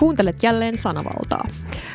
[0.00, 1.48] Kuuntelet jälleen sanavaltaa.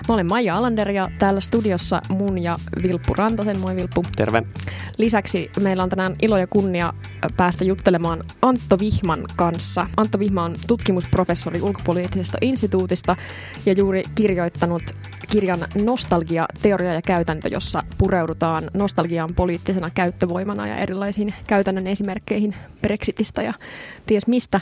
[0.08, 3.60] Mä olen Maija Alander ja täällä studiossa mun ja Vilppu Rantasen.
[3.60, 4.06] Moi Vilppu.
[4.16, 4.44] Terve.
[4.98, 6.94] Lisäksi meillä on tänään ilo ja kunnia
[7.38, 9.88] päästä juttelemaan Antto Vihman kanssa.
[9.98, 13.16] Antto Vihma on tutkimusprofessori ulkopoliittisesta instituutista
[13.66, 14.84] ja juuri kirjoittanut
[15.30, 23.42] kirjan Nostalgia, teoria ja käytäntö, jossa pureudutaan nostalgiaan poliittisena käyttövoimana ja erilaisiin käytännön esimerkkeihin Brexitistä
[23.42, 23.54] ja
[24.06, 24.62] ties mistä.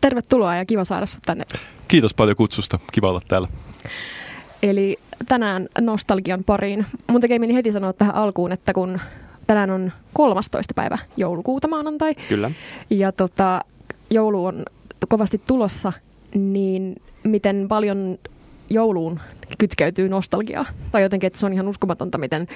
[0.00, 1.44] Tervetuloa ja kiva saada sinut tänne.
[1.88, 2.78] Kiitos paljon kutsusta.
[2.92, 3.48] Kiva olla täällä.
[4.62, 4.96] Eli
[5.28, 6.86] tänään nostalgian pariin.
[7.10, 9.00] Mun tekee meni heti sanoa tähän alkuun, että kun
[9.46, 10.74] tänään on 13.
[10.74, 12.14] päivä joulukuuta maanantai.
[12.28, 12.50] Kyllä.
[12.90, 13.64] Ja tota,
[14.10, 14.64] joulu on
[15.08, 15.92] kovasti tulossa,
[16.34, 18.18] niin miten paljon
[18.70, 19.20] jouluun
[19.58, 20.66] kytkeytyy nostalgiaa.
[20.92, 22.46] Tai jotenkin, että se on ihan uskomatonta, miten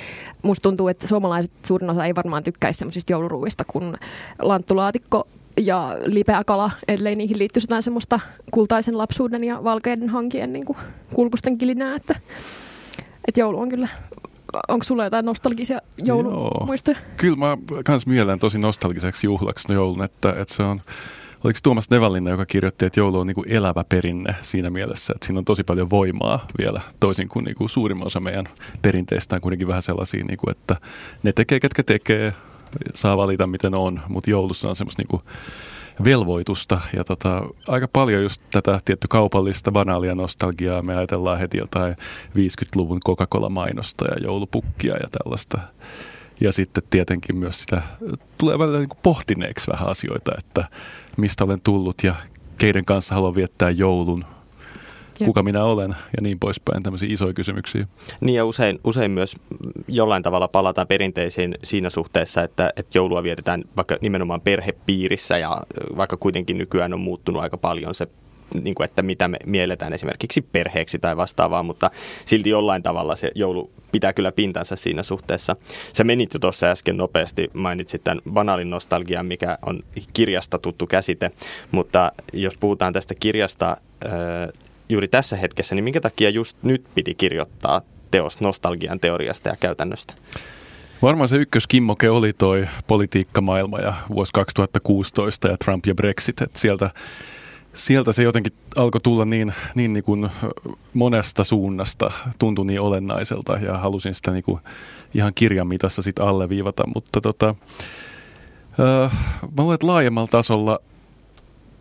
[0.42, 3.96] musta tuntuu, että suomalaiset suurin osa ei varmaan tykkäisi semmoisista jouluruuista kuin
[4.42, 5.28] lanttulaatikko
[5.60, 10.78] ja lipeä kala, ellei niihin liittyisi jotain semmoista kultaisen lapsuuden ja valkeiden hankien niin kuin
[11.14, 12.20] kulkusten kilinää, että,
[13.28, 13.88] että joulu on kyllä
[14.68, 16.96] onko sulla jotain nostalgisia joulumuistoja?
[17.16, 20.80] Kyllä mä kans mielen tosi nostalgiseksi juhlaksi joulun, että, että se on
[21.44, 25.26] Oliko Tuomas Nevallinna, joka kirjoitti, että joulu on niin kuin elävä perinne siinä mielessä, että
[25.26, 28.48] siinä on tosi paljon voimaa vielä, toisin kuin, niin kuin suurimman osa meidän
[28.82, 30.76] perinteistä on kuitenkin vähän sellaisia, niin kuin, että
[31.22, 32.34] ne tekee, ketkä tekee,
[32.94, 35.22] saa valita miten on, mutta joulussa on semmoista niin kuin
[36.04, 40.82] velvoitusta ja tota, aika paljon just tätä tietty kaupallista banaalia nostalgiaa.
[40.82, 41.96] Me ajatellaan heti jotain
[42.38, 45.58] 50-luvun Coca-Cola-mainosta ja joulupukkia ja tällaista.
[46.40, 47.82] Ja sitten tietenkin myös sitä
[48.38, 50.68] tulee välillä niin pohtineeksi vähän asioita, että
[51.16, 52.14] mistä olen tullut ja
[52.58, 54.24] keiden kanssa haluan viettää joulun,
[55.24, 57.86] kuka minä olen ja niin poispäin, tämmöisiä isoja kysymyksiä.
[58.20, 59.36] Niin ja usein, usein myös
[59.88, 65.60] jollain tavalla palataan perinteisiin siinä suhteessa, että, että joulua vietetään vaikka nimenomaan perhepiirissä ja
[65.96, 68.08] vaikka kuitenkin nykyään on muuttunut aika paljon se
[68.62, 71.90] niin kuin, että mitä me mielletään esimerkiksi perheeksi tai vastaavaa, mutta
[72.24, 75.56] silti jollain tavalla se joulu pitää kyllä pintansa siinä suhteessa.
[75.92, 79.80] Se menit jo tuossa äsken nopeasti, mainitsit tämän banaalin nostalgian, mikä on
[80.12, 81.30] kirjasta tuttu käsite,
[81.70, 83.76] mutta jos puhutaan tästä kirjasta
[84.94, 90.14] juuri tässä hetkessä, niin minkä takia just nyt piti kirjoittaa teos nostalgian teoriasta ja käytännöstä?
[91.02, 96.90] Varmaan se ykköskimmoke oli toi politiikkamaailma ja vuosi 2016 ja Trump ja Brexit, että sieltä
[97.74, 100.30] sieltä se jotenkin alkoi tulla niin, niin, niin kuin
[100.94, 104.60] monesta suunnasta, tuntui niin olennaiselta ja halusin sitä niin kuin
[105.14, 107.54] ihan kirjan mitassa sit alleviivata, mutta tota,
[108.80, 110.78] äh, mä luulen, että laajemmalla tasolla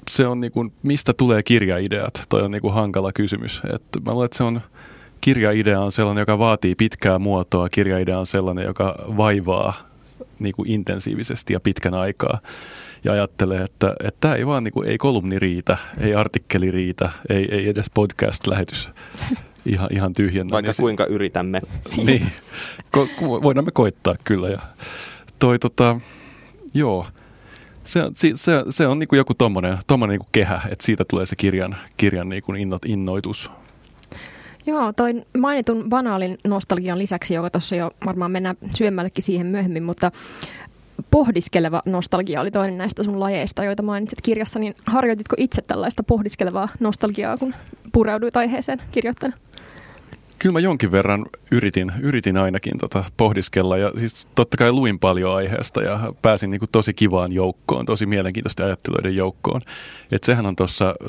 [0.10, 3.62] se on niin kuin, mistä tulee kirjaideat, toi on niin kuin hankala kysymys.
[3.74, 4.62] Et mä luulen, että se on,
[5.22, 9.74] kirjaidea on sellainen, joka vaatii pitkää muotoa, kirjaidea on sellainen, joka vaivaa
[10.40, 12.40] niin kuin intensiivisesti ja pitkän aikaa
[13.04, 17.12] ja ajattelee, että, että tämä ei vaan niin kuin, ei kolumni riitä, ei artikkeli riitä,
[17.30, 18.90] ei, ei edes podcast-lähetys
[19.66, 20.52] ihan, ihan tyhjennä.
[20.52, 21.62] Vaikka niin kuinka yritämme.
[22.06, 22.32] niin,
[22.98, 24.50] ko- voidaan me koittaa kyllä.
[24.50, 24.60] Ja
[25.40, 26.00] toi tota,
[26.74, 27.06] joo,
[27.84, 28.02] se,
[28.36, 31.76] se, se on niin kuin joku tommonen, tommonen niin kehä, että siitä tulee se kirjan,
[31.98, 33.52] kirjan niin kuin innot, innoitus.
[34.66, 40.12] Joo, toi mainitun banaalin nostalgian lisäksi, joka tuossa jo varmaan mennään syömmällekin siihen myöhemmin, mutta
[41.12, 46.70] pohdiskeleva nostalgia oli toinen näistä sun lajeista, joita mainitsit kirjassa, niin harjoititko itse tällaista pohdiskelevaa
[46.80, 47.56] nostalgiaa, kun
[47.92, 49.38] pureuduit aiheeseen kirjoittana?
[50.44, 55.36] Kyllä mä jonkin verran yritin, yritin ainakin tota pohdiskella ja siis totta kai luin paljon
[55.36, 59.62] aiheesta ja pääsin niin kuin tosi kivaan joukkoon, tosi mielenkiintoisten ajatteluiden joukkoon.
[60.12, 60.56] Et sehän on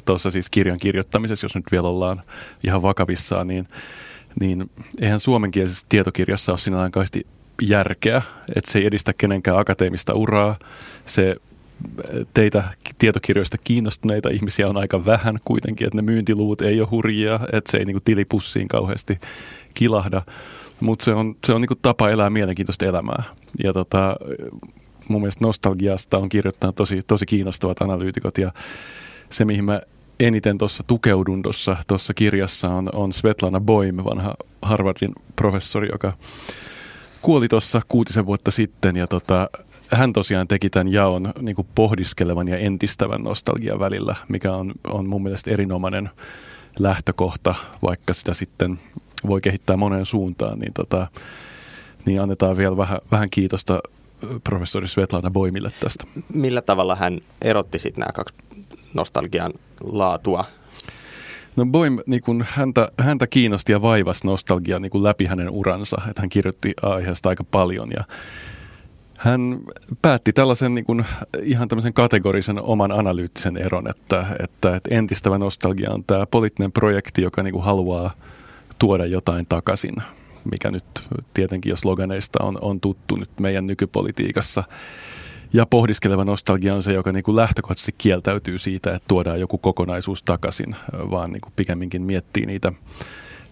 [0.04, 2.22] tuossa siis kirjan kirjoittamisessa, jos nyt vielä ollaan
[2.64, 3.68] ihan vakavissaan, niin,
[4.40, 6.92] niin eihän suomenkielisessä tietokirjassa ole sinällään
[7.62, 8.22] järkeä,
[8.56, 10.56] että se ei edistä kenenkään akateemista uraa.
[11.06, 11.36] Se
[12.34, 12.64] teitä
[12.98, 17.78] tietokirjoista kiinnostuneita ihmisiä on aika vähän kuitenkin, että ne myyntiluvut ei ole hurjia, että se
[17.78, 19.18] ei niin kuin tilipussiin kauheasti
[19.74, 20.22] kilahda,
[20.80, 23.22] mutta se on, se on niin kuin tapa elää mielenkiintoista elämää.
[23.64, 24.16] Ja tota,
[25.08, 28.38] mun mielestä nostalgiasta on kirjoittanut tosi, tosi kiinnostavat analyytikot.
[28.38, 28.52] Ja
[29.30, 29.80] se, mihin mä
[30.20, 31.42] eniten tuossa tukeudun
[31.86, 36.12] tuossa kirjassa on, on Svetlana Boim, vanha Harvardin professori, joka
[37.22, 38.96] kuoli tuossa kuutisen vuotta sitten.
[38.96, 39.50] Ja tota,
[39.96, 45.06] hän tosiaan teki tämän jaon niin kuin pohdiskelevan ja entistävän nostalgian välillä, mikä on, on
[45.06, 46.10] mun mielestä erinomainen
[46.78, 48.78] lähtökohta, vaikka sitä sitten
[49.26, 51.06] voi kehittää moneen suuntaan, niin, tota,
[52.06, 53.80] niin annetaan vielä vähän, vähän kiitosta
[54.44, 56.04] professori Svetlana Boimille tästä.
[56.34, 58.34] Millä tavalla hän erotti sitten nämä kaksi
[58.94, 59.52] nostalgian
[59.84, 60.44] laatua
[61.56, 65.96] No Boim, niin kun häntä, häntä kiinnosti ja vaivasi nostalgia niin kun läpi hänen uransa,
[66.08, 68.04] että hän kirjoitti aiheesta aika paljon ja
[69.18, 69.60] hän
[70.02, 71.04] päätti tällaisen niin kuin,
[71.42, 77.22] ihan tämmöisen kategorisen oman analyyttisen eron, että, että, että entistävä nostalgia on tämä poliittinen projekti,
[77.22, 78.10] joka niin kuin haluaa
[78.78, 79.94] tuoda jotain takaisin,
[80.50, 80.84] mikä nyt
[81.34, 84.64] tietenkin jos sloganeista on, on tuttu nyt meidän nykypolitiikassa.
[85.52, 90.22] Ja pohdiskeleva nostalgia on se, joka niin kuin lähtökohtaisesti kieltäytyy siitä, että tuodaan joku kokonaisuus
[90.22, 92.72] takaisin, vaan niin kuin pikemminkin miettii niitä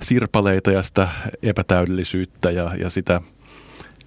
[0.03, 1.09] sirpaleita ja sitä
[1.43, 3.21] epätäydellisyyttä ja, ja sitä,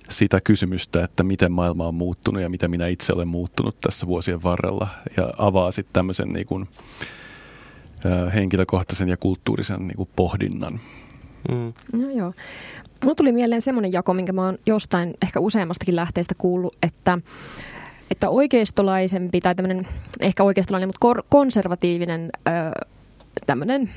[0.10, 4.44] sitä kysymystä, että miten maailma on muuttunut ja mitä minä itse olen muuttunut tässä vuosien
[4.44, 4.88] varrella.
[5.18, 6.68] Ja avaa sitten tämmöisen niin kuin,
[8.36, 10.80] henkilökohtaisen ja kulttuurisen niin kuin pohdinnan.
[11.52, 11.74] Mm.
[12.02, 12.34] No joo.
[13.04, 17.18] Mulla tuli mieleen semmoinen jako, minkä mä oon jostain ehkä useammastakin lähteestä kuullut, että
[18.12, 19.88] että oikeistolaisempi tai tämmöinen,
[20.20, 22.30] ehkä oikeistolainen, mutta kor- konservatiivinen
[23.46, 23.90] tämmöinen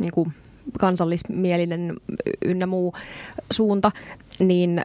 [0.00, 0.32] niin kuin
[0.78, 1.96] kansallismielinen
[2.44, 2.94] ynnä muu
[3.50, 3.90] suunta,
[4.38, 4.84] niin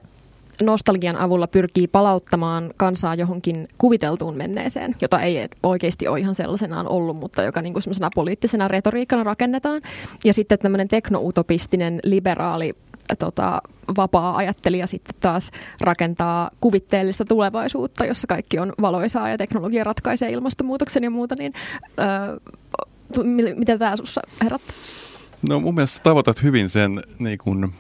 [0.64, 7.18] nostalgian avulla pyrkii palauttamaan kansaa johonkin kuviteltuun menneeseen, jota ei oikeasti ole ihan sellaisenaan ollut,
[7.18, 7.84] mutta joka niin kuin
[8.16, 9.82] poliittisena retoriikkana rakennetaan.
[10.26, 12.74] Ja sitten tämmöinen teknoutopistinen liberaali
[13.20, 13.62] tota,
[13.98, 15.52] vapaa-ajattelija sitten taas
[15.82, 21.54] rakentaa kuvitteellista tulevaisuutta, jossa kaikki on valoisaa ja teknologia ratkaisee ilmastonmuutoksen ja muuta, niin
[22.00, 22.40] öö,
[23.56, 24.76] mitä tämä sinussa herättää?
[25.50, 27.74] No mun mielestä tavoitat hyvin sen niin kun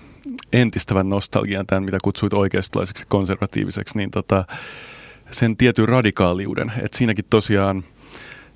[0.53, 4.45] entistävän nostalgian, tämän mitä kutsuit oikeistolaiseksi konservatiiviseksi, niin tota,
[5.31, 6.71] sen tietyn radikaaliuden.
[6.81, 7.83] Että siinäkin tosiaan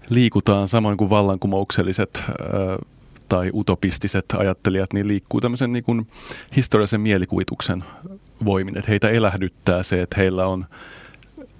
[0.09, 2.23] liikutaan samoin kuin vallankumoukselliset
[3.29, 6.07] tai utopistiset ajattelijat, niin liikkuu tämmöisen niin kuin
[6.55, 7.83] historiallisen mielikuvituksen
[8.45, 8.77] voimin.
[8.77, 10.65] Että heitä elähdyttää se, että heillä on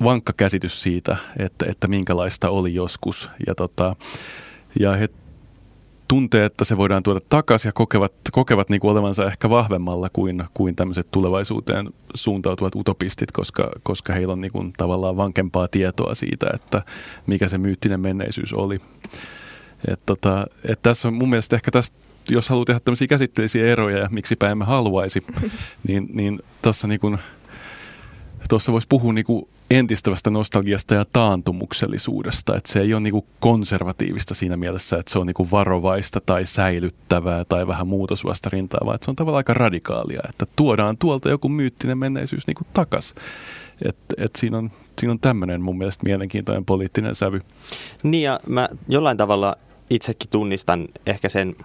[0.03, 3.29] vankka käsitys siitä, että, että minkälaista oli joskus.
[3.47, 3.95] Ja, tota,
[4.79, 5.09] ja he
[6.07, 10.43] tuntee, että se voidaan tuoda takaisin ja kokevat, kokevat niin kuin olevansa ehkä vahvemmalla kuin,
[10.53, 16.47] kuin tämmöiset tulevaisuuteen suuntautuvat utopistit, koska, koska heillä on niin kuin tavallaan vankempaa tietoa siitä,
[16.53, 16.81] että
[17.27, 18.77] mikä se myyttinen menneisyys oli.
[19.87, 21.97] Et tota, et tässä on mun mielestä ehkä tästä,
[22.29, 25.19] jos haluaa tehdä tämmöisiä käsitteellisiä eroja ja miksipä emme haluaisi,
[25.87, 27.17] niin, niin tuossa niin kuin,
[28.49, 32.55] tuossa voisi puhua niin kuin entistävästä nostalgiasta ja taantumuksellisuudesta.
[32.55, 36.21] Että se ei ole niin kuin konservatiivista siinä mielessä, että se on niin kuin varovaista
[36.25, 41.29] tai säilyttävää tai vähän muutosvastarintaa, vaan että se on tavallaan aika radikaalia, että tuodaan tuolta
[41.29, 42.57] joku myyttinen menneisyys niin.
[43.85, 47.41] Et, et siinä on, siinä on tämmöinen mun mielestä mielenkiintoinen poliittinen sävy.
[48.03, 49.55] Niin ja mä jollain tavalla
[49.89, 51.55] itsekin tunnistan ehkä sen,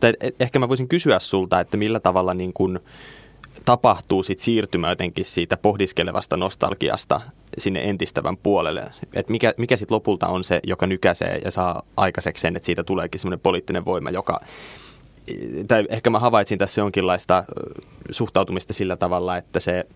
[0.00, 2.78] tai ehkä mä voisin kysyä sulta, että millä tavalla niin kuin,
[3.64, 7.20] tapahtuu sit siirtymä jotenkin siitä pohdiskelevasta nostalgiasta
[7.58, 8.84] sinne entistävän puolelle.
[9.12, 12.84] Et mikä, mikä sitten lopulta on se, joka nykäisee ja saa aikaiseksi sen, että siitä
[12.84, 14.40] tuleekin semmoinen poliittinen voima, joka
[15.68, 17.44] tai ehkä mä havaitsin tässä jonkinlaista
[18.10, 19.86] suhtautumista sillä tavalla, että se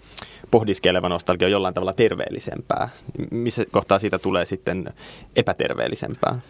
[0.51, 2.89] pohdiskeleva nostalgia on jollain tavalla terveellisempää.
[3.31, 4.93] Missä kohtaa siitä tulee sitten
[5.37, 6.41] epäterveellisempää?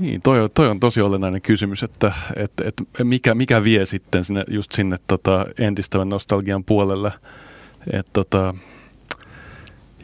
[0.00, 4.44] Niin, toi, toi on tosi olennainen kysymys, että, että, että mikä, mikä vie sitten sinne,
[4.50, 7.12] just sinne tota, entistävän nostalgian puolelle.
[7.92, 8.54] Että, tota,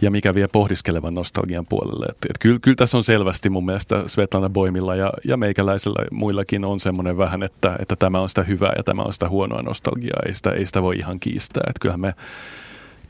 [0.03, 2.07] ja mikä vie pohdiskelevan nostalgian puolelle.
[2.07, 6.65] Et, et kyllä, kyllä tässä on selvästi mun mielestä Svetlana Boimilla ja, ja meikäläisellä muillakin
[6.65, 10.23] on semmoinen vähän, että, että tämä on sitä hyvää ja tämä on sitä huonoa nostalgiaa.
[10.27, 11.65] Ei sitä, ei sitä voi ihan kiistää.
[11.69, 12.15] Et kyllähän me,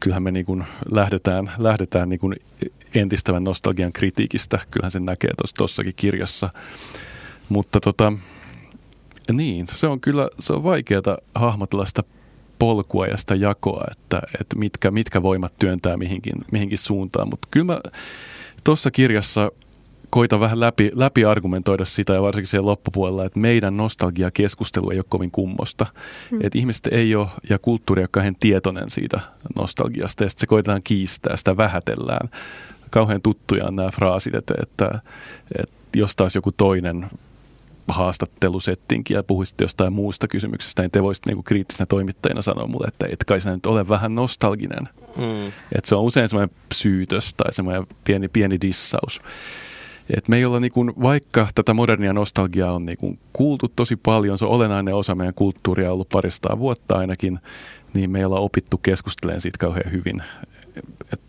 [0.05, 2.37] kyllähän me niin kuin lähdetään, lähdetään niin kuin
[2.95, 4.59] entistävän nostalgian kritiikistä.
[4.71, 6.51] Kyllähän se näkee tuossakin kirjassa.
[7.49, 8.13] Mutta tota,
[9.33, 12.03] niin, se on kyllä se on vaikeaa hahmotella sitä
[12.59, 17.29] polkua ja sitä jakoa, että, että mitkä, mitkä voimat työntää mihinkin, mihinkin suuntaan.
[17.29, 17.81] Mutta kyllä mä
[18.65, 19.53] tuossa kirjassa
[20.15, 25.05] koitan vähän läpi, läpi argumentoida sitä ja varsinkin siellä loppupuolella, että meidän nostalgiakeskustelu ei ole
[25.09, 25.87] kovin kummosta.
[26.31, 26.39] Hmm.
[26.43, 29.21] Että ihmiset ei ole ja kulttuuri ei ole kauhean tietoinen siitä
[29.59, 32.29] nostalgiasta ja sitten se koitetaan kiistää, sitä vähätellään.
[32.91, 35.01] Kauhean tuttuja on nämä fraasit, että, että,
[35.59, 37.07] että jos taas joku toinen
[37.89, 43.07] haastattelusettinkin ja puhuisit jostain muusta kysymyksestä, niin te voisitte niin kriittisenä toimittajana sanoa mulle, että
[43.11, 44.89] et kai sä nyt ole vähän nostalginen.
[45.17, 45.47] Mm.
[45.47, 49.21] Että se on usein semmoinen syytös tai semmoinen pieni, pieni dissaus.
[50.11, 53.97] Et me ei olla, niin kuin, vaikka tätä modernia nostalgiaa on niin kuin, kuultu tosi
[53.97, 57.39] paljon, se on olennainen osa meidän kulttuuria ollut parista vuotta ainakin,
[57.95, 60.23] niin me ei olla opittu keskustelemaan siitä kauhean hyvin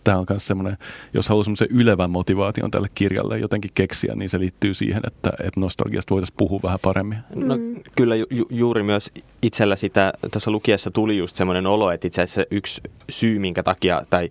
[0.03, 0.77] tämä on myös semmoinen,
[1.13, 5.59] jos haluaa semmoisen ylevän motivaation tälle kirjalle jotenkin keksiä, niin se liittyy siihen, että, että
[5.59, 7.17] nostalgiasta voitaisiin puhua vähän paremmin.
[7.35, 7.75] No, mm.
[7.95, 9.11] Kyllä ju, juuri myös
[9.41, 14.01] itsellä sitä tuossa lukiessa tuli just semmoinen olo, että itse asiassa yksi syy, minkä takia,
[14.09, 14.29] tai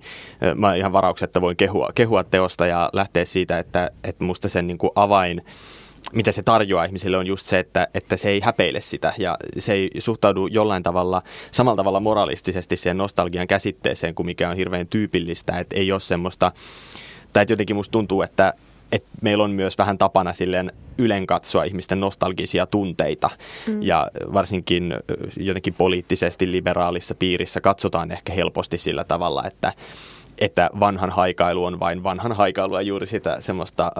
[0.54, 4.78] mä ihan varauksetta voin kehua, kehua teosta ja lähteä siitä, että, että musta sen niin
[4.78, 5.42] kuin avain
[6.14, 9.72] mitä se tarjoaa ihmisille on just se, että, että se ei häpeile sitä ja se
[9.72, 15.58] ei suhtaudu jollain tavalla samalla tavalla moralistisesti siihen nostalgian käsitteeseen kuin mikä on hirveän tyypillistä,
[15.58, 16.52] että ei ole semmoista,
[17.32, 18.54] tai että jotenkin musta tuntuu, että,
[18.92, 23.30] että meillä on myös vähän tapana silleen ylen katsoa ihmisten nostalgisia tunteita
[23.66, 23.82] mm.
[23.82, 24.94] ja varsinkin
[25.36, 29.72] jotenkin poliittisesti liberaalissa piirissä katsotaan ehkä helposti sillä tavalla, että
[30.38, 33.92] että vanhan haikailu on vain vanhan haikailua juuri sitä semmoista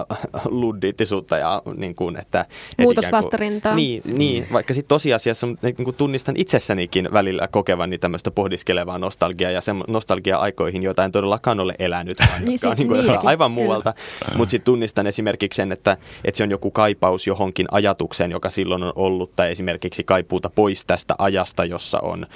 [0.45, 2.45] luddiittisuutta ja niin kuin, että...
[2.77, 3.75] Muutosvastarintaa.
[3.75, 9.61] Niin, niin, vaikka sitten tosiasiassa niin kuin tunnistan itsessänikin välillä kokevani tämmöistä pohdiskelevaa nostalgiaa ja
[9.61, 13.93] sen nostalgia-aikoihin, joita en todellakaan ole elänyt, niin, sit, niin kuin aivan muualta.
[14.37, 18.83] Mutta sitten tunnistan esimerkiksi sen, että, että se on joku kaipaus johonkin ajatukseen, joka silloin
[18.83, 22.27] on ollut, tai esimerkiksi kaipuuta pois tästä ajasta, jossa on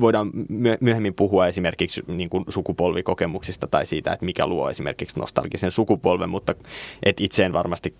[0.00, 0.30] voidaan
[0.80, 6.54] myöhemmin puhua esimerkiksi niin kuin sukupolvikokemuksista tai siitä, että mikä luo esimerkiksi nostalgisen sukupolven, mutta
[7.02, 7.94] et itse en varmasti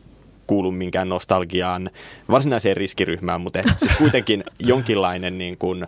[0.46, 1.90] kuulu minkään nostalgiaan
[2.30, 5.86] varsinaiseen riskiryhmään, mutta se kuitenkin jonkinlainen niin kuin,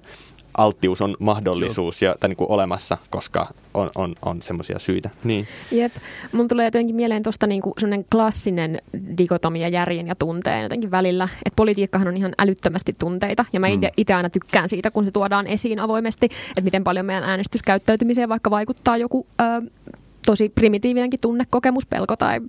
[0.57, 5.11] alttius on mahdollisuus ja, tai niin kuin olemassa, koska on, on, on semmoisia syitä.
[5.25, 5.47] Niin.
[5.71, 5.93] Jep.
[6.33, 8.79] Mun tulee jotenkin mieleen tuosta niin semmoinen klassinen
[9.19, 11.29] dikotomia järjen ja tunteen jotenkin välillä.
[11.47, 14.17] Että politiikkahan on ihan älyttömästi tunteita ja mä itse mm.
[14.17, 18.97] aina tykkään siitä, kun se tuodaan esiin avoimesti, että miten paljon meidän äänestyskäyttäytymiseen vaikka vaikuttaa
[18.97, 19.71] joku ö,
[20.27, 22.41] tosi primitiivinenkin tunnekokemus, pelko tai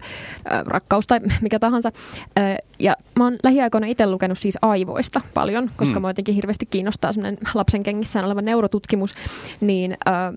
[0.52, 1.92] äh, rakkaus tai mikä tahansa.
[2.40, 6.02] Äh, ja mä oon lähiaikoina itse lukenut siis aivoista paljon, koska mm.
[6.02, 9.14] mä jotenkin hirveästi kiinnostaa semmoinen lapsen kengissään oleva neurotutkimus,
[9.62, 10.34] niin äh,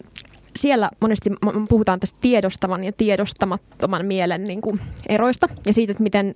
[0.56, 1.30] siellä monesti
[1.68, 6.34] puhutaan tästä tiedostavan ja tiedostamattoman mielen niin kuin eroista ja siitä, että miten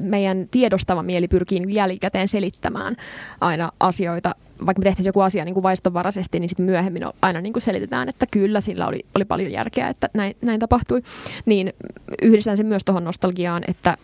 [0.00, 2.96] meidän tiedostava mieli pyrkii niin jälkikäteen selittämään
[3.40, 4.34] aina asioita.
[4.66, 8.08] Vaikka me tehtäisiin joku asia niin kuin vaistonvaraisesti, niin sitten myöhemmin aina niin kuin selitetään,
[8.08, 11.02] että kyllä sillä oli, oli paljon järkeä, että näin, näin tapahtui.
[11.46, 11.72] Niin
[12.22, 13.96] yhdistän sen myös tuohon nostalgiaan, että,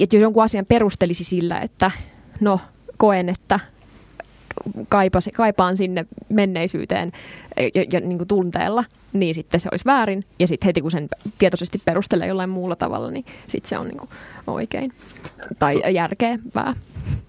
[0.00, 1.90] että jos jonkun asian perustelisi sillä, että
[2.40, 2.60] no
[2.96, 3.60] koen, että
[4.88, 7.12] kaipasi, kaipaan sinne menneisyyteen
[7.74, 10.24] ja, ja niin kuin tunteella, niin sitten se olisi väärin.
[10.38, 13.98] Ja sitten heti kun sen tietoisesti perustelee jollain muulla tavalla, niin sitten se on niin
[13.98, 14.10] kuin
[14.46, 14.92] oikein
[15.58, 16.74] tai to, järkevää.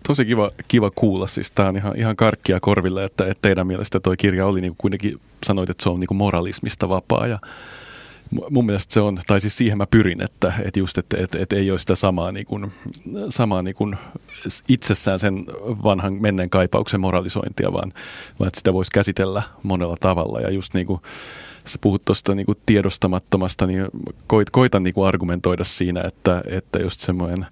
[0.08, 1.28] Tosi kiva, kiva kuulla.
[1.28, 4.72] Siis tämä on ihan, ihan karkkia korville, että, että teidän mielestä tuo kirja oli niin
[4.72, 7.40] kuin kuitenkin sanoit, että se on niin kuin moralismista vapaa ja
[8.50, 11.56] mun mielestä se on, tai siis siihen mä pyrin, että, että just, että, että, että
[11.56, 12.72] ei ole sitä samaa, niin kuin,
[13.30, 13.96] samaa niin kuin
[14.68, 15.46] itsessään sen
[15.84, 17.92] vanhan menneen kaipauksen moralisointia, vaan,
[18.40, 20.42] vaan että sitä voisi käsitellä monella tavalla.
[20.42, 21.02] Ja just niin kuin
[21.66, 23.88] sä puhut tuosta niin tiedostamattomasta, niin
[24.28, 27.46] koit, koitan niin kuin argumentoida siinä, että, että just semmoinen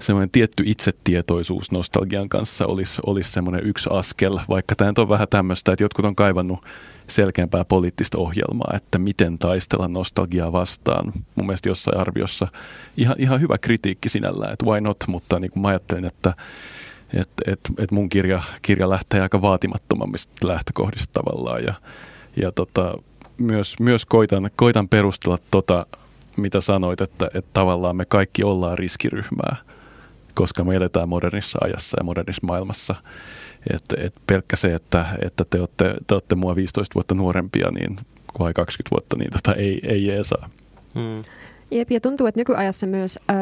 [0.00, 5.72] semmoinen tietty itsetietoisuus nostalgian kanssa olisi, olisi semmoinen yksi askel, vaikka tämä on vähän tämmöistä,
[5.72, 6.58] että jotkut on kaivannut
[7.06, 11.12] selkeämpää poliittista ohjelmaa, että miten taistella nostalgiaa vastaan.
[11.34, 12.48] Mun mielestä jossain arviossa
[12.96, 16.34] ihan, ihan hyvä kritiikki sinällään, että why not, mutta niin kuin mä ajattelin, että
[17.14, 21.64] et, et, et mun kirja, kirja lähtee aika vaatimattomammista lähtökohdista tavallaan.
[21.64, 21.74] Ja,
[22.36, 22.94] ja tota,
[23.38, 25.86] myös, myös koitan, koitan perustella tota,
[26.36, 29.56] mitä sanoit, että, että tavallaan me kaikki ollaan riskiryhmää,
[30.36, 32.94] koska me eletään modernissa ajassa ja modernissa maailmassa–
[33.74, 37.96] että et pelkkä se, että, että te, olette, te olette mua 15 vuotta nuorempia niin,
[38.38, 40.50] vai 20 vuotta, niin tota, ei, ei jeesaa.
[40.94, 41.22] Hmm.
[41.70, 43.36] Jep, ja tuntuu, että nykyajassa myös äh,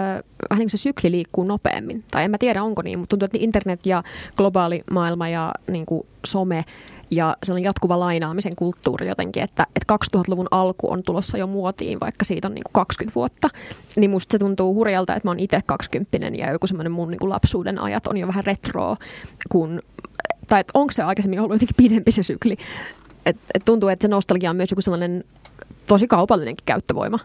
[0.51, 2.05] vähän niin kuin se sykli liikkuu nopeammin.
[2.11, 4.03] Tai en mä tiedä, onko niin, mutta tuntuu, että internet ja
[4.37, 6.65] globaali maailma ja niin kuin some
[7.11, 12.25] ja sellainen jatkuva lainaamisen kulttuuri jotenkin, että, että 2000-luvun alku on tulossa jo muotiin, vaikka
[12.25, 13.49] siitä on niin kuin 20 vuotta.
[13.97, 17.19] Niin musta se tuntuu hurjalta, että mä oon itse 20 ja joku semmoinen mun niin
[17.19, 18.97] kuin lapsuuden ajat on jo vähän retroa,
[19.49, 19.83] kun
[20.49, 22.57] tai onko se aikaisemmin ollut jotenkin pidempi se sykli.
[23.27, 25.25] Et, et tuntuu, että se nostalgia on myös joku sellainen
[25.87, 27.19] tosi kaupallinenkin käyttövoima.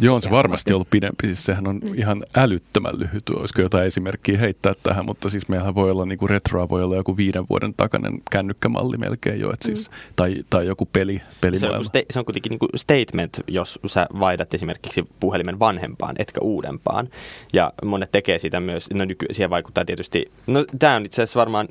[0.00, 1.26] Joo, on se varmasti ollut pidempi.
[1.26, 1.94] Siis sehän on mm.
[1.94, 3.28] ihan älyttömän lyhyt.
[3.28, 6.96] Olisiko jotain esimerkkiä heittää tähän, mutta siis meillähän voi olla, niin kuin retroa voi olla
[6.96, 9.96] joku viiden vuoden takainen kännykkämalli melkein jo, että siis, mm.
[10.16, 11.22] tai, tai joku peli.
[11.56, 16.40] Se on, se on kuitenkin niin kuin statement, jos sä vaihdat esimerkiksi puhelimen vanhempaan, etkä
[16.40, 17.08] uudempaan.
[17.52, 21.40] Ja monet tekee sitä myös, no nyky, siihen vaikuttaa tietysti, no tämä on itse asiassa
[21.40, 21.68] varmaan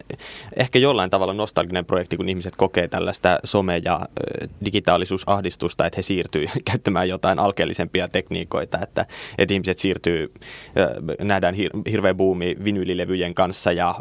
[0.56, 4.02] ehkä jollain tavalla nostalginen projekti, kun ihmiset kokee tällaista some- ja
[4.66, 9.06] digitaalisuusahdistusta, että he siirtyy käyttämään jotain alkeellisempia tekniikoita, että,
[9.38, 10.34] että ihmiset siirtyy,
[11.22, 13.96] nähdään hir- hirveä buumi vinylilevyjen kanssa ja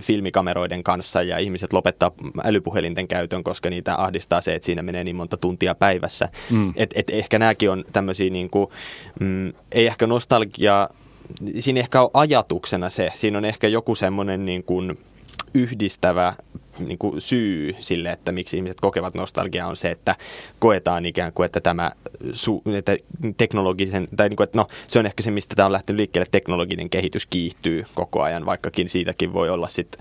[0.00, 2.12] filmikameroiden kanssa ja ihmiset lopettaa
[2.44, 6.28] älypuhelinten käytön, koska niitä ahdistaa se, että siinä menee niin monta tuntia päivässä.
[6.50, 6.72] Mm.
[6.76, 8.70] Et, et ehkä nämäkin on tämmöisiä, niin kuin,
[9.20, 10.88] mm, ei ehkä nostalgia,
[11.58, 14.98] siinä ehkä on ajatuksena se, siinä on ehkä joku semmoinen niin kuin
[15.54, 16.34] yhdistävä
[16.78, 20.16] niin kuin syy sille, että miksi ihmiset kokevat nostalgiaa on se, että
[20.58, 21.90] koetaan ikään kuin, että tämä
[22.32, 22.96] su, että
[23.36, 26.28] teknologisen, tai niin kuin, että no se on ehkä se, mistä tämä on lähtenyt liikkeelle,
[26.30, 30.00] teknologinen kehitys kiihtyy koko ajan, vaikkakin siitäkin voi olla sitten,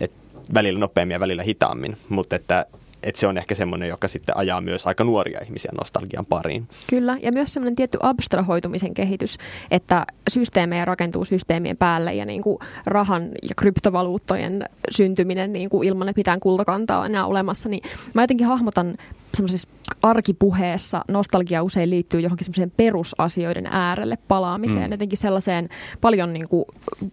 [0.00, 0.20] että
[0.54, 2.66] välillä nopeammin ja välillä hitaammin, mutta että
[3.02, 6.68] että se on ehkä semmoinen, joka sitten ajaa myös aika nuoria ihmisiä nostalgian pariin.
[6.90, 9.38] Kyllä, ja myös semmoinen tietty abstrahoitumisen kehitys,
[9.70, 16.08] että systeemejä rakentuu systeemien päälle ja niin kuin rahan ja kryptovaluuttojen syntyminen niin kuin ilman,
[16.08, 17.82] että mitään kultakantaa on enää olemassa, niin
[18.14, 18.94] mä jotenkin hahmotan
[19.34, 19.68] semmoisessa
[20.02, 24.86] arkipuheessa nostalgia usein liittyy johonkin semmoiseen perusasioiden äärelle palaamiseen.
[24.86, 24.92] Mm.
[24.92, 25.68] Jotenkin sellaiseen,
[26.00, 26.64] paljon niin kuin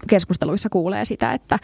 [0.08, 1.60] keskusteluissa kuulee sitä, että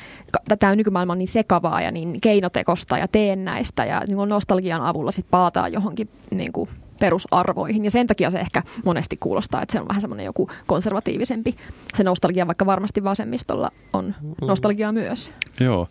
[0.60, 5.12] tämä nykymaailma on niin sekavaa ja niin keinotekosta ja teennäistä ja niin kuin nostalgian avulla
[5.12, 7.84] sitten palataan johonkin niin kuin perusarvoihin.
[7.84, 11.56] Ja sen takia se ehkä monesti kuulostaa, että se on vähän semmoinen joku konservatiivisempi
[11.96, 14.48] se nostalgia, vaikka varmasti vasemmistolla on mm.
[14.48, 15.34] nostalgia myös.
[15.60, 15.88] Joo,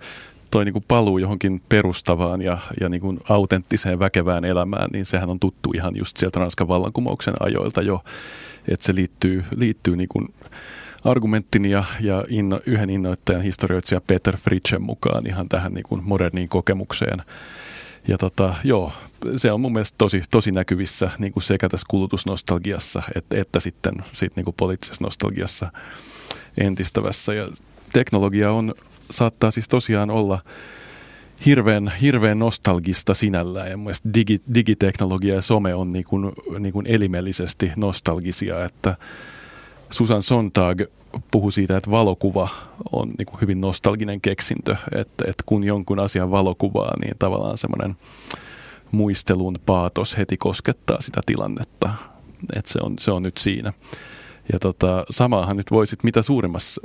[0.53, 5.31] toi niin kuin paluu johonkin perustavaan ja, ja niin kuin autenttiseen väkevään elämään, niin sehän
[5.31, 8.05] on tuttu ihan just sieltä Ranskan vallankumouksen ajoilta jo,
[8.69, 10.35] että se liittyy, liittyy niin kuin
[11.05, 16.49] argumenttini ja, ja inno, yhden innoittajan historioitsija Peter Fritschen mukaan ihan tähän niin kuin moderniin
[16.49, 17.23] kokemukseen.
[18.09, 18.93] Ja tota, joo,
[19.37, 23.95] se on mun mielestä tosi, tosi näkyvissä niin kuin sekä tässä kulutusnostalgiassa että, että sitten
[24.13, 25.73] sit niin kuin poliittisessa nostalgiassa
[26.59, 27.35] entistävässä.
[27.35, 27.49] Ja
[27.93, 28.75] teknologia on,
[29.11, 30.39] saattaa siis tosiaan olla
[31.47, 33.71] hirveän, hirveän nostalgista sinällään.
[33.71, 38.97] Ja mielestäni digi, digiteknologia ja some on niin kuin, niin kuin elimellisesti nostalgisia, että
[39.91, 40.81] Susan Sontag
[41.31, 42.49] puhui siitä, että valokuva
[42.93, 47.97] on niin kuin hyvin nostalginen keksintö, että, että kun jonkun asian valokuvaa, niin tavallaan semmoinen
[48.93, 51.93] muistelun paatos heti koskettaa sitä tilannetta,
[52.57, 53.73] että se on, se on nyt siinä.
[54.53, 56.83] Ja tota, samaahan nyt voisit mitä suurimmassa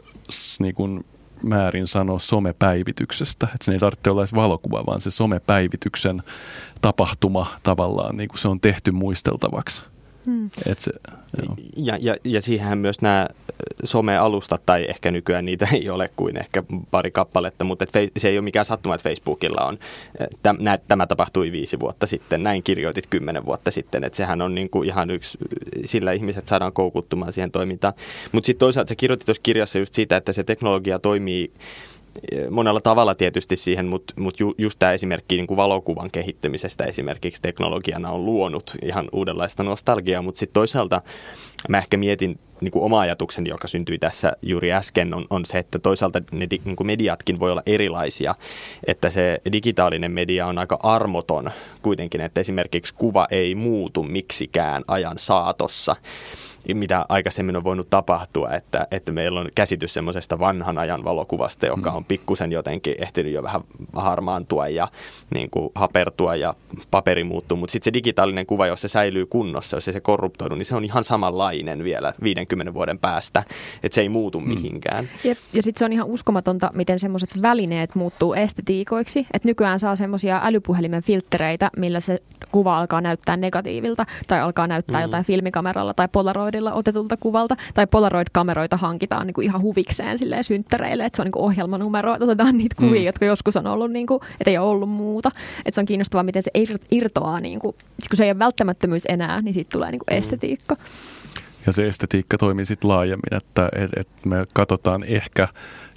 [0.60, 1.06] niin kuin
[1.44, 3.46] määrin sanoa somepäivityksestä.
[3.46, 6.24] Että se ei tarvitse olla edes valokuva, vaan se somepäivityksen
[6.82, 9.84] tapahtuma tavallaan, niin kuin se on tehty muisteltavaksi.
[10.28, 10.50] Hmm.
[10.66, 10.92] Et se,
[11.76, 13.28] ja, ja, ja siihen myös nämä
[13.84, 18.38] some-alustat, tai ehkä nykyään niitä ei ole kuin ehkä pari kappaletta, mutta et se ei
[18.38, 19.78] ole mikään sattuma, että Facebookilla on,
[20.44, 24.56] täm, nä, tämä tapahtui viisi vuotta sitten, näin kirjoitit kymmenen vuotta sitten, että sehän on
[24.56, 25.38] niin kuin ihan yksi,
[25.86, 27.94] sillä ihmiset saadaan koukuttumaan siihen toimintaan.
[28.32, 31.52] Mutta sitten toisaalta se kirjoitti tuossa kirjassa just siitä, että se teknologia toimii
[32.50, 37.42] monella tavalla tietysti siihen, mutta mut ju, just tämä esimerkki niin kuin valokuvan kehittämisestä esimerkiksi
[37.42, 41.02] teknologiana on luonut ihan uudenlaista nostalgiaa, mutta sitten toisaalta
[41.70, 45.58] mä ehkä mietin niin kuin oma ajatukseni, joka syntyi tässä juuri äsken, on, on se,
[45.58, 48.36] että toisaalta ne di, niin kuin mediatkin voi olla erilaisia,
[48.88, 51.52] että se digitaalinen media on aika armoton
[51.82, 55.96] kuitenkin, että esimerkiksi kuva ei muutu miksikään ajan saatossa
[56.74, 61.92] mitä aikaisemmin on voinut tapahtua, että, että meillä on käsitys semmoisesta vanhan ajan valokuvasta, joka
[61.92, 63.62] on pikkusen jotenkin ehtinyt jo vähän
[63.96, 64.88] harmaantua ja
[65.34, 66.54] niin kuin hapertua ja
[66.92, 70.56] paperi muuttuu, mutta sitten se digitaalinen kuva, jos se säilyy kunnossa, jos ei se korruptoidu,
[70.56, 73.44] niin se on ihan samanlainen vielä 50 vuoden päästä,
[73.84, 74.48] että se ei muutu mm.
[74.48, 75.10] mihinkään.
[75.24, 79.96] Ja, ja sitten se on ihan uskomatonta, miten semmoiset välineet muuttuu estetiikoiksi, että nykyään saa
[79.96, 85.04] semmoisia älypuhelimen filtreitä, millä se kuva alkaa näyttää negatiivilta tai alkaa näyttää mm.
[85.04, 91.06] jotain filmikameralla tai polaroidilla otetulta kuvalta tai polaroid-kameroita hankitaan niin kuin ihan huvikseen silleen synttäreille,
[91.06, 93.06] että se on niin kuin ohjelmanumero, että otetaan niitä kuvia, mm.
[93.06, 95.32] jotka joskus on ollut, niin kuin, että ei ole ollut muuta.
[95.66, 96.52] Että se on kiinnostavaa, miten se
[96.92, 97.76] irtoaa, niin kuin,
[98.10, 100.18] kun se ei ole välttämättömyys enää, niin siitä tulee niin kuin mm.
[100.18, 100.76] estetiikka.
[101.66, 105.48] Ja se estetiikka toimii sitten laajemmin, että et, et me katsotaan ehkä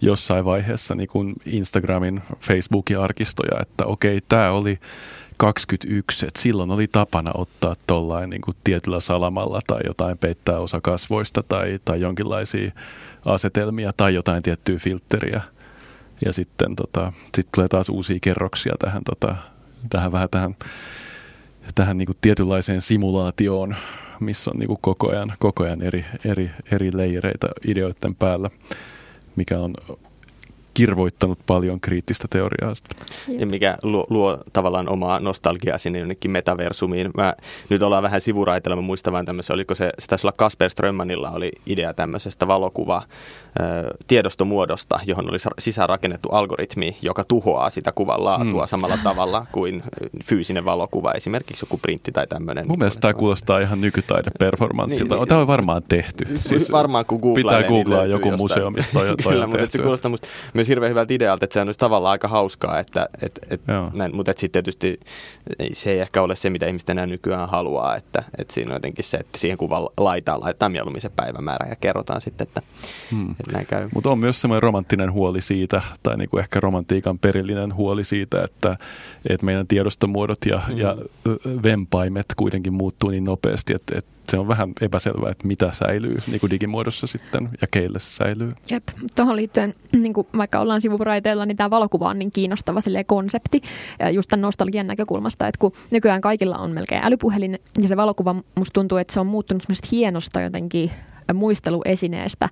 [0.02, 4.78] jossain vaiheessa niin kuin Instagramin, Facebookin arkistoja, että okei, tämä oli
[5.40, 11.42] 21, että silloin oli tapana ottaa tuollain niin tietyllä salamalla tai jotain peittää osa kasvoista
[11.42, 12.70] tai, tai jonkinlaisia
[13.24, 15.40] asetelmia tai jotain tiettyä filtteriä.
[16.24, 19.36] Ja sitten tota, sit tulee taas uusia kerroksia tähän, tota,
[19.90, 20.56] tähän vähän tähän,
[21.74, 23.76] tähän niin tietynlaiseen simulaatioon,
[24.20, 28.50] missä on niin koko ajan, koko ajan eri, eri, eri leireitä ideoiden päällä,
[29.36, 29.74] mikä on
[30.80, 32.72] kirvoittanut paljon kriittistä teoriaa.
[33.28, 37.10] Ja mikä luo, luo tavallaan omaa nostalgiaa sinne jonnekin metaversumiin.
[37.16, 37.34] Mä,
[37.68, 41.30] nyt ollaan vähän sivuraitella, mä muistan vain tämmöisen, oliko se, se taisi olla Kasper Strömmanilla
[41.30, 43.02] oli idea tämmöisestä valokuva
[44.06, 48.68] tiedostomuodosta, johon oli sisäänrakennettu algoritmi, joka tuhoaa sitä kuvan laatua mm.
[48.68, 49.82] samalla tavalla kuin
[50.24, 52.68] fyysinen valokuva, esimerkiksi joku printti tai tämmöinen.
[52.68, 55.14] Mun mielestä tämä kuulostaa ihan nykytaideperformanssilta.
[55.14, 56.24] niin, tämä on varmaan tehty.
[56.38, 60.10] Siis varmaan kun googlaa, Pitää niin googlaa joku museumista toi, toi Kyllä, mutta se kuulostaa
[60.10, 63.60] musta myös hirveän hyvältä idealta, että se olisi tavallaan aika hauskaa, että, et, et
[63.92, 65.00] näin, mutta sitten tietysti
[65.72, 69.04] se ei ehkä ole se, mitä ihmiset enää nykyään haluaa, että, että siinä on jotenkin
[69.04, 72.62] se, että siihen kuvan laitaan laitetaan mieluummin se päivämäärä ja kerrotaan sitten, että,
[73.10, 73.30] hmm.
[73.30, 73.88] että näin käy.
[73.94, 78.44] Mutta on myös semmoinen romanttinen huoli siitä, tai niin kuin ehkä romantiikan perillinen huoli siitä,
[78.44, 78.76] että,
[79.28, 80.78] että meidän tiedostomuodot ja, hmm.
[80.78, 80.96] ja
[81.62, 86.40] vempaimet kuitenkin muuttuu niin nopeasti, että, että se on vähän epäselvää, että mitä säilyy niin
[86.40, 88.52] kuin digimuodossa sitten ja keille se säilyy.
[88.70, 93.60] Jep, tuohon liittyen, niin kuin vaikka ollaan sivuraiteilla, niin tämä valokuva on niin kiinnostava konsepti.
[94.12, 98.72] Just tämän nostalgian näkökulmasta, että kun nykyään kaikilla on melkein älypuhelin ja se valokuva musta
[98.72, 100.90] tuntuu, että se on muuttunut semmoista hienosta jotenkin
[101.34, 102.48] muisteluesineestä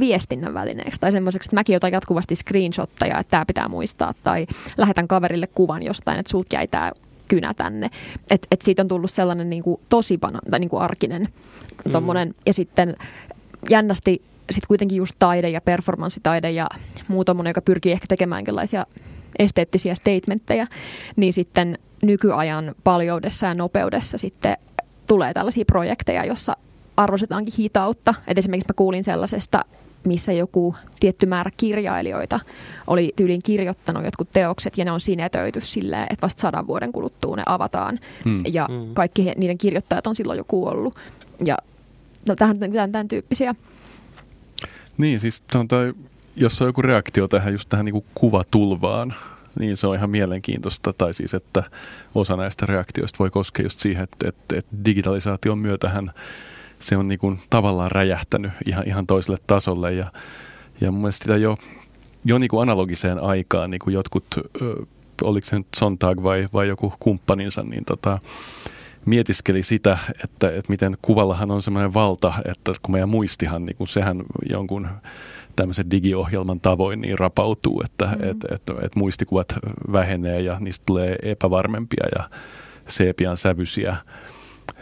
[0.00, 1.00] viestinnän välineeksi.
[1.00, 4.14] Tai semmoiseksi, että mäkin otan jatkuvasti screenshotteja, että tämä pitää muistaa.
[4.24, 6.92] Tai lähetän kaverille kuvan jostain, että sulta jäi tämä
[7.28, 7.90] kynä tänne.
[8.30, 11.28] Et, et siitä on tullut sellainen niin kuin tosi bana, tai niin kuin arkinen
[11.92, 12.28] tommonen.
[12.28, 12.34] Mm.
[12.46, 12.96] Ja sitten
[13.70, 16.68] jännästi sitten kuitenkin just taide ja performanssitaide ja
[17.08, 18.86] muu tommonen, joka pyrkii ehkä tekemään jonkinlaisia
[19.38, 20.66] esteettisiä statementteja,
[21.16, 24.56] niin sitten nykyajan paljoudessa ja nopeudessa sitten
[25.06, 26.56] tulee tällaisia projekteja, jossa
[26.96, 28.14] arvostetaankin hitautta.
[28.26, 29.64] Et esimerkiksi mä kuulin sellaisesta
[30.06, 32.40] missä joku tietty määrä kirjailijoita
[32.86, 37.36] oli tyyliin kirjoittanut jotkut teokset ja ne on sinetöity silleen, että vasta sadan vuoden kuluttua
[37.36, 37.98] ne avataan.
[38.24, 38.42] Hmm.
[38.52, 38.94] Ja hmm.
[38.94, 40.94] kaikki he, niiden kirjoittajat on silloin jo kuollut.
[41.44, 41.58] Ja
[42.26, 43.54] no, tähän, tämän, tämän tyyppisiä.
[44.98, 45.92] Niin, siis tai,
[46.36, 49.14] jos on joku reaktio tähän just tähän niin kuvatulvaan,
[49.58, 50.92] niin se on ihan mielenkiintoista.
[50.92, 51.62] Tai siis, että
[52.14, 56.10] osa näistä reaktioista voi koskea just siihen, että, että, että digitalisaation myötähän
[56.80, 60.12] se on niin kuin tavallaan räjähtänyt ihan, ihan toiselle tasolle ja,
[60.80, 61.58] ja mun mielestä sitä jo,
[62.24, 64.24] jo niin kuin analogiseen aikaan niin kuin jotkut,
[65.22, 68.18] oliko se nyt Sontag vai, vai joku kumppaninsa, niin tota,
[69.06, 73.88] mietiskeli sitä, että, että miten kuvallahan on semmoinen valta, että kun meidän muistihan, niin kuin
[73.88, 74.88] sehän jonkun
[75.56, 78.30] tämmöisen digiohjelman tavoin niin rapautuu, että mm.
[78.30, 79.58] et, et, et muistikuvat
[79.92, 82.30] vähenee ja niistä tulee epävarmempia ja
[82.86, 83.96] seepian sävyisiä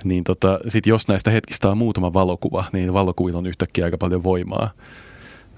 [0.05, 4.25] niin tota, sit jos näistä hetkistä on muutama valokuva, niin valokuvilla on yhtäkkiä aika paljon
[4.25, 4.71] voimaa.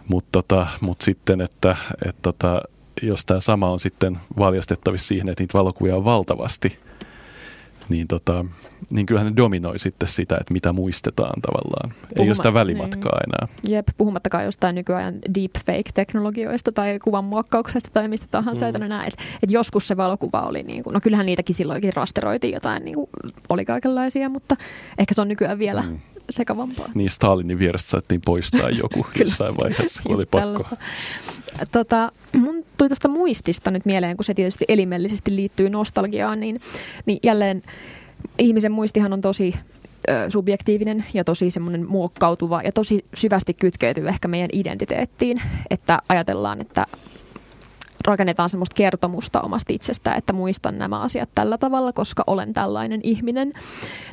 [0.09, 2.63] Mutta tota, mut sitten, että et tota,
[3.03, 6.79] jos tämä sama on sitten valjastettavissa siihen, että niitä valokuvia on valtavasti,
[7.89, 8.45] niin, tota,
[8.91, 11.91] niin kyllähän ne dominoi sitten sitä, että mitä muistetaan tavallaan.
[11.91, 13.35] Puhuma- Ei ole sitä välimatkaa niin.
[13.35, 13.77] enää.
[13.77, 18.73] Jep, puhumattakaan jostain nykyajan deepfake-teknologioista tai kuvan muokkauksesta tai mistä tahansa.
[18.73, 18.89] Mm.
[18.89, 19.07] Näin.
[19.07, 22.95] Et, et joskus se valokuva oli, niin kuin, no kyllähän niitäkin silloinkin rasteroitiin jotain, niin
[22.95, 23.09] kuin,
[23.49, 24.57] oli kaikenlaisia, mutta
[24.99, 25.99] ehkä se on nykyään vielä mm
[26.31, 26.89] sekavampaa.
[26.95, 30.77] Niin Stalinin vierestä saatiin poistaa joku jossain vaiheessa, kun oli pakko.
[31.73, 36.61] Tota, mun tuli tuosta muistista nyt mieleen, kun se tietysti elimellisesti liittyy nostalgiaan, niin,
[37.07, 37.63] niin jälleen
[38.39, 39.55] ihmisen muistihan on tosi
[40.29, 46.87] subjektiivinen ja tosi semmoinen muokkautuva ja tosi syvästi kytkeytyy ehkä meidän identiteettiin, että ajatellaan, että
[48.07, 53.53] rakennetaan semmoista kertomusta omasta itsestä, että muistan nämä asiat tällä tavalla, koska olen tällainen ihminen.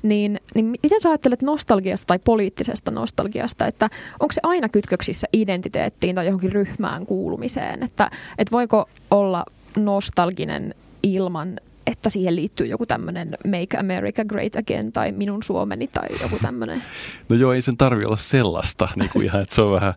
[0.04, 6.16] Niin, niin miten sä ajattelet nostalgiasta tai poliittisesta nostalgiasta, että onko se aina kytköksissä identiteettiin
[6.16, 9.46] tai johonkin ryhmään kuulumiseen, että, että voiko olla
[9.78, 16.08] nostalginen ilman että siihen liittyy joku tämmöinen Make America Great Again tai Minun Suomeni tai
[16.22, 16.84] joku tämmöinen.
[17.30, 19.94] No joo, ei sen tarvi olla sellaista, niin kuin ihan, että se on vähän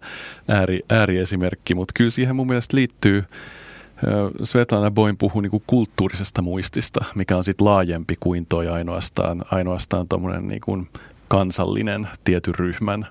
[0.49, 3.25] ääri, ääriesimerkki, mutta kyllä siihen mun mielestä liittyy
[4.45, 10.07] Svetlana Boin puhuu niin kulttuurisesta muistista, mikä on sitten laajempi kuin toi ainoastaan, ainoastaan
[10.41, 10.89] niin kuin
[11.29, 13.07] kansallinen tietyn ryhmän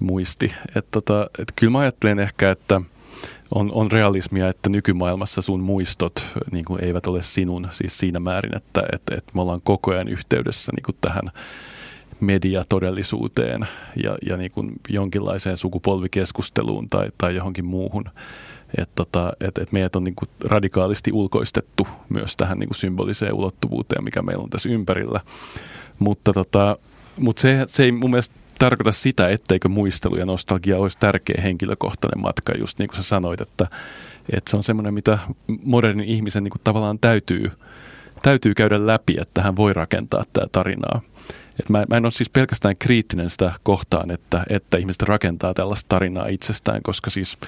[0.00, 0.52] muisti.
[0.76, 2.80] Et tota, et kyllä mä ajattelen ehkä, että
[3.54, 8.56] on, on realismia, että nykymaailmassa sun muistot niin kuin eivät ole sinun, siis siinä määrin,
[8.56, 11.30] että et, et me ollaan koko ajan yhteydessä niin kuin tähän
[12.20, 13.66] mediatodellisuuteen
[14.02, 18.04] ja, ja niin kuin jonkinlaiseen sukupolvikeskusteluun tai, tai johonkin muuhun
[18.78, 23.34] että tota, et, et meidät on niin kuin radikaalisti ulkoistettu myös tähän niin kuin symboliseen
[23.34, 25.20] ulottuvuuteen, mikä meillä on tässä ympärillä.
[25.98, 26.76] Mutta tota,
[27.18, 32.22] mut se, se ei mun mielestä tarkoita sitä, etteikö muistelu ja nostalgia olisi tärkeä henkilökohtainen
[32.22, 33.66] matka, just niin kuin sä sanoit, että,
[34.32, 35.18] että se on semmoinen, mitä
[35.62, 37.52] modernin ihmisen niin kuin tavallaan täytyy,
[38.22, 41.00] täytyy käydä läpi, että hän voi rakentaa tätä tarinaa.
[41.60, 45.88] Et mä, mä en ole siis pelkästään kriittinen sitä kohtaan, että, että ihmiset rakentaa tällaista
[45.88, 47.38] tarinaa itsestään, koska siis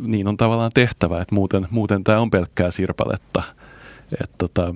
[0.00, 3.42] niin on tavallaan tehtävä, että muuten, muuten tämä on pelkkää sirpaletta.
[4.22, 4.74] Et tota,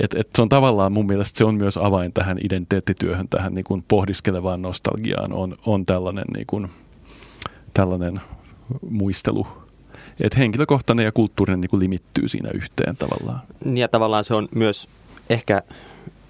[0.00, 3.64] et, et se on tavallaan mun mielestä se on myös avain tähän identiteettityöhön, tähän niin
[3.64, 6.68] kuin pohdiskelevaan nostalgiaan, on, on tällainen, niin kuin,
[7.74, 8.20] tällainen
[8.90, 9.46] muistelu.
[10.20, 13.40] Että henkilökohtainen ja kulttuurinen niin kuin limittyy siinä yhteen tavallaan.
[13.74, 14.88] Ja tavallaan se on myös
[15.30, 15.62] ehkä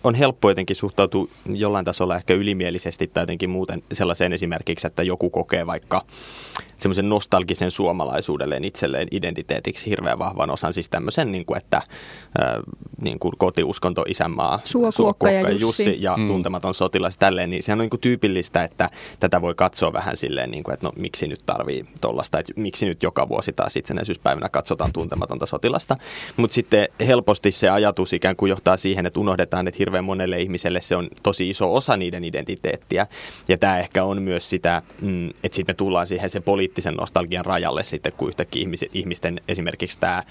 [0.04, 5.30] on helppo jotenkin suhtautua jollain tasolla ehkä ylimielisesti tai jotenkin muuten sellaiseen esimerkiksi, että joku
[5.30, 6.04] kokee vaikka
[6.78, 11.84] semmoisen nostalgisen suomalaisuudelleen itselleen identiteetiksi hirveän vahvan osan, siis tämmöisen, niin kuin, että äh,
[13.00, 16.26] niin kuin kotiuskonto, isänmaa, Suokuokka ja Jussi, Jussi ja mm.
[16.26, 18.90] tuntematon sotilas, tälleen, niin sehän on niin kuin tyypillistä, että
[19.20, 22.86] tätä voi katsoa vähän silleen, niin kuin, että no miksi nyt tarvii tollasta, että miksi
[22.86, 25.96] nyt joka vuosi taas itsenäisyyspäivänä katsotaan tuntematonta sotilasta,
[26.36, 30.80] mutta sitten helposti se ajatus ikään kuin johtaa siihen, että unohdetaan, että hirveän monelle ihmiselle
[30.80, 33.06] se on tosi iso osa niiden identiteettiä,
[33.48, 36.94] ja tämä ehkä on myös sitä, mm, että sitten me tullaan siihen se poli poliittisen
[36.94, 40.22] nostalgian rajalle sitten, kun yhtäkkiä ihmisten esimerkiksi tämä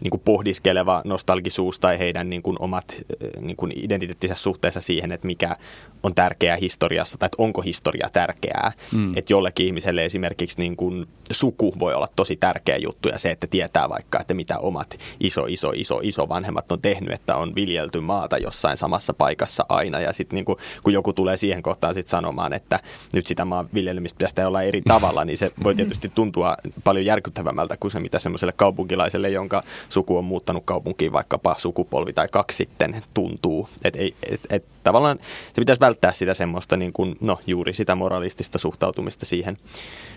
[0.00, 2.96] niin kuin pohdiskeleva nostalgisuus tai heidän niin kuin omat
[3.40, 5.56] niin kuin identiteettisessä suhteessa siihen, että mikä
[6.02, 8.72] on tärkeää historiassa tai että onko historia tärkeää.
[8.92, 9.16] Mm.
[9.16, 13.46] Että jollekin ihmiselle esimerkiksi niin kuin suku voi olla tosi tärkeä juttu ja se, että
[13.46, 18.00] tietää vaikka, että mitä omat iso, iso, iso, iso vanhemmat on tehnyt, että on viljelty
[18.00, 22.08] maata jossain samassa paikassa aina ja sitten niin kuin, kun joku tulee siihen kohtaan sit
[22.08, 22.80] sanomaan, että
[23.12, 27.76] nyt sitä maan viljelmistä pitäisi olla eri tavalla, niin se voi tietysti tuntua paljon järkyttävämmältä
[27.76, 33.02] kuin se, mitä semmoiselle kaupunkilaiselle, jonka suku on muuttanut kaupunkiin vaikkapa sukupolvi tai kaksi sitten
[33.14, 33.68] tuntuu.
[33.84, 33.98] Että
[34.30, 39.26] et, et, tavallaan se pitäisi välttää sitä semmoista niin kuin, no, juuri sitä moralistista suhtautumista
[39.26, 39.56] siihen,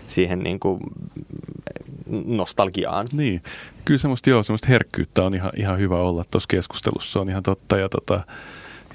[0.08, 0.80] siihen niin kuin
[2.26, 3.06] nostalgiaan.
[3.12, 3.42] Niin,
[3.84, 7.76] kyllä semmoista, joo, semmoista herkkyyttä on ihan, ihan hyvä olla tuossa keskustelussa, on ihan totta.
[7.76, 8.14] Ja, tota,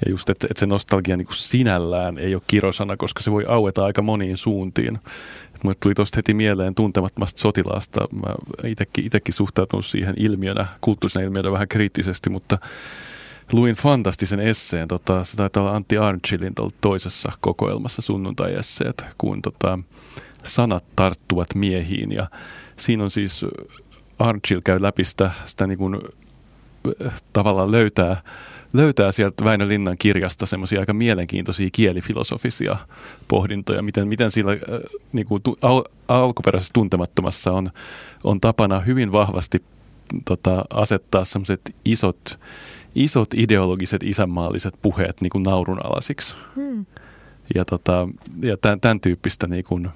[0.04, 3.44] ja just, että, että se nostalgia niin kuin sinällään ei ole kirosana, koska se voi
[3.48, 4.98] aueta aika moniin suuntiin.
[5.62, 8.08] Mulle tuli tuosta heti mieleen tuntemattomasta sotilaasta.
[8.12, 12.58] Mä itekin, itekin suhtautunut siihen ilmiönä, kulttuurisena ilmiönä vähän kriittisesti, mutta
[13.52, 14.88] luin fantastisen esseen.
[14.88, 19.78] Tota, se taitaa olla Antti Arnchilin toisessa kokoelmassa sunnuntai-esseet, kun tota,
[20.42, 22.12] sanat tarttuvat miehiin.
[22.12, 22.26] Ja
[22.76, 23.46] siinä on siis
[24.18, 25.98] Arnchill käy läpi sitä, sitä niin kuin,
[27.32, 28.22] tavallaan löytää
[28.72, 32.76] löytää sieltä Väinö Linnan kirjasta semmoisia aika mielenkiintoisia kielifilosofisia
[33.28, 34.58] pohdintoja, miten, miten sillä äh,
[35.12, 37.70] niin kuin, al, alkuperäisessä tuntemattomassa on,
[38.24, 39.62] on tapana hyvin vahvasti
[40.24, 42.38] tota, asettaa semmoiset isot,
[42.94, 46.36] isot ideologiset isänmaalliset puheet niin kuin naurunalaisiksi.
[46.56, 46.86] Hmm.
[47.54, 48.08] Ja, tota,
[48.42, 49.88] ja tämän, tämän tyyppistä niin kuin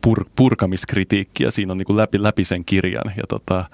[0.00, 3.12] pur, purkamiskritiikkiä siinä on niin kuin läpi, läpi sen kirjan.
[3.16, 3.64] Ja tota,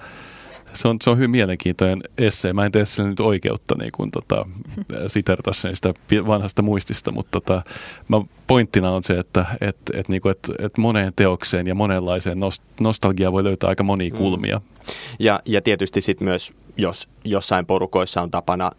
[0.73, 2.53] se on, se on hyvin mielenkiintoinen essee.
[2.53, 4.45] Mä en tee sille nyt oikeutta niin kuin, tota,
[5.07, 5.93] siterata sen sitä
[6.27, 7.61] vanhasta muistista, mutta tota,
[8.07, 12.37] mä, pointtina on se, että et, et, niin kuin, et, et moneen teokseen ja monenlaiseen
[12.79, 14.57] nostalgiaan voi löytää aika monia kulmia.
[14.57, 14.65] Mm.
[15.19, 18.71] Ja, ja tietysti sitten myös, jos jossain porukoissa on tapana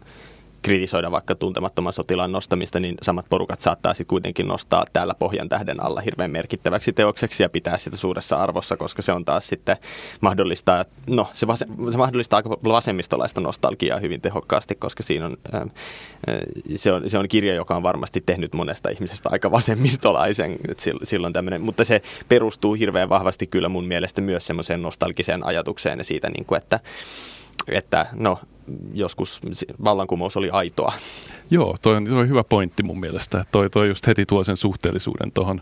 [0.61, 5.83] kritisoida vaikka tuntemattoman sotilaan nostamista, niin samat porukat saattaa sitten kuitenkin nostaa täällä pohjan tähden
[5.83, 9.77] alla hirveän merkittäväksi teokseksi ja pitää sitä suuressa arvossa, koska se on taas sitten
[10.21, 11.59] mahdollistaa, no se, vas,
[11.91, 15.61] se mahdollistaa aika vasemmistolaista nostalgiaa hyvin tehokkaasti, koska siinä on, äh,
[16.75, 20.57] se on, se on kirja, joka on varmasti tehnyt monesta ihmisestä aika vasemmistolaisen
[21.03, 26.03] silloin tämmöinen, mutta se perustuu hirveän vahvasti kyllä mun mielestä myös semmoiseen nostalgiseen ajatukseen ja
[26.03, 26.79] siitä, niin kuin, että
[27.67, 28.39] että no,
[28.93, 29.41] joskus
[29.83, 30.93] vallankumous oli aitoa.
[31.49, 33.43] Joo, toi on, toi on hyvä pointti mun mielestä.
[33.51, 35.61] Toi, toi just heti tuo sen suhteellisuuden tuohon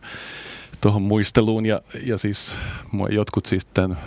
[0.81, 2.53] tuohon muisteluun ja, ja siis
[3.09, 3.97] jotkut siis tämän,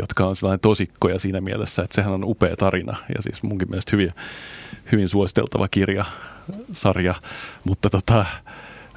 [0.00, 3.96] jotka on sellainen tosikkoja siinä mielessä, että sehän on upea tarina ja siis munkin mielestä
[3.96, 4.12] hyvin,
[4.92, 6.04] hyvin suositeltava kirja,
[6.72, 7.14] sarja,
[7.64, 8.26] mutta tota,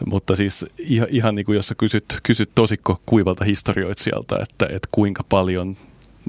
[0.06, 4.88] mutta siis ihan, ihan niin kuin jos sä kysyt, kysyt tosikko kuivalta historioitsijalta, että, että
[4.92, 5.78] kuinka paljon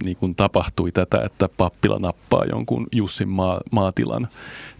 [0.05, 4.29] niin kuin tapahtui tätä, että pappila nappaa jonkun Jussin maa, maatilan,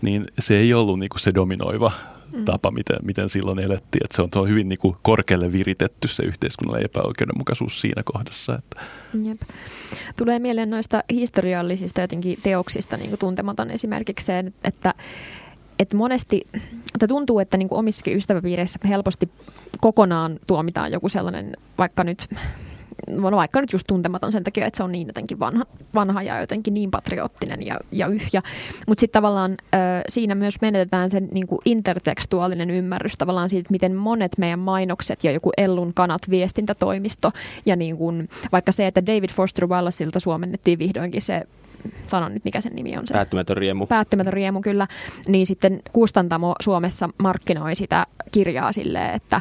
[0.03, 1.93] niin se ei ollut niin kuin se dominoiva
[2.33, 2.45] mm.
[2.45, 4.05] tapa, miten, miten silloin elettiin.
[4.05, 8.55] Että se, on, se on hyvin niin kuin korkealle viritetty se yhteiskunnallinen epäoikeudenmukaisuus siinä kohdassa.
[8.55, 8.81] Että.
[9.23, 9.41] Jep.
[10.17, 14.95] Tulee mieleen noista historiallisista jotenkin teoksista, niin kuin tuntematon esimerkiksi se, että
[15.79, 16.47] että monesti,
[16.95, 19.29] että tuntuu, että niin kuin omissakin ystäväpiireissä helposti
[19.81, 22.29] kokonaan tuomitaan joku sellainen, vaikka nyt
[23.23, 26.75] vaikka nyt just tuntematon sen takia, että se on niin jotenkin vanha, vanha ja jotenkin
[26.75, 28.43] niin patriottinen ja, ja yhjä.
[28.87, 29.77] Mutta sitten tavallaan ö,
[30.09, 35.31] siinä myös menetetään sen niin kuin intertekstuaalinen ymmärrys tavallaan siitä, miten monet meidän mainokset ja
[35.31, 37.31] joku Ellun kanat viestintätoimisto
[37.67, 41.43] ja niin kuin, vaikka se, että David Foster Wallaceilta suomennettiin vihdoinkin se
[42.07, 43.15] sanon nyt mikä sen nimi on se.
[43.15, 43.87] Päättymätön riemu.
[43.87, 44.87] Päättymätön riemu, kyllä.
[45.29, 49.41] Niin sitten Kustantamo Suomessa markkinoi sitä kirjaa silleen, että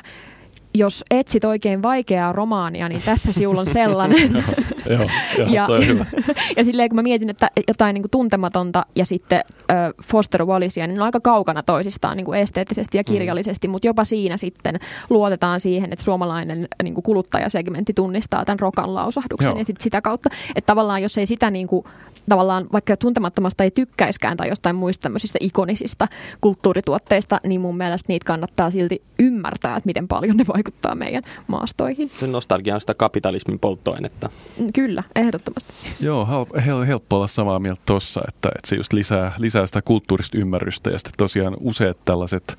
[0.73, 4.33] jos etsit oikein vaikeaa romaania, niin tässä sinulla on sellainen.
[4.89, 5.07] joo,
[5.37, 6.05] joo, ja, hyvä.
[6.57, 10.87] ja silleen kun mä mietin, että jotain niin kuin tuntematonta ja sitten äh, Foster Wallisia,
[10.87, 13.13] niin ne on aika kaukana toisistaan niin kuin esteettisesti ja mm.
[13.13, 13.71] kirjallisesti, mm.
[13.71, 14.79] mutta jopa siinä sitten
[15.09, 19.59] luotetaan siihen, että suomalainen niin kuin kuluttajasegmentti tunnistaa tämän rokan lausahduksen joo.
[19.59, 21.85] ja sit sitä kautta, että tavallaan jos ei sitä niin kuin,
[22.29, 26.07] tavallaan vaikka tuntemattomasta ei tykkäiskään tai jostain muista tämmöisistä ikonisista
[26.41, 32.11] kulttuurituotteista, niin mun mielestä niitä kannattaa silti ymmärtää, että miten paljon ne vaikuttaa meidän maastoihin.
[32.19, 34.29] Se nostalgia on sitä kapitalismin polttoainetta.
[34.73, 35.73] Kyllä, ehdottomasti.
[35.99, 40.37] Joo, hel- helppo olla samaa mieltä tuossa, että, että se just lisää, lisää sitä kulttuurista
[40.37, 42.57] ymmärrystä ja sitten tosiaan useat tällaiset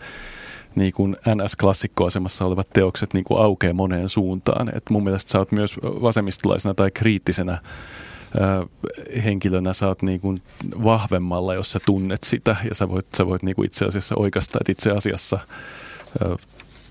[0.77, 4.77] niin kuin NS-klassikkoasemassa olevat teokset niin kuin aukeaa moneen suuntaan.
[4.77, 7.59] Et mun mielestä sä oot myös vasemmistolaisena tai kriittisenä
[9.25, 10.43] henkilönä sä oot niin kuin
[10.85, 14.63] vahvemmalla, jos sä tunnet sitä ja sä voit, sä voit niin kuin itse asiassa oikeastaan,
[14.63, 15.39] että itse asiassa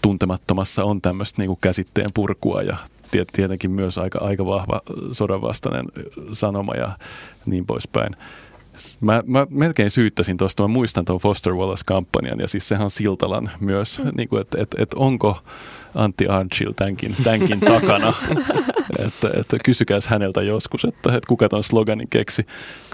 [0.02, 2.78] tuntemattomassa on tämmöistä niin kuin käsitteen purkua ja
[3.34, 5.86] tietenkin myös aika, aika vahva sodanvastainen
[6.34, 6.98] sanoma ja
[7.46, 8.16] niin poispäin.
[9.02, 13.52] Mä, mä melkein syyttäisin tuosta, mä muistan tuon Foster Wallace-kampanjan ja siis sehän on Siltalan
[13.60, 14.12] myös, mm.
[14.18, 15.38] niin kuin, että et, et onko
[15.96, 18.14] Antti Archill tämänkin, tämänkin takana.
[19.08, 22.46] että, että kysykääs häneltä joskus, että, että kuka tuon sloganin keksi,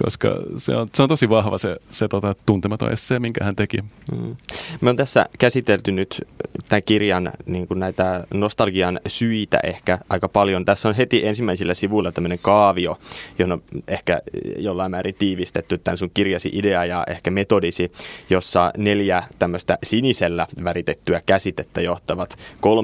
[0.03, 3.77] koska se on, se on tosi vahva se, se tota, tuntematon esse, minkä hän teki.
[4.12, 4.36] Mm.
[4.81, 6.27] Me on tässä käsitelty nyt
[6.69, 10.65] tämän kirjan niin kuin näitä nostalgian syitä ehkä aika paljon.
[10.65, 12.97] Tässä on heti ensimmäisillä sivuilla tämmöinen kaavio,
[13.39, 14.21] johon on ehkä
[14.57, 17.91] jollain määrin tiivistetty tämän sun kirjasi idea ja ehkä metodisi,
[18.29, 22.38] jossa neljä tämmöistä sinisellä väritettyä käsitettä johtavat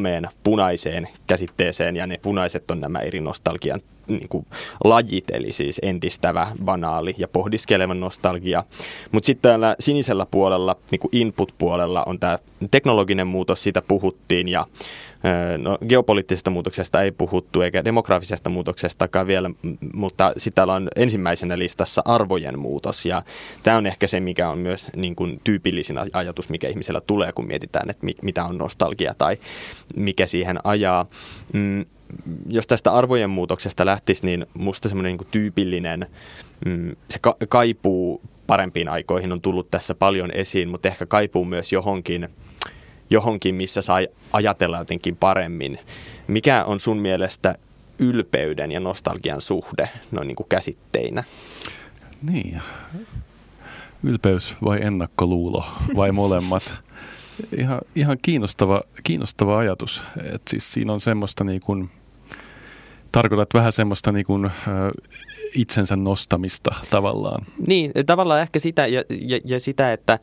[0.03, 4.45] kolmeen punaiseen käsitteeseen ja ne punaiset on nämä eri nostalgian niin kuin,
[4.83, 8.63] lajit, eli siis entistävä, banaali ja pohdiskeleva nostalgia.
[9.11, 12.39] Mutta sitten täällä sinisellä puolella, niin kuin input-puolella on tämä
[12.71, 14.67] teknologinen muutos, siitä puhuttiin ja
[15.57, 19.49] No, geopoliittisesta muutoksesta ei puhuttu eikä demografisesta muutoksestakaan vielä,
[19.93, 23.23] mutta täällä on ensimmäisenä listassa arvojen muutos ja
[23.63, 27.47] tämä on ehkä se, mikä on myös niin kuin tyypillisin ajatus, mikä ihmisellä tulee, kun
[27.47, 29.37] mietitään, että mitä on nostalgia tai
[29.95, 31.05] mikä siihen ajaa.
[31.53, 31.85] Mm,
[32.47, 36.07] jos tästä arvojen muutoksesta lähtisi, niin musta semmoinen niin tyypillinen,
[36.65, 41.73] mm, se ka- kaipuu parempiin aikoihin on tullut tässä paljon esiin, mutta ehkä kaipuu myös
[41.73, 42.29] johonkin,
[43.13, 45.79] johonkin missä sai ajatella jotenkin paremmin.
[46.27, 47.55] Mikä on sun mielestä
[47.99, 51.23] ylpeyden ja nostalgian suhde noin niin kuin käsitteinä?
[52.29, 52.61] Niin,
[54.03, 56.81] ylpeys vai ennakkoluulo vai molemmat?
[57.57, 60.03] Ihan, ihan kiinnostava, kiinnostava ajatus.
[60.33, 61.89] Et siis siinä on semmoista niin kuin,
[63.11, 64.51] tarkoitat vähän semmoista niin kuin,
[65.55, 67.45] itsensä nostamista tavallaan.
[67.67, 70.19] Niin, tavallaan ehkä sitä ja, ja, ja sitä, että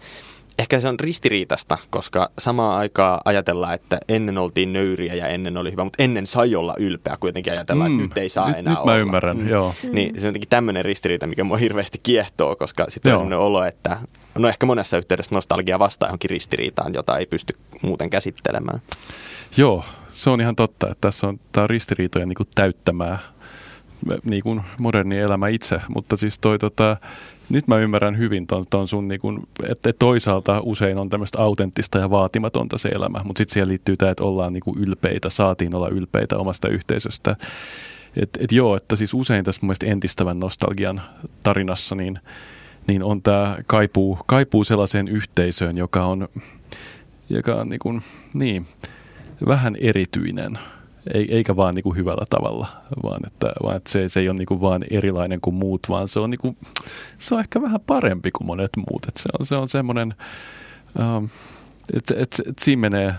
[0.60, 5.72] ehkä se on ristiriitasta, koska samaan aikaan ajatellaan, että ennen oltiin nöyriä ja ennen oli
[5.72, 8.72] hyvä, mutta ennen sai olla ylpeä, kuitenkin ajatellaan, mm, että nyt ei saa nyt, enää
[8.72, 8.92] nyt olla.
[8.92, 9.48] mä ymmärrän, mm.
[9.48, 9.74] joo.
[9.92, 13.64] Niin se on jotenkin tämmöinen ristiriita, mikä mua hirveästi kiehtoo, koska sitten on sellainen olo,
[13.64, 13.98] että
[14.38, 18.82] no ehkä monessa yhteydessä nostalgia vastaa johonkin ristiriitaan, jota ei pysty muuten käsittelemään.
[19.56, 23.18] Joo, se on ihan totta, että tässä on, tämä on ristiriitoja niin täyttämää
[24.24, 26.96] niin kuin moderni elämä itse, mutta siis toi tota,
[27.50, 31.98] nyt mä ymmärrän hyvin ton, ton sun, niin kun, että toisaalta usein on tämmöistä autenttista
[31.98, 35.88] ja vaatimatonta se elämä, mutta sitten siihen liittyy tämä, että ollaan niin ylpeitä, saatiin olla
[35.88, 37.36] ylpeitä omasta yhteisöstä.
[38.16, 41.00] Et, et joo, että siis usein tässä mun entistävän nostalgian
[41.42, 42.18] tarinassa niin,
[42.86, 46.28] niin on tämä kaipuu, kaipuu sellaiseen yhteisöön, joka on,
[47.28, 48.02] joka on niin, kuin,
[48.34, 48.66] niin
[49.46, 50.52] vähän erityinen–
[51.14, 52.66] eikä vaan niin kuin hyvällä tavalla,
[53.02, 56.08] vaan että, vaan että se, se ei ole niin kuin vaan erilainen kuin muut, vaan
[56.08, 56.56] se on, niin kuin,
[57.18, 59.04] se on ehkä vähän parempi kuin monet muut.
[59.08, 60.14] Että se on, se on semmoinen,
[61.00, 61.24] ähm,
[61.96, 63.14] että et, et siinä menee,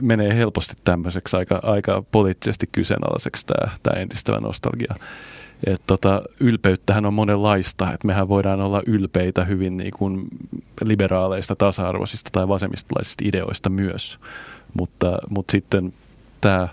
[0.00, 4.94] menee helposti tämmöiseksi aika, aika poliittisesti kyseenalaiseksi tämä, tämä entistävä nostalgia.
[5.66, 10.24] Et tota, ylpeyttähän on monenlaista, että mehän voidaan olla ylpeitä hyvin niin kuin
[10.84, 14.18] liberaaleista, tasa-arvoisista tai vasemmistolaisista ideoista myös,
[14.74, 15.92] mutta, mutta sitten
[16.42, 16.68] tämä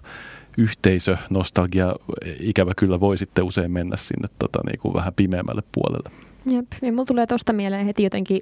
[0.57, 1.95] yhteisö, nostalgia,
[2.39, 6.09] ikävä kyllä voi sitten usein mennä sinne tota, niin kuin vähän pimeämmälle puolelle.
[6.45, 8.39] Jep, ja mulla tulee tuosta mieleen heti jotenkin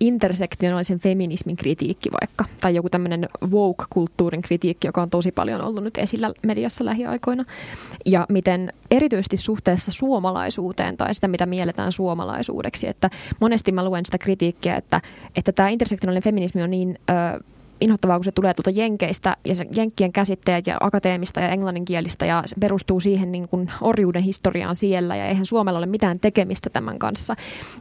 [0.00, 5.98] intersektionaalisen feminismin kritiikki vaikka, tai joku tämmöinen woke-kulttuurin kritiikki, joka on tosi paljon ollut nyt
[5.98, 7.44] esillä mediassa lähiaikoina.
[8.06, 13.10] Ja miten erityisesti suhteessa suomalaisuuteen tai sitä, mitä mielletään suomalaisuudeksi, että
[13.40, 15.00] monesti mä luen sitä kritiikkiä, että,
[15.36, 16.98] että tämä intersektionaalinen feminismi on niin...
[17.10, 17.44] Ö,
[17.84, 22.42] inhottavaa, kun se tulee tuolta Jenkeistä ja se Jenkkien käsitteet ja akateemista ja englanninkielistä ja
[22.46, 26.98] se perustuu siihen niin kuin orjuuden historiaan siellä ja eihän Suomella ole mitään tekemistä tämän
[26.98, 27.34] kanssa.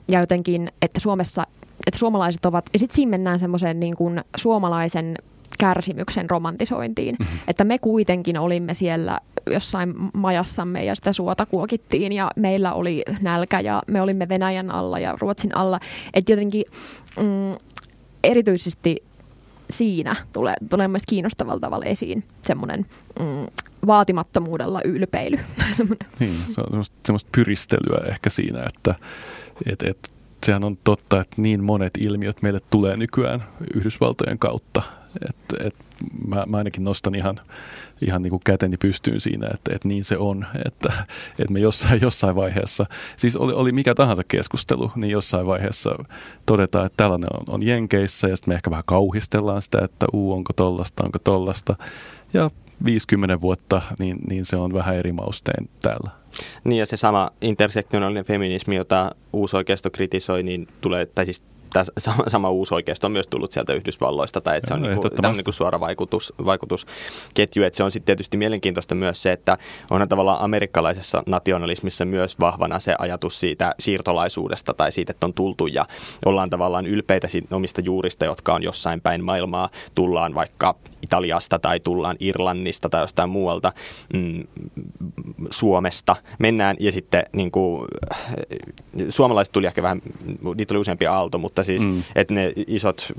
[0.07, 1.47] Ja jotenkin, että Suomessa
[1.87, 5.15] että suomalaiset ovat, ja sitten siinä mennään semmoiseen niin kuin suomalaisen
[5.59, 7.15] kärsimyksen romantisointiin.
[7.19, 7.39] Mm-hmm.
[7.47, 13.59] Että me kuitenkin olimme siellä jossain majassamme ja sitä suota kuokittiin ja meillä oli nälkä
[13.59, 15.79] ja me olimme Venäjän alla ja Ruotsin alla.
[16.13, 16.65] Että jotenkin
[17.19, 17.57] mm,
[18.23, 19.03] erityisesti
[19.69, 22.85] siinä tulee, tulee myös kiinnostavalla tavalla esiin semmoinen
[23.19, 23.47] mm,
[23.87, 25.37] vaatimattomuudella ylpeily.
[26.19, 28.95] niin, se on semmoista, semmoista pyristelyä ehkä siinä, että
[29.65, 30.13] et, et,
[30.45, 34.81] sehän on totta, että niin monet ilmiöt meille tulee nykyään Yhdysvaltojen kautta.
[35.29, 35.75] Et, et
[36.27, 37.39] mä, mä ainakin nostan ihan,
[38.05, 40.93] ihan niin kuin käteni pystyyn siinä, että, että niin se on, että,
[41.39, 42.85] että me jossain, jossain vaiheessa,
[43.15, 46.03] siis oli, oli mikä tahansa keskustelu, niin jossain vaiheessa
[46.45, 50.33] todetaan, että tällainen on, on Jenkeissä ja sitten me ehkä vähän kauhistellaan sitä, että uu,
[50.33, 51.75] onko tollasta, onko tollasta.
[52.33, 52.51] Ja
[52.85, 56.09] 50 vuotta, niin, niin se on vähän eri mausteen täällä.
[56.63, 61.43] Niin ja se sama intersektionaalinen feminismi, jota uusoikeisto kritisoi, niin tulee, tai siis
[61.73, 65.01] tämä sama, sama uusoikeisto on myös tullut sieltä Yhdysvalloista, tai että se on no, niin
[65.01, 67.63] kuin, niin kuin suora vaikutus, vaikutusketju.
[67.63, 69.57] Että se on sitten tietysti mielenkiintoista myös se, että
[69.89, 75.67] onhan tavallaan amerikkalaisessa nationalismissa myös vahvana se ajatus siitä siirtolaisuudesta tai siitä, että on tultu
[75.67, 75.85] ja
[76.25, 79.69] ollaan tavallaan ylpeitä omista juurista, jotka on jossain päin maailmaa.
[79.95, 83.73] Tullaan vaikka Italiasta tai tullaan Irlannista tai jostain muualta
[84.13, 84.43] mm,
[85.49, 86.15] Suomesta.
[86.39, 87.87] Mennään ja sitten niin kuin,
[89.09, 90.01] suomalaiset tuli ehkä vähän,
[90.55, 92.03] niitä oli useampi aalto, mutta siis mm.
[92.15, 93.13] että ne isot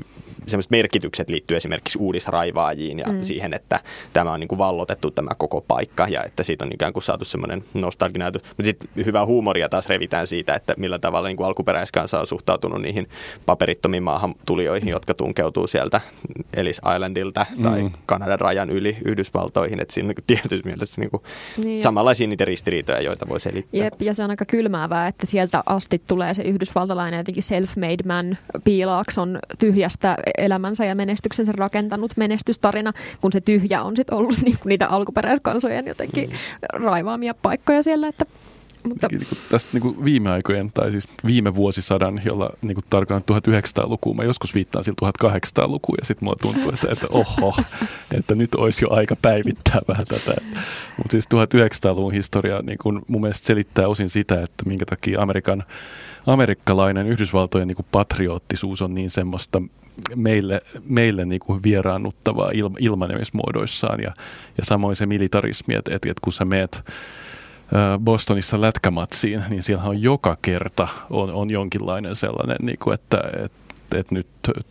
[0.46, 3.20] semmoiset merkitykset liittyy esimerkiksi uudisraivaajiin ja mm.
[3.22, 3.80] siihen, että
[4.12, 7.24] tämä on niin kuin vallotettu tämä koko paikka ja että siitä on ikään kuin saatu
[7.24, 8.38] semmoinen nostalginäytö.
[8.44, 12.82] Mutta sitten hyvää huumoria taas revitään siitä, että millä tavalla niin kuin alkuperäiskansa on suhtautunut
[12.82, 13.08] niihin
[13.46, 16.00] paperittomiin maahantulijoihin, jotka tunkeutuu sieltä
[16.56, 17.90] Ellis Islandilta tai mm.
[18.06, 19.80] Kanadan rajan yli Yhdysvaltoihin.
[19.80, 21.22] Että siinä on tietysti mielessä niin kuin
[21.64, 23.84] niin, samanlaisia niitä ristiriitoja, joita voi selittää.
[23.84, 28.38] Jep, ja se on aika kylmäävää, että sieltä asti tulee se yhdysvaltalainen jotenkin self-made man
[28.64, 34.70] piilaakson tyhjästä elämänsä ja menestyksensä rakentanut menestystarina, kun se tyhjä on sitten ollut niin kuin
[34.70, 36.84] niitä alkuperäiskansojen jotenkin mm.
[36.84, 38.24] raivaamia paikkoja siellä, että
[38.88, 39.08] mutta...
[39.10, 43.36] Niin kuin tästä niin kuin viime aikojen, tai siis viime vuosisadan, jolla niin kuin tarkoitan
[43.38, 47.54] 1900-lukua, mä joskus viittaan sillä 1800-lukuun, ja sitten mulla tuntuu, että, että oho,
[48.14, 50.34] että nyt olisi jo aika päivittää vähän tätä.
[50.96, 55.64] Mutta siis 1900-luvun historia niin kuin mun mielestä selittää osin sitä, että minkä takia Amerikan,
[56.26, 59.62] amerikkalainen Yhdysvaltojen niin kuin patriottisuus on niin semmoista
[60.14, 64.14] meille, meille niin kuin vieraannuttavaa ilma, ilmanemismuodoissaan ja,
[64.58, 66.84] ja samoin se militarismi, että, että kun sä meet
[68.04, 73.64] Bostonissa lätkämatsiin, niin siellä on joka kerta on, on jonkinlainen sellainen, niin kuin, että, että
[73.94, 74.26] että nyt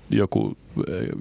[0.09, 0.57] joku,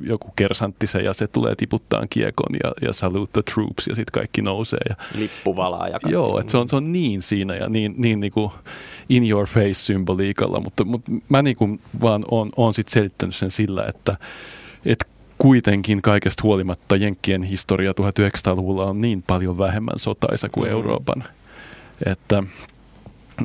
[0.02, 4.12] joku kersantti se ja se tulee tiputtaa kiekon ja, ja salute the troops ja sitten
[4.12, 4.80] kaikki nousee.
[4.88, 6.12] Ja, Lippu valaa ja kaikki.
[6.12, 8.50] Joo, että se on, se on niin siinä ja niin, niin, niin kuin
[9.08, 13.50] in your face symboliikalla, mutta, mutta mä niin kuin vaan on, on sitten selittänyt sen
[13.50, 14.16] sillä, että,
[14.86, 15.06] että
[15.38, 20.72] kuitenkin kaikesta huolimatta Jenkkien historia 1900-luvulla on niin paljon vähemmän sotaisa kuin mm.
[20.72, 21.24] Euroopan.
[22.06, 22.42] Että,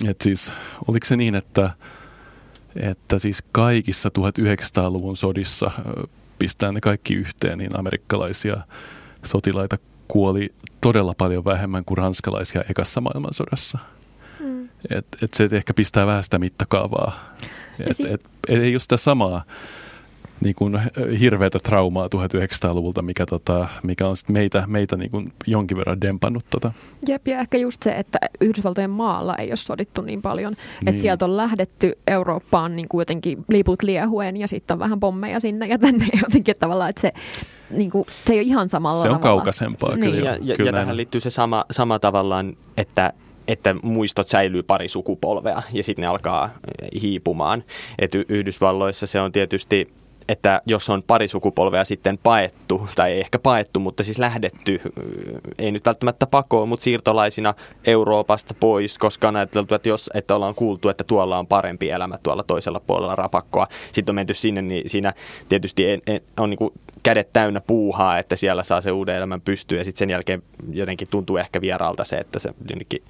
[0.08, 0.52] että siis,
[0.88, 1.70] oliko se niin, että,
[2.82, 5.72] että siis kaikissa 1900-luvun sodissa
[6.40, 8.58] pistää ne kaikki yhteen, niin amerikkalaisia
[9.26, 13.78] sotilaita kuoli todella paljon vähemmän kuin ranskalaisia ekassa maailmansodassa.
[14.40, 14.70] Mm.
[14.90, 17.34] Et, et se ehkä pistää vähän sitä mittakaavaa.
[17.80, 19.44] Et, si- et, et, ei ole sitä samaa
[20.42, 20.82] niin kuin
[21.20, 26.46] hirveätä traumaa 1900-luvulta, mikä, tota, mikä on sit meitä, meitä niin kuin jonkin verran dempannut.
[26.50, 26.72] Tota.
[27.08, 30.54] Jep, ja ehkä just se, että Yhdysvaltojen maalla ei ole sodittu niin paljon.
[30.54, 30.90] Niin.
[30.90, 35.40] Että sieltä on lähdetty Eurooppaan niin kuin jotenkin liput liehuen ja sitten on vähän pommeja
[35.40, 37.14] sinne ja tänne jotenkin että tavallaan, että se
[37.70, 39.38] niin kuin, se ei ole ihan samalla Se on tavalla.
[39.38, 40.12] kaukaisempaa niin.
[40.12, 40.30] kyllä.
[40.30, 43.14] Ja, ja, kyllä ja tähän liittyy se sama, sama tavallaan, että
[43.48, 46.50] että muistot säilyy pari sukupolvea ja sitten ne alkaa
[47.02, 47.64] hiipumaan.
[48.00, 49.94] Et Yhdysvalloissa se on tietysti
[50.30, 54.82] että jos on pari sukupolvea sitten paettu, tai ei ehkä paettu, mutta siis lähdetty,
[55.58, 57.54] ei nyt välttämättä pakoon, mutta siirtolaisina
[57.86, 62.18] Euroopasta pois, koska on ajateltu, että jos että ollaan kuultu, että tuolla on parempi elämä
[62.24, 65.14] tuolla toisella puolella rapakkoa, sitten on menty sinne, niin siinä
[65.50, 65.84] tietysti
[66.40, 66.74] on niin kuin
[67.04, 71.08] kädet täynnä puuhaa, että siellä saa se uuden elämän pystyä, ja sitten sen jälkeen jotenkin
[71.12, 73.04] tuntuu ehkä vieraalta se, että se jonnekin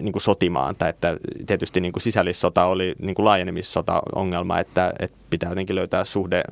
[0.00, 0.76] niin kuin sotimaan.
[0.76, 1.16] Tai että
[1.46, 6.42] tietysti niin kuin sisällissota oli niin kuin laajenemissota ongelma, että, että pitää jotenkin löytää suhde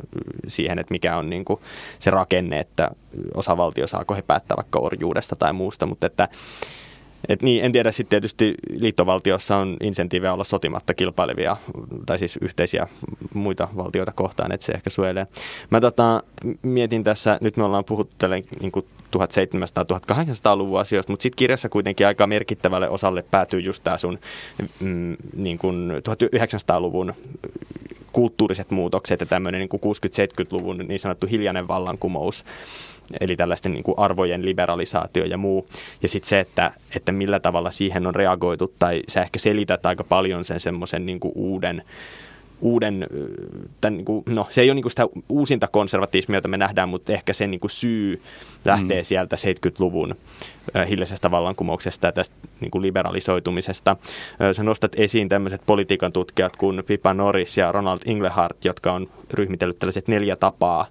[0.48, 1.60] siihen, että mikä on niin kuin
[1.98, 2.90] se rakenne, että
[3.34, 6.28] osavaltio saako he päättää vaikka orjuudesta tai muusta, mutta että
[7.28, 11.56] et niin, en tiedä, sitten tietysti liittovaltiossa on insentiivejä olla sotimatta kilpailevia,
[12.06, 12.88] tai siis yhteisiä
[13.34, 15.26] muita valtioita kohtaan, että se ehkä suojelee.
[15.70, 16.22] Mä tota,
[16.62, 18.72] mietin tässä, nyt me ollaan puhuttu tälle niin
[19.16, 24.18] 1700-1800-luvun asioista, mutta sitten kirjassa kuitenkin aika merkittävälle osalle päätyy just tämä sun
[24.80, 27.14] mm, niin kuin 1900-luvun
[28.12, 29.80] kulttuuriset muutokset ja tämmöinen niin
[30.42, 32.44] 60-70-luvun niin sanottu hiljainen vallankumous,
[33.20, 35.66] eli tällaisten niin kuin arvojen liberalisaatio ja muu.
[36.02, 40.04] Ja sitten se, että, että millä tavalla siihen on reagoitu, tai sä ehkä selität aika
[40.04, 41.82] paljon sen semmoisen niin uuden
[42.60, 43.06] uuden,
[43.80, 46.88] tämän, niin kuin, no se ei ole niin kuin sitä uusinta konservatismia, jota me nähdään,
[46.88, 48.22] mutta ehkä se niin kuin syy
[48.64, 49.04] lähtee mm.
[49.04, 50.14] sieltä 70-luvun
[50.88, 53.96] hiljaisesta vallankumouksesta ja tästä niin kuin liberalisoitumisesta.
[54.52, 59.78] Sä nostat esiin tämmöiset politiikan tutkijat kuin Pippa Norris ja Ronald Inglehart, jotka on ryhmitellyt
[59.78, 60.86] tällaiset neljä tapaa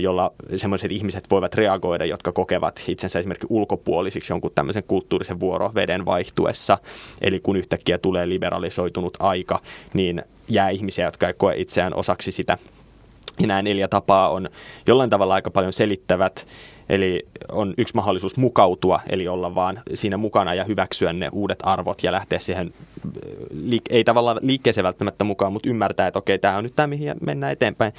[0.00, 6.78] jolla sellaiset ihmiset voivat reagoida, jotka kokevat itsensä esimerkiksi ulkopuolisiksi jonkun tämmöisen kulttuurisen vuoroveden vaihtuessa.
[7.20, 9.60] Eli kun yhtäkkiä tulee liberalisoitunut aika,
[9.94, 12.58] niin jää ihmisiä, jotka ei koe itseään osaksi sitä.
[13.40, 14.48] Ja nämä neljä tapaa on
[14.86, 16.46] jollain tavalla aika paljon selittävät
[16.88, 22.02] Eli on yksi mahdollisuus mukautua, eli olla vaan siinä mukana ja hyväksyä ne uudet arvot
[22.02, 22.72] ja lähteä siihen,
[23.90, 27.52] ei tavallaan liikkeeseen välttämättä mukaan, mutta ymmärtää, että okei, tämä on nyt tämä, mihin mennään
[27.52, 27.92] eteenpäin.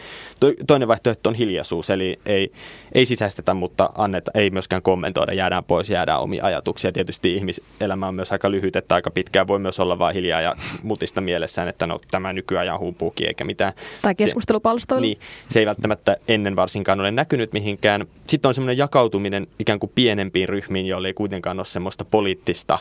[0.68, 2.52] Toinen vaihtoehto on hiljaisuus, eli ei,
[2.94, 6.92] ei sisäistetä, mutta anneta, ei myöskään kommentoida, jäädään pois, jäädään omia ajatuksia.
[6.92, 10.56] Tietysti ihmiselämä on myös aika lyhyt, että aika pitkään voi myös olla vain hiljaa ja
[10.84, 13.74] mutista mielessään, että no tämä nykyajan humpuukin eikä mitään.
[14.02, 15.02] Tai keskustelupalstoilu.
[15.02, 15.18] Niin,
[15.50, 18.06] se ei välttämättä ennen varsinkaan ole näkynyt mihinkään.
[18.28, 22.80] Sitten on semmoinen jakautuminen ikään kuin pienempiin ryhmiin, joille ei kuitenkaan ole semmoista poliittista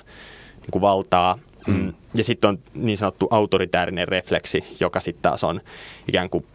[0.60, 1.38] niin kuin valtaa.
[1.66, 1.74] Mm.
[1.74, 1.92] mm.
[2.14, 5.60] Ja sitten on niin sanottu autoritäärinen refleksi, joka sitten taas on
[6.08, 6.46] ikään kuin,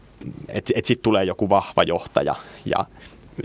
[0.49, 2.35] että et sitten tulee joku vahva johtaja
[2.65, 2.85] ja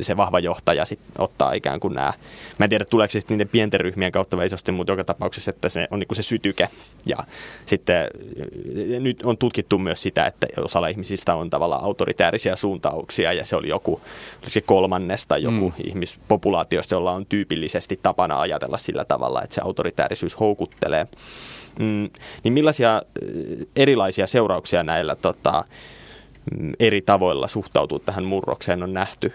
[0.01, 2.13] se vahva johtaja sit ottaa ikään kuin nämä,
[2.59, 5.69] mä en tiedä tuleeko se niiden pienten ryhmien kautta vai isosti, mutta joka tapauksessa, että
[5.69, 6.69] se on niin kuin se sytyke.
[7.07, 7.17] Ja
[7.67, 8.09] sitten
[9.01, 13.69] nyt on tutkittu myös sitä, että osalla ihmisistä on tavallaan autoritäärisiä suuntauksia ja se oli
[13.69, 14.01] joku,
[14.47, 15.85] se kolmannesta joku mm.
[15.85, 21.07] ihmispopulaatiosta, jolla on tyypillisesti tapana ajatella sillä tavalla, että se autoritäärisyys houkuttelee.
[21.79, 22.11] Mm,
[22.45, 23.03] niin millaisia
[23.77, 25.65] erilaisia seurauksia näillä tota,
[26.81, 29.33] eri tavoilla suhtautuu tähän murrokseen on nähty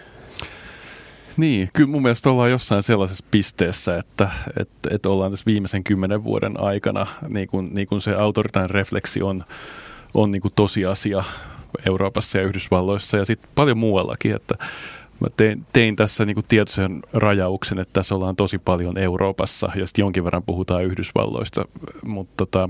[1.40, 4.30] niin, kyllä mun mielestä ollaan jossain sellaisessa pisteessä, että,
[4.60, 9.22] että, että ollaan tässä viimeisen kymmenen vuoden aikana, niin kuin, niin kuin se autoritain refleksi
[9.22, 9.44] on,
[10.14, 11.24] on niin kuin tosiasia
[11.86, 14.54] Euroopassa ja Yhdysvalloissa ja sitten paljon muuallakin, että
[15.20, 20.02] mä tein, tein tässä niin tietoisen rajauksen, että tässä ollaan tosi paljon Euroopassa ja sitten
[20.02, 21.64] jonkin verran puhutaan Yhdysvalloista,
[22.04, 22.68] mutta, tota,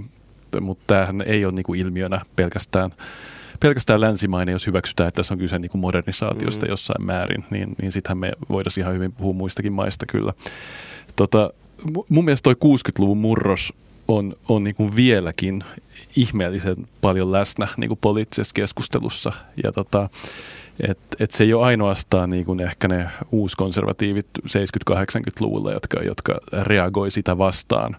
[0.60, 2.90] mutta tämähän ei ole niin ilmiönä pelkästään
[3.60, 6.70] pelkästään länsimainen, jos hyväksytään, että tässä on kyse niin kuin modernisaatiosta mm.
[6.70, 10.32] jossain määrin, niin, niin sittenhän me voidaan ihan hyvin puhua muistakin maista kyllä.
[11.16, 11.50] Tota,
[12.08, 13.72] mun mielestä toi 60-luvun murros
[14.08, 15.64] on, on niin kuin vieläkin
[16.16, 19.32] ihmeellisen paljon läsnä niin kuin poliittisessa keskustelussa.
[19.64, 20.08] Ja tota,
[20.88, 27.10] et, et se ei ole ainoastaan niin kuin ehkä ne uuskonservatiivit 70-80-luvulla, jotka, jotka reagoi
[27.10, 27.96] sitä vastaan,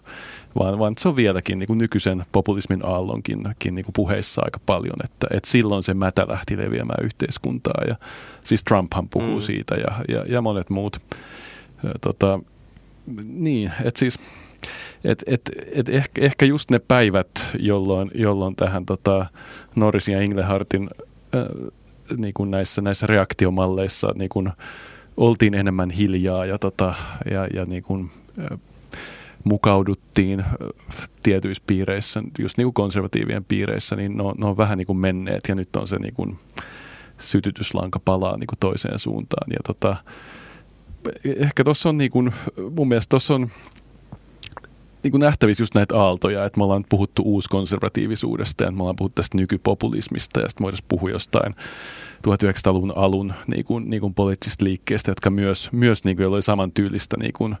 [0.58, 4.96] vaan, vaan se on vieläkin niin kuin nykyisen populismin aallonkin niin kuin puheissa aika paljon,
[5.04, 7.96] että, että silloin se mätä lähti leviämään yhteiskuntaa ja
[8.44, 9.40] siis Trumphan puhuu mm.
[9.40, 10.96] siitä ja, ja, ja monet muut.
[12.00, 12.40] Tota,
[13.26, 14.18] niin, että siis
[15.04, 19.26] et, et, et ehkä, ehkä just ne päivät, jolloin, jolloin tähän tota
[19.74, 20.90] Norrisin ja Inglehartin
[21.34, 21.72] äh,
[22.16, 24.52] niin kuin näissä, näissä reaktiomalleissa niin kuin
[25.16, 26.94] oltiin enemmän hiljaa ja, tota,
[27.30, 28.10] ja, ja niin kuin,
[29.44, 30.44] mukauduttiin
[31.22, 34.98] tietyissä piireissä, just niin kuin konservatiivien piireissä, niin ne on, ne on vähän niin kuin
[34.98, 36.38] menneet ja nyt on se niin kuin
[37.18, 39.46] sytytyslanka palaa niin kuin toiseen suuntaan.
[39.50, 39.96] Ja tota,
[41.24, 42.32] ehkä tuossa on niin kuin,
[42.76, 43.50] mun mielestä tuossa on
[45.02, 49.14] niin kuin nähtävissä just näitä aaltoja, että me ollaan puhuttu uuskonservatiivisuudesta ja me ollaan puhuttu
[49.14, 51.54] tästä nykypopulismista ja sitten voitaisiin puhua jostain
[52.28, 57.16] 1900-luvun alun niin kuin, niin kuin poliittisista liikkeistä, jotka myös, myös niin kuin, oli samantyylistä
[57.16, 57.56] niin kuin,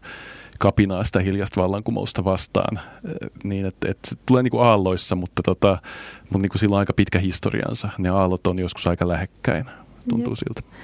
[0.58, 5.42] kapinaa sitä hiljasta vallankumousta vastaan, eh, niin että, että se tulee niin kuin aalloissa, mutta,
[5.42, 5.78] tota,
[6.22, 7.88] mutta niin kuin sillä on aika pitkä historiansa.
[7.98, 9.64] Ne aallot on joskus aika lähekkäin,
[10.08, 10.38] tuntuu Jep.
[10.38, 10.76] siltä.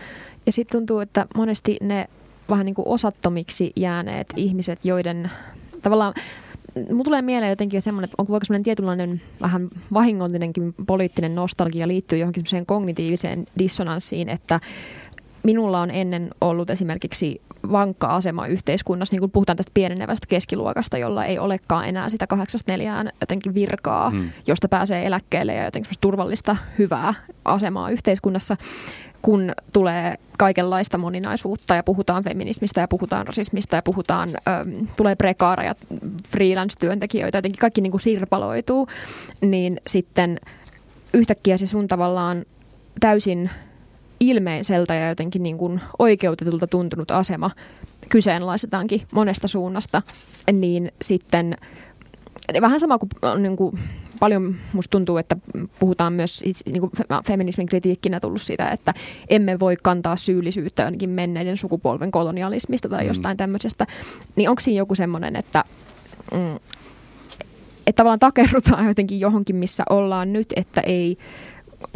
[0.46, 2.08] Ja sitten tuntuu, että monesti ne
[2.50, 5.30] vähän niin kuin osattomiksi jääneet ihmiset, joiden
[5.82, 6.14] tavallaan
[6.90, 12.40] Mulla tulee mieleen jotenkin semmoinen, että onko semmoinen tietynlainen vähän vahingollinenkin poliittinen nostalgia liittyy johonkin
[12.40, 14.60] semmoiseen kognitiiviseen dissonanssiin, että
[15.42, 17.40] minulla on ennen ollut esimerkiksi
[17.72, 22.72] vankka asema yhteiskunnassa, niin kuin puhutaan tästä pienenevästä keskiluokasta, jolla ei olekaan enää sitä kahdeksasta
[22.72, 24.30] neljään jotenkin virkaa, hmm.
[24.46, 27.14] josta pääsee eläkkeelle ja jotenkin turvallista, hyvää
[27.44, 28.56] asemaa yhteiskunnassa,
[29.22, 35.74] kun tulee kaikenlaista moninaisuutta ja puhutaan feminismistä ja puhutaan rasismista ja puhutaan, äm, tulee prekaareja,
[36.28, 38.88] freelance-työntekijöitä, jotenkin kaikki niin kuin sirpaloituu,
[39.40, 40.40] niin sitten
[41.14, 42.44] yhtäkkiä se sun tavallaan
[43.00, 43.50] täysin
[44.20, 47.50] ilmeiseltä ja jotenkin niin kuin oikeutetulta tuntunut asema
[48.08, 50.02] kyseenalaistetaankin monesta suunnasta,
[50.52, 51.56] niin sitten
[52.60, 53.10] vähän sama kuin,
[53.42, 53.78] niin kuin
[54.20, 55.36] paljon musta tuntuu, että
[55.78, 56.92] puhutaan myös niin kuin
[57.26, 58.94] feminismin kritiikkinä tullut sitä, että
[59.28, 63.08] emme voi kantaa syyllisyyttä ainakin menneiden sukupolven kolonialismista tai mm.
[63.08, 63.38] jostain mm.
[63.38, 63.86] tämmöisestä.
[64.36, 65.64] Niin onko siinä joku semmoinen, että
[66.34, 66.56] mm,
[67.86, 71.18] että tavallaan takerrutaan jotenkin johonkin, missä ollaan nyt, että ei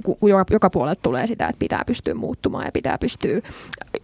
[0.03, 3.41] kun joka, joka puolelta tulee sitä, että pitää pystyä muuttumaan ja pitää pystyä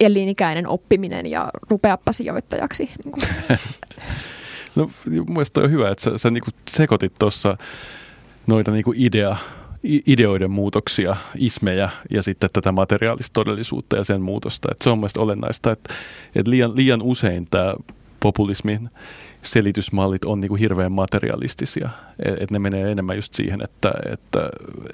[0.01, 2.91] elinikäinen oppiminen ja rupeappa sijoittajaksi.
[3.05, 3.15] Niin
[4.77, 4.91] no
[5.29, 7.57] mielestäni on hyvä, että sä, sä niin sekoitit tuossa
[8.49, 9.37] noita niin idea,
[9.83, 14.69] ideoiden muutoksia, ismejä ja sitten tätä materiaalista todellisuutta ja sen muutosta.
[14.73, 15.95] Et se on mielestäni olennaista, että,
[16.35, 17.75] että liian, liian usein tämä
[18.21, 18.91] populismin
[19.43, 21.89] selitysmallit on niin kuin hirveän materialistisia.
[22.25, 24.51] Että et ne menee enemmän just siihen, että, että,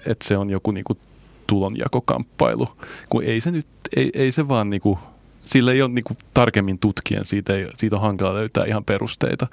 [0.06, 0.98] että se on joku niin kuin
[1.46, 2.68] tulonjakokamppailu,
[3.08, 4.98] kun ei se nyt, ei, ei se vaan niin kuin,
[5.42, 9.46] sillä ei ole niin kuin tarkemmin tutkien, siitä, ei, siitä on hankala löytää ihan perusteita.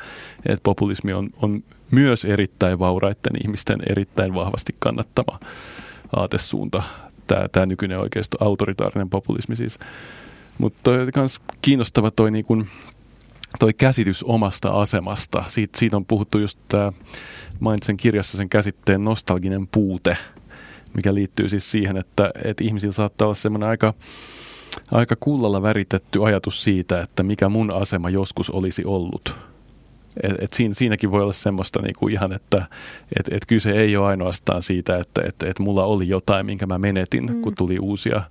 [0.45, 5.39] Että populismi on, on myös erittäin vauraiden ihmisten erittäin vahvasti kannattama
[6.15, 6.83] aatesuunta,
[7.27, 9.79] tämä, tämä nykyinen oikeisto, autoritaarinen populismi siis.
[10.57, 12.67] Mutta myös kiinnostava toi niin kuin,
[13.59, 15.43] toi käsitys omasta asemasta.
[15.47, 16.91] Siitä, siitä on puhuttu just tämä,
[17.59, 20.17] mainitsen kirjassa sen käsitteen nostalginen puute,
[20.93, 23.93] mikä liittyy siis siihen, että, että ihmisillä saattaa olla semmoinen aika,
[24.91, 29.51] aika kullalla väritetty ajatus siitä, että mikä mun asema joskus olisi ollut.
[30.24, 32.66] Et, et siinä, siinäkin voi olla semmoista niinku ihan, että
[33.20, 36.78] et, et kyse ei ole ainoastaan siitä, että et, et mulla oli jotain, minkä mä
[36.78, 37.41] menetin, mm.
[37.41, 38.22] kun tuli uusia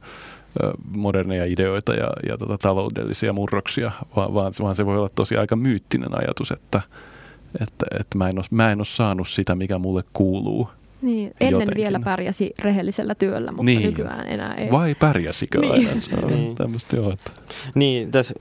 [0.97, 5.57] moderneja ideoita ja, ja tota, taloudellisia murroksia, vaan, vaan, vaan se voi olla tosi aika
[5.57, 6.83] myyttinen ajatus, että,
[7.61, 10.69] että, että mä, en ole, mä en ole saanut sitä, mikä mulle kuuluu.
[11.03, 11.83] Niin, ennen jotenkin.
[11.83, 13.83] vielä pärjäsi rehellisellä työllä, mutta niin.
[13.83, 14.71] nykyään enää ei.
[14.71, 15.73] Vai pärjäsikö niin.
[15.73, 16.01] aina?
[16.01, 16.55] Se on niin.
[16.55, 17.13] tämmöistä joo.
[17.13, 17.31] Että.
[17.75, 18.35] Niin, tässä,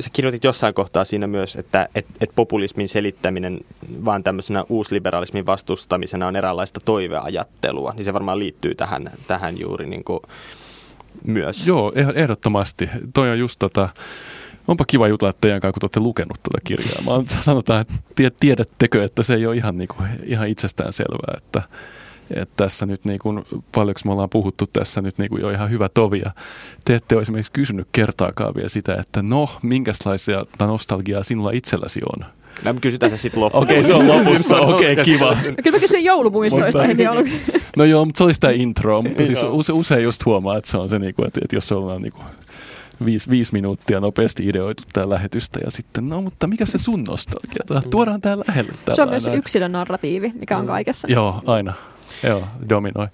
[0.00, 3.60] sä kirjoitit jossain kohtaa siinä myös, että et, et populismin selittäminen
[4.04, 10.04] vaan tämmöisenä uusliberalismin vastustamisena on eräänlaista toiveajattelua, niin se varmaan liittyy tähän, tähän juuri niin
[10.04, 10.20] kuin,
[11.26, 11.66] myös.
[11.66, 12.90] Joo, eh- ehdottomasti.
[13.14, 13.88] Toi on just tota,
[14.68, 17.02] onpa kiva jutella teidän kanssa, kun olette lukenut tuota kirjaa.
[17.04, 17.94] Mä sanotaan, että
[18.40, 21.62] tiedättekö, että se ei ole ihan, niin kuin, ihan itsestään selvää, että,
[22.30, 23.44] että tässä nyt niin kuin,
[23.74, 26.22] paljonko me ollaan puhuttu tässä nyt niin kuin jo ihan hyvä tovi.
[26.24, 26.30] Ja
[26.84, 32.26] te ette ole esimerkiksi kysynyt kertaakaan vielä sitä, että no, minkälaisia nostalgiaa sinulla itselläsi on.
[32.64, 33.64] No, kysytään se sitten loppuun.
[33.64, 34.56] Okei, okay, se on lopussa.
[34.56, 35.36] Okei, okay, kiva.
[35.42, 37.40] Kyllä mä kysyin joulumuistoista heti aluksi.
[37.76, 39.02] No joo, mutta se oli sitä intro.
[39.02, 42.02] Mutta siis use, usein just huomaa, että se on se, niinku, että, että jos ollaan
[42.02, 42.20] niinku
[43.04, 47.90] viisi, viisi minuuttia nopeasti ideoitu tämä lähetystä ja sitten, no mutta mikä se sun nostalgia?
[47.90, 48.72] Tuodaan tämä lähelle.
[48.94, 51.08] Se on myös yksilön narratiivi, mikä on kaikessa.
[51.10, 51.74] Joo, aina.
[52.22, 53.08] Joo, dominoi.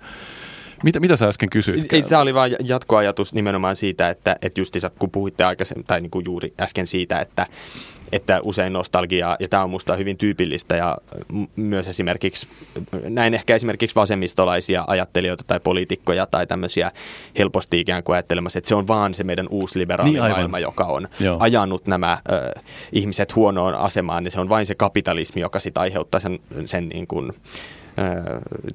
[0.84, 1.92] Mitä, mitä sä äsken kysyit?
[1.92, 6.10] Ei, tämä oli vain jatkoajatus nimenomaan siitä, että, että justiinsa kun puhuitte aikaisemmin, tai niin
[6.10, 7.46] kuin juuri äsken siitä, että,
[8.12, 10.98] että usein nostalgia, ja tämä on minusta hyvin tyypillistä, ja
[11.56, 12.46] myös esimerkiksi,
[13.08, 16.92] näin ehkä esimerkiksi vasemmistolaisia ajattelijoita tai poliitikkoja tai tämmöisiä
[17.38, 20.84] helposti ikään kuin ajattelemassa, että se on vaan se meidän uusi liberaali niin, maailma, joka
[20.84, 21.36] on Joo.
[21.40, 22.60] ajanut nämä ö,
[22.92, 27.06] ihmiset huonoon asemaan, niin se on vain se kapitalismi, joka sitten aiheuttaa sen, sen niin
[27.06, 27.32] kuin,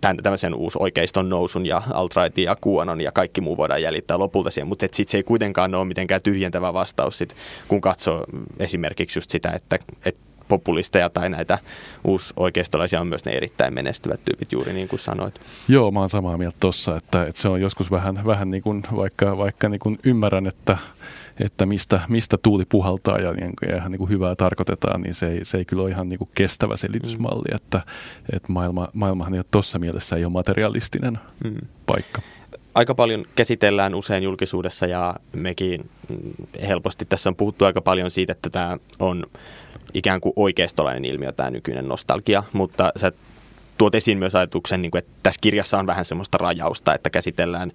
[0.01, 4.51] tämän, tämmöisen uusi oikeiston nousun ja alt ja kuonon ja kaikki muu voidaan jäljittää lopulta
[4.51, 7.35] siihen, mutta sitten se ei kuitenkaan ole mitenkään tyhjentävä vastaus, sit,
[7.67, 8.25] kun katsoo
[8.59, 11.59] esimerkiksi just sitä, että, että populisteja tai näitä
[12.03, 15.41] uusoikeistolaisia on myös ne erittäin menestyvät tyypit, juuri niin kuin sanoit.
[15.67, 18.83] Joo, mä oon samaa mieltä tossa, että, että se on joskus vähän, vähän niin kuin,
[18.95, 20.77] vaikka, vaikka niin kuin ymmärrän, että
[21.39, 23.33] että mistä, mistä tuuli puhaltaa ja,
[23.69, 26.17] ja ihan niin kuin hyvää tarkoitetaan, niin se ei, se ei kyllä ole ihan niin
[26.17, 27.55] kuin kestävä selitysmalli, mm.
[27.55, 27.81] että,
[28.33, 31.57] että maailma, maailmahan ei ole tuossa mielessä ei ole materialistinen mm.
[31.85, 32.21] paikka
[32.75, 35.89] aika paljon käsitellään usein julkisuudessa ja mekin
[36.67, 39.23] helposti tässä on puhuttu aika paljon siitä, että tämä on
[39.93, 43.11] ikään kuin oikeistolainen ilmiö tämä nykyinen nostalgia, mutta sä
[43.77, 47.71] tuot esiin myös ajatuksen, niin että tässä kirjassa on vähän semmoista rajausta, että käsitellään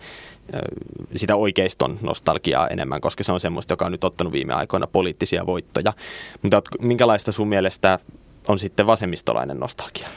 [1.16, 5.46] sitä oikeiston nostalgiaa enemmän, koska se on semmoista, joka on nyt ottanut viime aikoina poliittisia
[5.46, 5.92] voittoja.
[6.42, 7.98] Mutta minkälaista sun mielestä
[8.48, 10.09] on sitten vasemmistolainen nostalgia?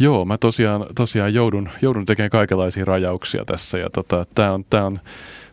[0.00, 4.86] Joo, mä tosiaan, tosiaan joudun, joudun tekemään kaikenlaisia rajauksia tässä ja tota, tämä on, tää
[4.86, 5.00] on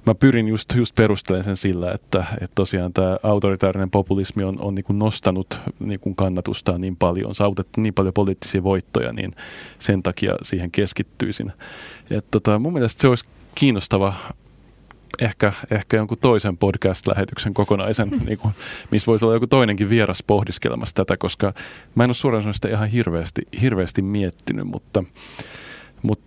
[0.08, 4.76] mä pyrin just, just perustelemaan sen sillä, että, että tosiaan tämä autoritaarinen populismi on, on
[4.76, 9.32] niin kuin nostanut niin kuin kannatustaan niin paljon, saavutettu niin paljon poliittisia voittoja, niin
[9.80, 11.52] sen takia siihen keskittyisin.
[12.12, 13.26] Et tota, mun mielestä se olisi
[13.58, 14.14] kiinnostava
[15.20, 18.54] ehkä, ehkä jonkun toisen podcast-lähetyksen kokonaisen, niin kuin,
[18.92, 21.54] missä voisi olla joku toinenkin vieras pohdiskelemassa tätä, koska
[21.96, 25.04] mä en ole suoraan sitä ihan hirveästi, hirveästi miettinyt, mutta,
[26.02, 26.27] mutta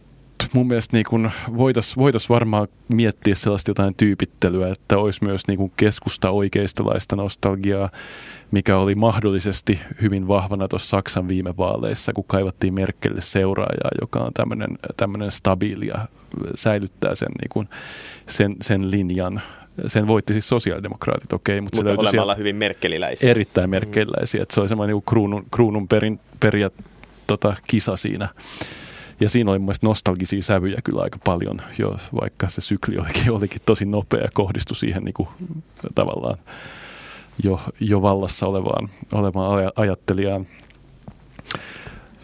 [0.53, 5.73] mun mielestä niin voitaisiin voitais varmaan miettiä sellaista jotain tyypittelyä, että olisi myös niin kuin
[5.77, 7.91] keskusta oikeistolaista nostalgiaa,
[8.51, 14.33] mikä oli mahdollisesti hyvin vahvana tuossa Saksan viime vaaleissa, kun kaivattiin Merkelille seuraajaa, joka on
[14.97, 16.09] tämmöinen stabiili ja
[16.55, 17.69] säilyttää sen, niin kuin,
[18.29, 19.43] sen, sen linjan
[19.87, 21.55] sen voitti siis sosiaalidemokraatit, okei.
[21.55, 23.31] Okay, mutta, mutta se olemalla hyvin merkeliläisiä.
[23.31, 26.71] Erittäin merkeliläisiä, että se oli semmoinen niin kruunun, kruunun perin, peria,
[27.27, 28.29] tota, kisa siinä.
[29.21, 33.63] Ja siinä oli mun nostalgisia sävyjä kyllä aika paljon, jo, vaikka se sykli olikin, olikin
[33.67, 35.29] tosi nopea ja kohdistui siihen niin kuin,
[35.95, 36.39] tavallaan
[37.43, 40.47] jo, jo vallassa olevaan, olevaan ajattelijaan.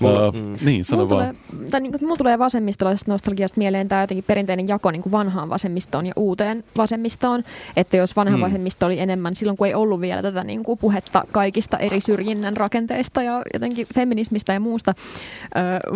[0.01, 0.55] Mulla, uh, mm.
[0.63, 1.37] Niin, sano mulla vaan.
[1.51, 5.49] Tulee, tai niin, mulla tulee vasemmistolaisesta nostalgiasta mieleen tämä jotenkin perinteinen jako niin kuin vanhaan
[5.49, 7.43] vasemmistoon ja uuteen vasemmistoon.
[7.77, 8.41] Että jos vanha mm.
[8.41, 12.57] vasemmisto oli enemmän silloin, kun ei ollut vielä tätä niin kuin puhetta kaikista eri syrjinnän
[12.57, 14.95] rakenteista ja jotenkin feminismistä ja muusta,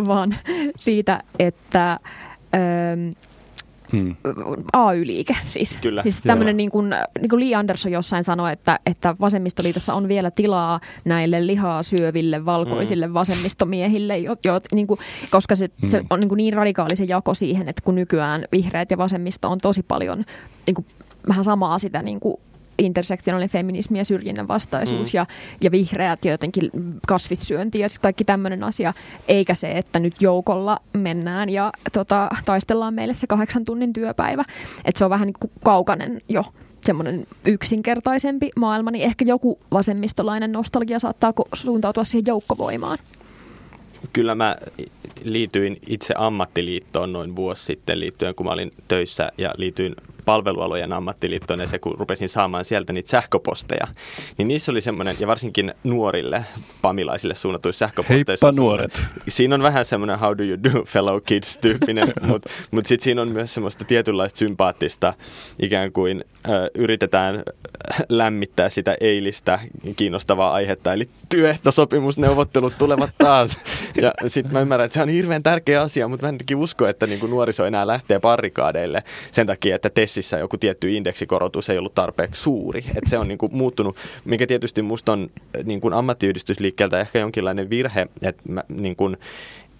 [0.07, 0.35] vaan
[0.77, 1.99] siitä, että...
[3.91, 4.15] Hmm.
[4.73, 5.77] AY-liike siis.
[5.81, 6.01] Kyllä.
[6.01, 10.31] Siis tämmöinen niin kuin, niin kuin Lee Anderson jossain sanoi, että, että vasemmistoliitossa on vielä
[10.31, 13.13] tilaa näille lihaa syöville valkoisille hmm.
[13.13, 15.89] vasemmistomiehille, jo, jo, niin kuin, koska se, hmm.
[15.89, 19.49] se on niin, kuin niin radikaali se jako siihen, että kun nykyään vihreät ja vasemmisto
[19.49, 20.25] on tosi paljon
[20.67, 20.85] niin kuin,
[21.27, 22.37] vähän samaa sitä niin kuin
[22.77, 25.17] intersektionaalinen feminismi ja syrjinnän vastaisuus mm.
[25.17, 25.25] ja,
[25.61, 26.71] ja vihreät ja jotenkin
[27.07, 28.93] kasvissyönti ja kaikki tämmöinen asia,
[29.27, 34.43] eikä se, että nyt joukolla mennään ja tota, taistellaan meille se kahdeksan tunnin työpäivä.
[34.85, 36.45] Että se on vähän niin kuin kaukainen jo
[36.81, 42.97] semmoinen yksinkertaisempi maailma, niin ehkä joku vasemmistolainen nostalgia saattaa suuntautua siihen joukkovoimaan.
[44.13, 44.57] Kyllä mä
[45.23, 49.95] liityin itse ammattiliittoon noin vuosi sitten liittyen, kun mä olin töissä ja liityin
[50.25, 53.87] palvelualojen ammattiliittoon ja se, kun rupesin saamaan sieltä niitä sähköposteja,
[54.37, 56.45] niin niissä oli semmoinen, ja varsinkin nuorille
[56.81, 58.47] pamilaisille suunnatuissa sähköposteissa.
[58.47, 59.03] Heippa nuoret!
[59.27, 63.21] Siinä on vähän semmoinen how do you do fellow kids tyyppinen, mutta mut sitten siinä
[63.21, 65.13] on myös semmoista tietynlaista sympaattista,
[65.59, 66.23] ikään kuin
[66.75, 67.43] yritetään
[68.09, 69.59] lämmittää sitä eilistä
[69.95, 73.57] kiinnostavaa aihetta, eli työehtosopimusneuvottelut tulevat taas.
[74.01, 77.07] Ja sitten mä ymmärrän, että se on hirveän tärkeä asia, mutta mä en usko, että
[77.07, 82.41] niinku nuoriso enää lähtee parrikaadeille sen takia, että TESissä joku tietty indeksikorotus ei ollut tarpeeksi
[82.41, 82.85] suuri.
[82.97, 85.29] Et se on niinku muuttunut, mikä tietysti musta on
[85.63, 89.11] niinku ammattiyhdistysliikkeeltä ehkä jonkinlainen virhe, että niinku,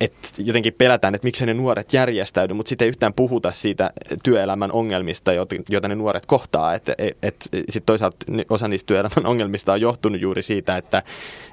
[0.02, 3.92] että jotenkin pelätään, että miksi ne nuoret järjestäydy, mutta sitten ei yhtään puhuta siitä
[4.24, 5.32] työelämän ongelmista,
[5.70, 6.74] joita ne nuoret kohtaa.
[6.74, 8.18] Että et, et, sitten toisaalta
[8.50, 11.04] osa niistä työelämän ongelmista on johtunut juuri siitä, että,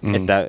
[0.02, 0.14] mm.
[0.14, 0.46] että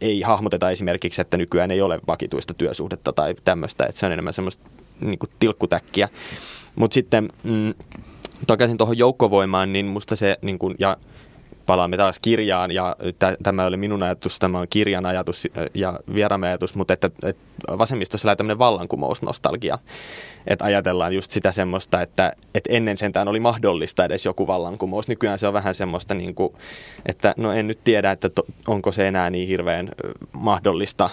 [0.00, 4.34] ei hahmoteta esimerkiksi, että nykyään ei ole vakituista työsuhdetta tai tämmöistä, että se on enemmän
[4.34, 4.68] semmoista
[5.00, 6.08] niin kuin tilkkutäkkiä.
[6.76, 7.74] Mutta sitten mm,
[8.46, 10.96] takaisin tuohon joukkovoimaan, niin musta se, niin kun, ja
[11.66, 16.46] palaamme taas kirjaan, ja t- tämä oli minun ajatus, tämä on kirjan ajatus ja vieraamme
[16.46, 17.42] ajatus, mutta että, että
[17.78, 19.78] vasemmistossa lähtee tämmöinen vallankumousnostalgia.
[20.46, 25.08] Että ajatellaan just sitä semmoista, että, että ennen sentään oli mahdollista edes joku vallankumous.
[25.08, 26.54] Nykyään se on vähän semmoista, niin kuin,
[27.06, 29.88] että no en nyt tiedä, että to, onko se enää niin hirveän
[30.32, 31.10] mahdollista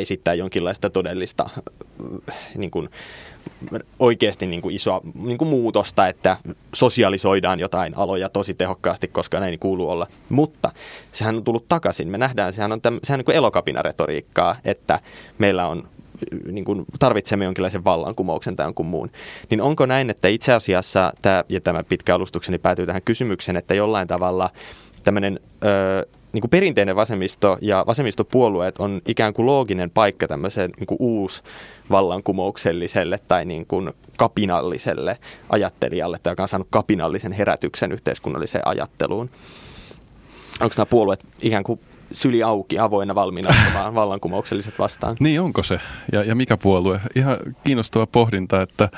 [0.00, 1.50] esittää jonkinlaista todellista
[2.56, 2.88] niin kuin,
[3.98, 6.36] oikeasti niin kuin isoa niin kuin muutosta, että
[6.74, 10.06] sosialisoidaan jotain aloja tosi tehokkaasti, koska näin kuuluu olla.
[10.28, 10.72] Mutta
[11.12, 12.08] sehän on tullut takaisin.
[12.08, 15.00] Me nähdään, sehän on, täm, sehän on niin elokapinaretoriikkaa, että
[15.38, 15.88] meillä on
[16.52, 19.10] niin kuin tarvitsemme jonkinlaisen vallankumouksen tai jonkun muun.
[19.50, 23.74] Niin onko näin, että itse asiassa, tämä, ja tämä pitkä alustukseni päätyy tähän kysymykseen, että
[23.74, 24.50] jollain tavalla
[25.02, 30.86] tämmöinen ö, niin kuin perinteinen vasemmisto ja vasemmistopuolueet on ikään kuin looginen paikka tämmöiseen niin
[30.86, 31.42] kuin uusi
[31.90, 35.18] vallankumoukselliselle tai niin kuin kapinalliselle
[35.48, 39.30] ajattelijalle, tai joka on saanut kapinallisen herätyksen yhteiskunnalliseen ajatteluun.
[40.60, 41.80] Onko nämä puolueet ikään kuin
[42.12, 43.50] syli auki, avoinna, valmiina
[43.94, 45.16] vallankumoukselliset vastaan.
[45.20, 45.78] Niin, onko se?
[46.12, 47.00] Ja, ja mikä puolue?
[47.14, 48.88] Ihan kiinnostava pohdinta, että,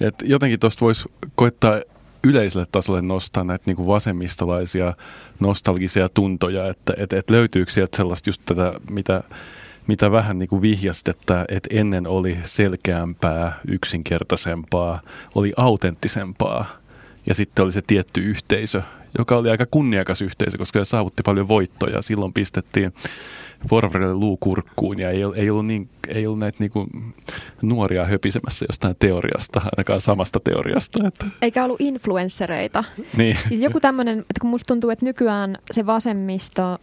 [0.00, 1.80] että jotenkin tuosta voisi koittaa
[2.28, 4.94] yleiselle tasolle nostaa näitä niin kuin vasemmistolaisia
[5.40, 9.22] nostalgisia tuntoja, että et, et löytyykö sieltä sellaista just tätä, mitä,
[9.86, 15.00] mitä vähän niin kuin vihjasit, että, että ennen oli selkeämpää, yksinkertaisempaa,
[15.34, 16.66] oli autenttisempaa
[17.26, 18.82] ja sitten oli se tietty yhteisö,
[19.18, 22.02] joka oli aika kunniakas yhteisö, koska se saavutti paljon voittoja.
[22.02, 22.92] Silloin pistettiin
[23.68, 26.88] Porvarille luukurkkuun ja ei, ei ollut, niin, ei ollut näitä niin kuin
[27.62, 31.08] nuoria höpisemässä jostain teoriasta, ainakaan samasta teoriasta.
[31.08, 31.26] Että.
[31.42, 32.84] Eikä ollut influenssereita.
[33.16, 33.36] Niin.
[33.48, 36.78] Siis joku tämmöinen, että kun musta tuntuu, että nykyään se vasemmisto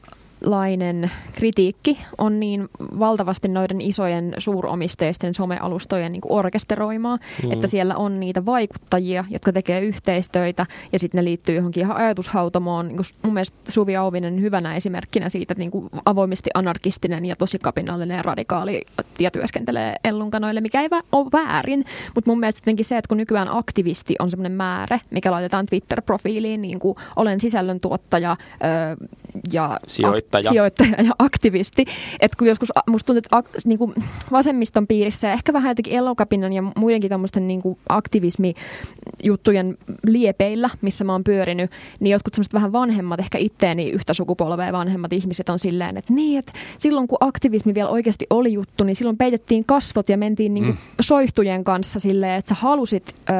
[0.45, 7.51] lainen kritiikki on niin valtavasti noiden isojen suuromisteisten somealustojen niin orkesteroimaa, mm.
[7.51, 12.87] että siellä on niitä vaikuttajia, jotka tekee yhteistöitä ja sitten ne liittyy johonkin ihan ajatushautomoon.
[12.87, 17.59] Niin mun mielestä Suvi Auvinen hyvänä esimerkkinä siitä, että niin kuin avoimesti anarkistinen ja tosi
[17.59, 18.81] kapinallinen ja radikaali
[19.19, 21.85] ja työskentelee ellunkanoille, mikä ei ole väärin,
[22.15, 26.61] mutta mun mielestä jotenkin se, että kun nykyään aktivisti on semmoinen määrä, mikä laitetaan Twitter-profiiliin,
[26.61, 29.07] niin kuin olen sisällöntuottaja ö,
[29.53, 30.34] ja sijoittaja.
[30.39, 31.86] Ak- sijoittaja ja aktivisti.
[32.19, 33.93] Että kun joskus musta tuntuu, että ak- niin kuin
[34.31, 39.77] vasemmiston piirissä ja ehkä vähän jotenkin elokapinan ja muidenkin tämmöisten niin kuin aktivismijuttujen
[40.07, 45.13] liepeillä, missä mä oon pyörinyt, niin jotkut semmoiset vähän vanhemmat, ehkä itteeni yhtä sukupolvea vanhemmat
[45.13, 49.17] ihmiset on silleen, että niin, että silloin kun aktivismi vielä oikeasti oli juttu, niin silloin
[49.17, 50.81] peitettiin kasvot ja mentiin niin kuin mm.
[51.01, 53.33] soihtujen kanssa silleen, että sä halusit, ö,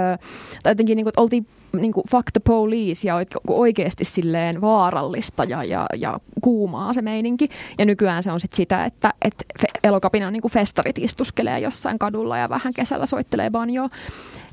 [0.64, 1.48] tai jotenkin niin kuin, että oltiin
[1.82, 3.16] niin kuin fuck the police ja
[3.48, 7.50] oikeasti silleen vaarallista ja, ja, ja kuumaa se meininki.
[7.78, 9.46] Ja nykyään se on sit sitä, että, että
[9.84, 13.90] elokapina on niin kuin festarit istuskelee jossain kadulla ja vähän kesällä soittelee banjoa.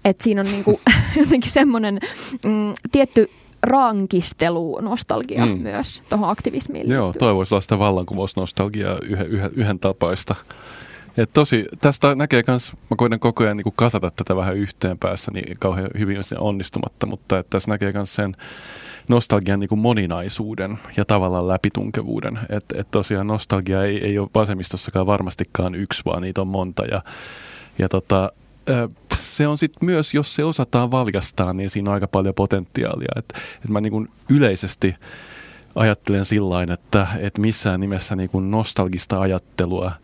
[0.04, 0.76] Että siinä on niin kuin,
[1.20, 2.00] jotenkin semmoinen
[2.44, 3.30] mm, tietty
[3.62, 5.58] rankistelu, nostalgia mm.
[5.58, 6.90] myös tuohon aktivismiin.
[6.90, 10.34] Joo, toivoisi olla sitä vallankumousnostalgiaa yhden, yhden, yhden tapaista.
[11.16, 15.30] Et tosi, tästä näkee myös, mä koitan koko ajan niin kasata tätä vähän yhteen päässä,
[15.34, 18.34] niin kauhean hyvin onnistumatta, mutta että tässä näkee myös sen
[19.08, 22.38] nostalgian niin moninaisuuden ja tavallaan läpitunkevuuden.
[22.48, 26.84] Että et tosiaan nostalgia ei, ei ole vasemmistossakaan varmastikaan yksi, vaan niitä on monta.
[26.84, 27.02] Ja,
[27.78, 28.32] ja tota,
[29.14, 33.12] se on sitten myös, jos se osataan valjastaa, niin siinä on aika paljon potentiaalia.
[33.16, 34.94] Että et mä niin yleisesti
[35.74, 39.92] ajattelen sillä että, että missään nimessä niin nostalgista ajattelua–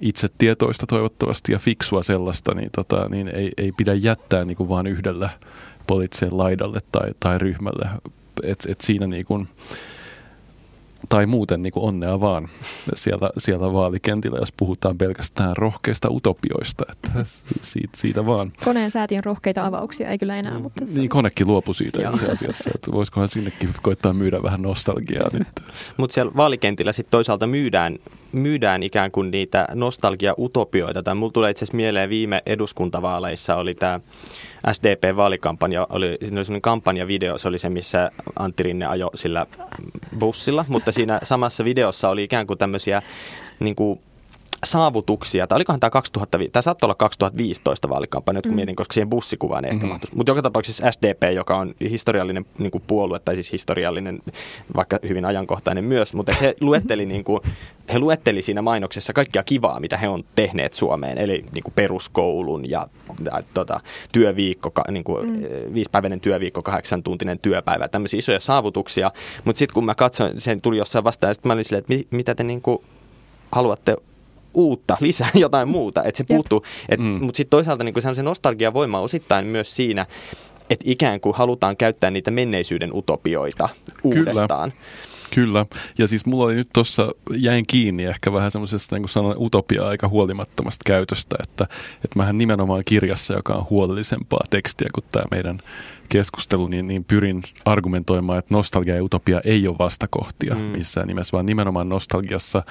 [0.00, 4.68] itse tietoista toivottavasti ja fiksua sellaista, niin, tota, niin ei, ei pidä jättää niin kuin
[4.68, 5.30] vaan yhdellä
[5.86, 7.88] poliittiselle laidalle tai, tai ryhmälle.
[8.42, 9.48] Et, et siinä niin kuin,
[11.08, 12.48] tai muuten niin kuin onnea vaan
[12.94, 16.84] siellä, siellä vaalikentillä, jos puhutaan pelkästään rohkeista utopioista.
[16.92, 17.10] Että
[17.62, 18.52] siitä, siitä vaan.
[18.64, 20.58] Koneen säätiön rohkeita avauksia ei kyllä enää.
[20.58, 22.70] Mutta niin, konekin luopui siitä itse asiassa.
[22.74, 25.48] Että voisikohan sinnekin koittaa myydä vähän nostalgiaa nyt.
[25.96, 27.96] Mutta siellä vaalikentillä sitten toisaalta myydään,
[28.32, 31.02] myydään ikään kuin niitä nostalgia-utopioita.
[31.02, 34.00] Tai mulla tulee itse asiassa mieleen viime eduskuntavaaleissa oli tämä
[34.72, 39.46] SDP-vaalikampanja, oli, siinä oli semmoinen kampanjavideo, se oli se, missä Antti Rinne ajoi sillä
[40.18, 43.02] bussilla, mutta siinä samassa videossa oli ikään kuin tämmöisiä
[43.60, 44.00] niin kuin
[44.64, 48.56] saavutuksia, tai olikohan tämä 2000, tämä saattoi olla 2015 vaalikampanja, kun mm.
[48.56, 49.84] mietin, koska siihen bussikuvaan ei mm-hmm.
[49.84, 50.16] ehkä mahtuisi.
[50.16, 54.22] Mutta joka tapauksessa SDP, joka on historiallinen niin kuin puolue, tai siis historiallinen,
[54.76, 57.40] vaikka hyvin ajankohtainen myös, mutta he luetteli, niin kuin,
[57.92, 62.70] he luetteli siinä mainoksessa kaikkia kivaa, mitä he on tehneet Suomeen, eli niin kuin peruskoulun
[62.70, 62.86] ja,
[63.24, 63.80] ja tota,
[64.12, 65.74] työviikko, niin kuin, mm.
[65.74, 69.12] viisipäiväinen työviikko, kahdeksan tuntinen työpäivä, tämmöisiä isoja saavutuksia,
[69.44, 72.16] mutta sitten kun mä katsoin, sen tuli jossain vastaan, ja sitten mä olin silleen, että
[72.16, 72.78] mitä te niin kuin,
[73.52, 73.96] haluatte
[74.54, 76.64] uutta, lisää jotain muuta, että se puuttuu.
[76.88, 77.06] Et, mm.
[77.06, 80.06] Mutta sitten toisaalta niin se nostalgia voima osittain myös siinä,
[80.70, 83.68] että ikään kuin halutaan käyttää niitä menneisyyden utopioita
[84.04, 84.72] uudestaan.
[84.72, 85.11] Kyllä.
[85.34, 85.66] Kyllä,
[85.98, 89.86] ja siis mulla oli nyt tuossa, jäin kiinni ehkä vähän semmoisesta niin kuin sanon, utopia
[89.86, 91.64] aika huolimattomasta käytöstä, että,
[91.94, 95.58] että mähän nimenomaan kirjassa, joka on huolellisempaa tekstiä kuin tämä meidän
[96.08, 100.60] keskustelu, niin, niin pyrin argumentoimaan, että nostalgia ja utopia ei ole vastakohtia mm.
[100.60, 102.62] missään nimessä, vaan nimenomaan nostalgiassa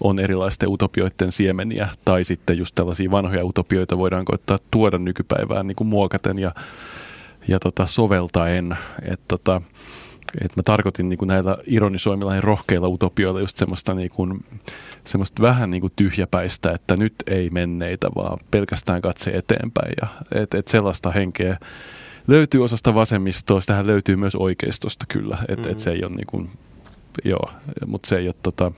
[0.00, 5.76] on erilaisten utopioiden siemeniä, tai sitten just tällaisia vanhoja utopioita voidaan koittaa tuoda nykypäivään niin
[5.76, 6.54] kuin muokaten ja,
[7.48, 9.62] ja tota, soveltaen, että tota,
[10.40, 14.44] et mä tarkoitin niin kuin näillä ironisoimilla ja rohkeilla utopioilla just semmoista, niin kuin,
[15.04, 19.92] semmoista vähän niin kuin tyhjäpäistä, että nyt ei menneitä, vaan pelkästään katse eteenpäin.
[20.02, 20.08] Ja,
[20.42, 21.58] et, et sellaista henkeä
[22.26, 25.72] löytyy osasta vasemmistoa, sitähän löytyy myös oikeistosta kyllä, että mm-hmm.
[25.72, 26.50] et se ei ole niin kuin,
[27.24, 27.50] joo,
[27.86, 28.72] mutta se ei ole tota,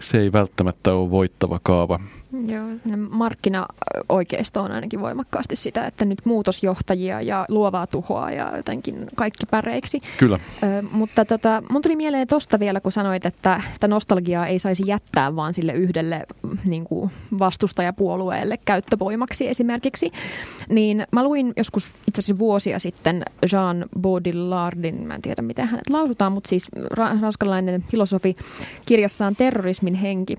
[0.00, 2.00] se ei välttämättä ole voittava kaava.
[2.46, 2.66] Joo,
[3.10, 10.00] markkinaoikeisto on ainakin voimakkaasti sitä, että nyt muutosjohtajia ja luovaa tuhoa ja jotenkin kaikki päreiksi.
[10.18, 10.38] Kyllä.
[10.62, 14.82] Ö, mutta tota, mun tuli mieleen tosta vielä, kun sanoit, että sitä nostalgiaa ei saisi
[14.86, 16.26] jättää vaan sille yhdelle
[16.64, 20.12] niin kuin vastustajapuolueelle käyttövoimaksi esimerkiksi.
[20.68, 23.22] Niin mä luin joskus itse asiassa vuosia sitten
[23.52, 26.68] Jean Baudillardin, mä en tiedä miten hänet lausutaan, mutta siis
[27.20, 28.36] ranskalainen filosofi
[28.86, 30.36] kirjassaan Terrorismin henki.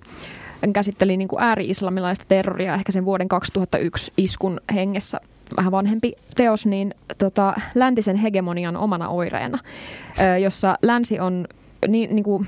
[0.73, 5.19] Käsitteli niin kuin ääri-islamilaista terroria ehkä sen vuoden 2001 iskun hengessä.
[5.57, 9.59] Vähän vanhempi teos, niin tota, läntisen hegemonian omana oireena,
[10.41, 11.47] jossa länsi on
[11.87, 12.47] niin, niin kuin,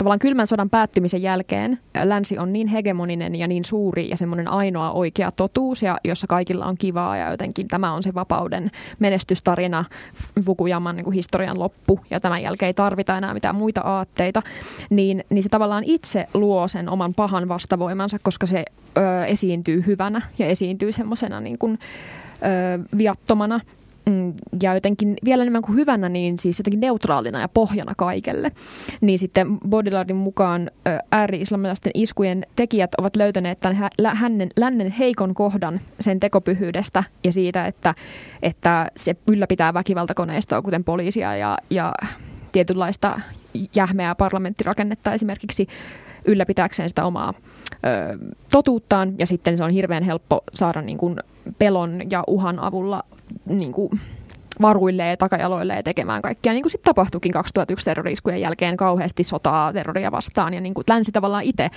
[0.00, 4.92] tavallaan kylmän sodan päättymisen jälkeen länsi on niin hegemoninen ja niin suuri ja semmoinen ainoa
[4.92, 9.84] oikea totuus, ja jossa kaikilla on kivaa ja jotenkin tämä on se vapauden menestystarina,
[10.44, 14.42] Fukuyaman niin historian loppu ja tämän jälkeen ei tarvita enää mitään muita aatteita,
[14.90, 18.64] niin, niin se tavallaan itse luo sen oman pahan vastavoimansa, koska se
[18.96, 21.78] ö, esiintyy hyvänä ja esiintyy semmoisena niin kuin,
[22.36, 23.60] ö, viattomana
[24.62, 28.52] ja jotenkin vielä enemmän kuin hyvänä, niin siis jotenkin neutraalina ja pohjana kaikelle.
[29.00, 30.70] Niin sitten Bodilardin mukaan
[31.12, 37.94] ääri-islamilaisten iskujen tekijät ovat löytäneet tämän hänen, lännen heikon kohdan sen tekopyhyydestä ja siitä, että,
[38.42, 41.92] että se ylläpitää väkivaltakoneistoa, kuten poliisia ja, ja
[42.52, 43.20] tietynlaista
[43.76, 45.66] jähmeää parlamenttirakennetta esimerkiksi
[46.24, 47.34] ylläpitääkseen sitä omaa
[47.72, 48.18] ö,
[48.52, 51.16] totuuttaan ja sitten se on hirveän helppo saada niin kuin
[51.58, 53.04] pelon ja uhan avulla
[53.46, 53.90] niin kuin
[54.62, 56.52] varuilleen, takajaloilleen tekemään kaikkia.
[56.52, 61.12] Niin kuin sitten tapahtuikin 2001 terroriskujen jälkeen kauheasti sotaa terroria vastaan ja niin kuin länsi
[61.12, 61.70] tavallaan itse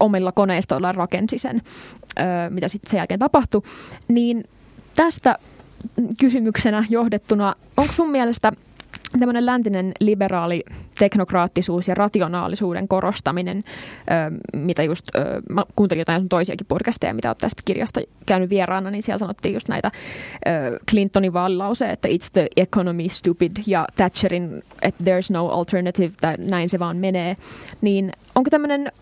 [0.00, 1.62] omilla koneistoillaan rakensi sen,
[2.18, 3.62] ö, mitä sitten sen jälkeen tapahtui.
[4.08, 4.44] Niin
[4.96, 5.38] tästä
[6.20, 8.52] kysymyksenä johdettuna, onko sun mielestä–
[9.20, 10.64] tämmöinen läntinen liberaali
[10.98, 13.64] teknokraattisuus ja rationaalisuuden korostaminen,
[14.52, 15.08] mitä just,
[15.48, 19.68] mä kuuntelin jotain toisiakin podcasteja, mitä olet tästä kirjasta käynyt vieraana, niin siellä sanottiin just
[19.68, 19.90] näitä
[20.90, 26.68] Clintonin vaalilause, että it's the economy stupid ja Thatcherin, että there's no alternative, tai näin
[26.68, 27.36] se vaan menee.
[27.80, 28.92] Niin onko tämmöinen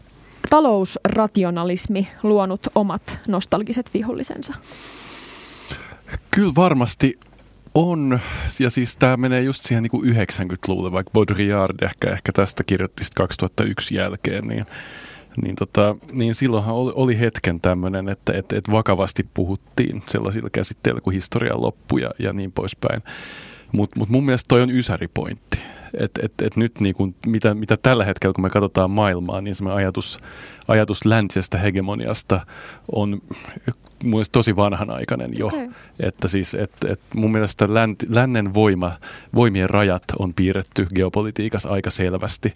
[0.51, 4.55] talousrationalismi luonut omat nostalgiset vihollisensa?
[6.31, 7.19] Kyllä varmasti
[7.81, 8.20] on,
[8.61, 13.95] ja siis tämä menee just siihen niin 90-luvulle, vaikka Baudrillard ehkä, ehkä tästä kirjoitti 2001
[13.95, 14.66] jälkeen, niin,
[15.43, 21.01] niin, tota, niin silloinhan oli, oli hetken tämmöinen, että et, et vakavasti puhuttiin sellaisilla käsitteillä
[21.01, 23.03] kuin historian loppu ja, ja niin poispäin.
[23.72, 25.59] Mutta mut mun mielestä toi on ysäripointti.
[25.99, 29.55] Että et, et nyt niin kun, mitä, mitä tällä hetkellä, kun me katsotaan maailmaa, niin
[29.55, 30.18] se ajatus,
[30.68, 32.41] ajatus läntisestä hegemoniasta
[32.93, 33.22] on
[34.05, 35.47] mun tosi vanhanaikainen jo.
[35.47, 35.68] Okay.
[36.01, 38.93] Että siis, et, et mun mielestä länt, lännen voima,
[39.34, 42.55] voimien rajat on piirretty geopolitiikassa aika selvästi.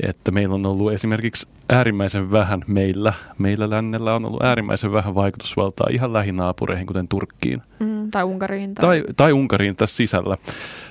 [0.00, 5.86] Että meillä on ollut esimerkiksi äärimmäisen vähän meillä, meillä lännellä on ollut äärimmäisen vähän vaikutusvaltaa
[5.90, 7.62] ihan lähinaapureihin, kuten Turkkiin.
[7.78, 8.74] Mm, tai Unkariin.
[8.74, 8.82] Tai...
[8.82, 10.36] tai, tai Unkariin tässä sisällä,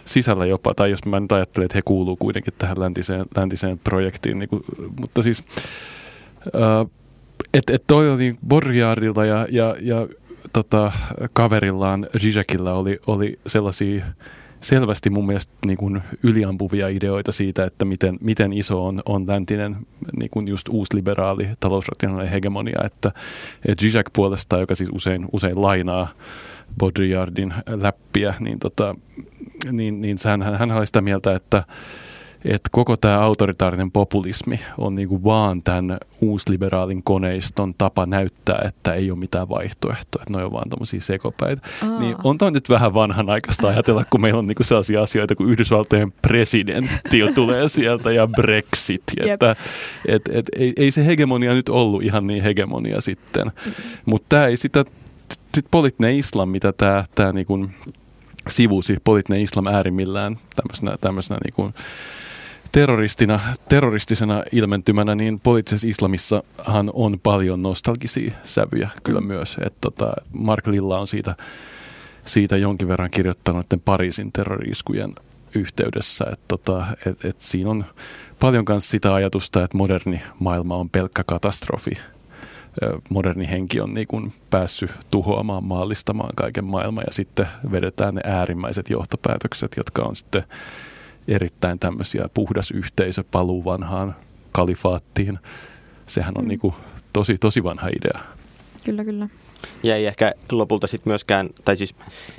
[0.06, 0.74] sisällä jopa.
[0.74, 4.40] Tai jos mä nyt ajattelen, että he kuuluu kuitenkin tähän läntiseen, läntiseen projektiin.
[4.40, 4.64] Niin kuin,
[5.00, 5.44] mutta siis...
[6.56, 6.88] Äh,
[7.54, 10.08] että et toi oli Borjaarilta ja, ja, ja
[10.54, 10.92] tota,
[11.34, 14.06] kaverillaan Zizekillä oli, oli sellaisia
[14.62, 19.78] selvästi mun mielestä niin kuin yliampuvia ideoita siitä, että miten, miten iso on, on läntinen
[20.20, 23.12] niin kuin just uusliberaali talousrationaalinen hegemonia, että,
[23.66, 26.08] että Zizek puolestaan, joka siis usein, usein lainaa
[26.80, 28.96] Baudrillardin läppiä, niin, tota,
[29.72, 31.64] niin, niin hän, hän oli sitä mieltä, että
[32.46, 39.12] että koko tämä autoritaarinen populismi on niinku vaan tämän uusliberaalin koneiston tapa näyttää, että ei
[39.12, 41.62] ole mitään vaihtoehtoa, että ne on vaan tämmöisiä sekopäitä.
[41.84, 42.00] Aa.
[42.00, 46.14] Niin on toi nyt vähän vanhanaikaista ajatella, kun meillä on niinku sellaisia asioita, kun Yhdysvaltojen
[46.22, 49.04] presidentti tulee sieltä ja Brexit.
[49.18, 49.56] Että
[50.08, 53.46] et, et, ei, ei se hegemonia nyt ollut ihan niin hegemonia sitten.
[53.46, 53.72] Mm.
[54.06, 54.86] Mutta tämä ei sitä,
[55.56, 57.70] sit poliittinen islam, mitä tämä tää niinku
[58.48, 61.74] sivusi, poliittinen islam äärimmillään tämmöisenä, tämmöisenä niinku,
[62.72, 69.28] terroristina, terroristisena ilmentymänä, niin poliittisessa islamissahan on paljon nostalgisia sävyjä kyllä mm.
[69.28, 69.58] myös.
[69.66, 71.36] Et tota, Mark Lilla on siitä,
[72.26, 75.16] siitä jonkin verran kirjoittanut Pariisin terroriskujen
[75.56, 77.86] yhteydessä, että tota, et, et siinä on
[78.40, 81.92] paljon myös sitä ajatusta, että moderni maailma on pelkkä katastrofi.
[83.10, 88.90] Moderni henki on niin kuin päässyt tuhoamaan, maallistamaan kaiken maailman ja sitten vedetään ne äärimmäiset
[88.90, 90.44] johtopäätökset, jotka on sitten
[91.32, 94.16] erittäin tämmöisiä puhdas yhteisö, paluu vanhaan
[94.52, 95.40] kalifaattiin.
[96.06, 96.48] Sehän on mm.
[96.48, 96.74] niin kuin
[97.14, 98.20] tosi, tosi vanha idea.
[98.84, 99.28] Kyllä, kyllä.
[99.84, 101.96] Ja ei ehkä lopulta sitten myöskään, tai siis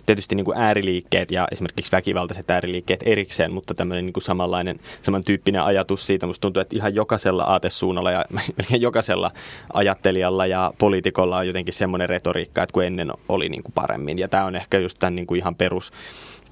[0.06, 5.62] tietysti niin kuin ääriliikkeet ja esimerkiksi väkivaltaiset ääriliikkeet erikseen, mutta tämmöinen niin kuin samanlainen, samantyyppinen
[5.62, 6.26] ajatus siitä.
[6.26, 8.24] Musta tuntuu, että ihan jokaisella aatesuunnalla ja
[8.78, 9.30] jokaisella
[9.72, 14.18] ajattelijalla ja poliitikolla on jotenkin semmoinen retoriikka, että kun ennen oli niin kuin paremmin.
[14.18, 15.92] Ja tämä on ehkä just tämän niin kuin ihan perus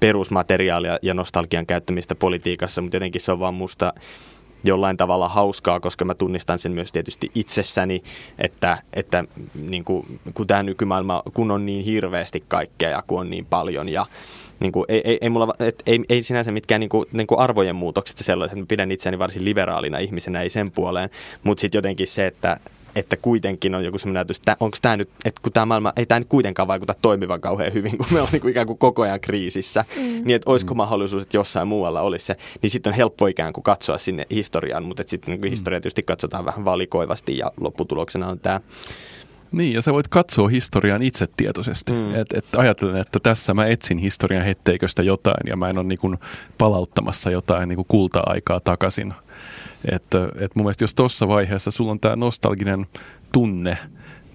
[0.01, 3.93] perusmateriaalia ja nostalgian käyttämistä politiikassa, mutta jotenkin se on vaan musta
[4.63, 8.03] jollain tavalla hauskaa, koska mä tunnistan sen myös tietysti itsessäni,
[8.39, 9.23] että, että
[9.67, 13.89] niin kuin, kun tämä nykymaailma, kun on niin hirveästi kaikkea ja kun on niin paljon
[13.89, 14.05] ja
[14.61, 17.39] niin kuin, ei, ei, ei, mulla, et, ei, ei sinänsä mitkään niin kuin, niin kuin
[17.39, 21.09] arvojen muutokset sellaiset, että pidän itseäni varsin liberaalina ihmisenä, ei sen puoleen,
[21.43, 22.57] mutta sitten jotenkin se, että
[22.95, 26.05] että kuitenkin on joku semmoinen ajatus, että onko tämä nyt, että kun tämä maailma, ei
[26.05, 29.01] tämä nyt kuitenkaan vaikuta toimivan kauhean hyvin, kun me on niin kuin ikään kuin koko
[29.01, 30.01] ajan kriisissä, mm.
[30.01, 30.77] niin että olisiko mm.
[30.77, 34.83] mahdollisuus, että jossain muualla olisi se, niin sitten on helppo ikään kuin katsoa sinne historiaan,
[34.83, 35.49] mutta sitten niin mm.
[35.49, 38.61] historia tietysti katsotaan vähän valikoivasti ja lopputuloksena on tämä
[39.51, 41.93] niin, ja sä voit katsoa historian itsetietoisesti.
[41.93, 42.15] Mm.
[42.15, 46.19] Et, et ajatellen, että tässä mä etsin historian hetteiköstä jotain ja mä en ole niin
[46.57, 49.13] palauttamassa jotain niin kulta-aikaa takaisin.
[49.91, 52.87] Että et mun mielestä jos tuossa vaiheessa sulla on tämä nostalginen
[53.31, 53.77] tunne,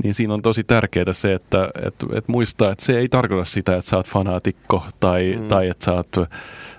[0.02, 3.76] niin siinä on tosi tärkeää se, että et, et muistaa, että se ei tarkoita sitä,
[3.76, 5.48] että sä oot fanaatikko tai, mm.
[5.48, 6.16] tai että sä oot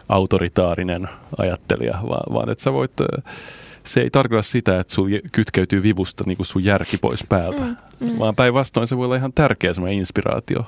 [0.10, 2.92] autoritaarinen ajattelija, vaan, vaan että sä voit
[3.88, 7.76] se ei tarkoita sitä, että sul kytkeytyy vivusta niin kuin sun järki pois päältä, mm,
[8.00, 8.20] mm.
[8.20, 10.66] vaan päinvastoin se voi olla ihan tärkeä semmoinen inspiraatio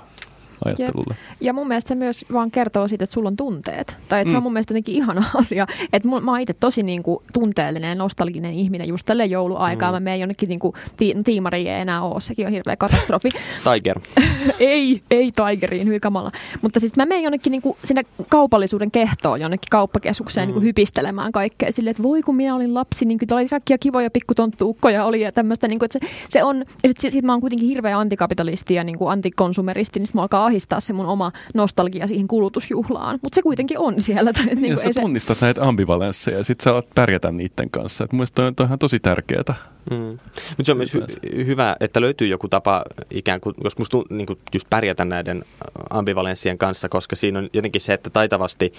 [0.66, 1.16] ajattelulle.
[1.20, 3.97] Ja, ja mun mielestä se myös vaan kertoo siitä, että sulla on tunteet.
[4.07, 4.32] Tai että mm.
[4.32, 4.45] se on mm.
[4.45, 5.68] mun mielestä jotenkin ihana asia.
[5.93, 9.93] Että mä oon itse tosi niin kuin, tunteellinen ja nostalginen ihminen just tälle jouluaikaan.
[9.93, 9.95] Mm.
[9.95, 12.22] Mä menen jonnekin niin kuin, ti- tiimari ei enää ole.
[12.22, 13.30] Sekin on hirveä katastrofi.
[13.74, 13.99] Tiger.
[14.60, 16.32] ei, ei Tigeriin, hyvin kamala.
[16.62, 20.47] Mutta siis mä menen jonnekin niin kuin, sinne kaupallisuuden kehtoon, jonnekin kauppakeskukseen mm.
[20.47, 21.72] niin kuin, hypistelemään kaikkea.
[21.72, 25.32] Silleen, että voi kun minä olin lapsi, niin kyllä oli kaikkia kivoja pikkutonttuukkoja oli ja
[25.32, 25.68] tämmöistä.
[25.68, 28.84] Niin kuin, että se, se on, ja sitten sit mä oon kuitenkin hirveä antikapitalisti ja
[28.84, 33.20] niin kuin antikonsumeristi, niin sit mä alkaa ahistaa se mun oma nostalgia siihen kulutusjuhlaan.
[33.22, 34.34] Mutta se kuitenkin on siellä.
[34.34, 35.45] Tai, niin kuin, sä tunnistat se...
[35.45, 38.04] näitä ambivalensseja ja sitten sä alat pärjätä niiden kanssa.
[38.04, 39.56] Et mun mielestä toi on, toi on ihan tosi tärkeää.
[39.91, 39.97] Mm.
[39.97, 44.28] Mutta se on myös hy- hyvä, että löytyy joku tapa ikään kuin, koska musta niin
[44.28, 45.45] kuin just pärjätä näiden
[45.89, 48.74] ambivalenssien kanssa, koska siinä on jotenkin se, että taitavasti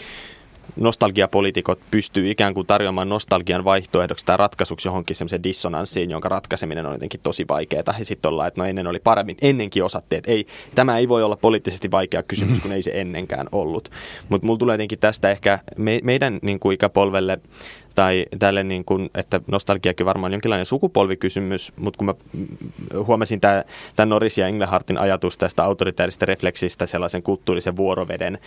[0.77, 6.93] nostalgiapolitiikot pystyy ikään kuin tarjoamaan nostalgian vaihtoehdoksi tai ratkaisuksi johonkin semmoiseen dissonanssiin, jonka ratkaiseminen on
[6.93, 7.83] jotenkin tosi vaikeaa.
[7.99, 11.23] Ja sitten ollaan, että no ennen oli paremmin, ennenkin osattiin, että ei, tämä ei voi
[11.23, 13.91] olla poliittisesti vaikea kysymys, kun ei se ennenkään ollut.
[14.29, 17.39] Mutta mulla tulee jotenkin tästä ehkä me, meidän niin kuin ikäpolvelle
[18.01, 22.15] tai tälle niin kuin, että nostalgiakin varmaan jonkinlainen sukupolvikysymys, mutta kun mä
[23.07, 28.39] huomasin tämän Norris ja Englehartin ajatus tästä autoritaarista refleksistä sellaisen kulttuurisen vuoroveden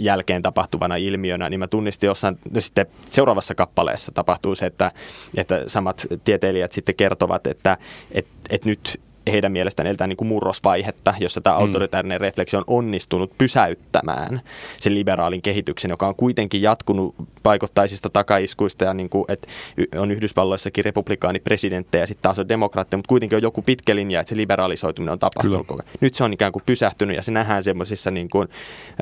[0.00, 4.92] jälkeen tapahtuvana ilmiönä, niin mä tunnistin jossain, no sitten seuraavassa kappaleessa tapahtuu se, että,
[5.36, 7.76] että samat tieteilijät sitten kertovat, että
[8.12, 9.00] et, et nyt
[9.32, 12.10] heidän mielestään eletään niin kuin murrosvaihetta, jossa tämä mm.
[12.18, 14.40] refleksi on onnistunut pysäyttämään
[14.80, 19.48] sen liberaalin kehityksen, joka on kuitenkin jatkunut paikottaisista takaiskuista ja niin kuin, että
[19.96, 24.28] on Yhdysvalloissakin republikaanipresidenttejä ja sitten taas on demokraatteja, mutta kuitenkin on joku pitkä linja, että
[24.28, 25.66] se liberalisoituminen on tapahtunut.
[25.66, 25.82] Kyllä.
[26.00, 28.48] Nyt se on ikään kuin pysähtynyt ja se nähdään semmoisissa niin kuin,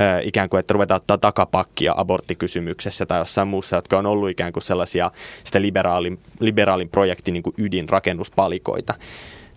[0.00, 4.52] äh, ikään kuin, että ruvetaan ottaa takapakkia aborttikysymyksessä tai jossain muussa, jotka on ollut ikään
[4.52, 5.10] kuin sellaisia
[5.44, 8.94] sitä liberaalin, liberaalin projektin niin kuin ydinrakennuspalikoita.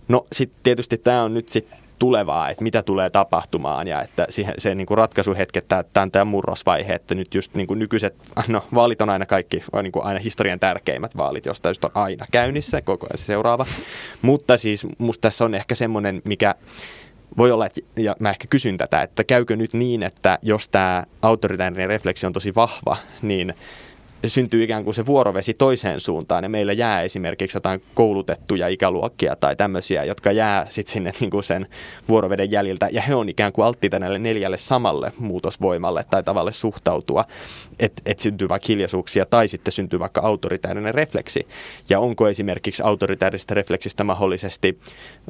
[0.09, 4.53] No sitten tietysti tämä on nyt sitten tulevaa, että mitä tulee tapahtumaan ja että siihen,
[4.57, 8.15] se niin kuin ratkaisuhetki, että tämä on tämä murrosvaihe, että nyt just niin kuin nykyiset,
[8.47, 11.91] no vaalit on aina kaikki, on niin kuin aina historian tärkeimmät vaalit, josta just on
[11.93, 13.65] aina käynnissä, koko ajan se seuraava.
[14.21, 16.55] Mutta siis musta tässä on ehkä semmoinen, mikä
[17.37, 21.03] voi olla, että, ja mä ehkä kysyn tätä, että käykö nyt niin, että jos tämä
[21.21, 23.53] autoritaarinen refleksi on tosi vahva, niin
[24.27, 29.55] syntyy ikään kuin se vuorovesi toiseen suuntaan ja meillä jää esimerkiksi jotain koulutettuja ikäluokkia tai
[29.55, 31.67] tämmöisiä, jotka jää sitten sinne niin kuin sen
[32.09, 37.25] vuoroveden jäljiltä ja he on ikään kuin alttiita näille neljälle samalle muutosvoimalle tai tavalle suhtautua,
[37.79, 41.47] että et syntyy vaikka hiljaisuuksia tai sitten syntyy vaikka autoritäärinen refleksi.
[41.89, 44.79] Ja onko esimerkiksi autoritäärisestä refleksistä mahdollisesti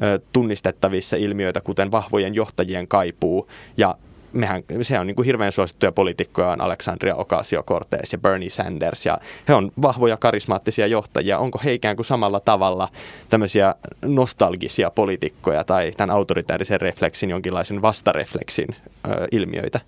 [0.02, 3.94] ö, tunnistettavissa ilmiöitä, kuten vahvojen johtajien kaipuu ja
[4.32, 9.18] mehän, se on niin kuin hirveän suosittuja poliitikkoja, on Alexandria Ocasio-Cortez ja Bernie Sanders, ja
[9.48, 11.38] he on vahvoja karismaattisia johtajia.
[11.38, 12.88] Onko he ikään kuin samalla tavalla
[13.30, 18.68] tämmöisiä nostalgisia poliitikkoja tai tämän autoritäärisen refleksin, jonkinlaisen vastarefleksin
[19.08, 19.80] ö, ilmiöitä?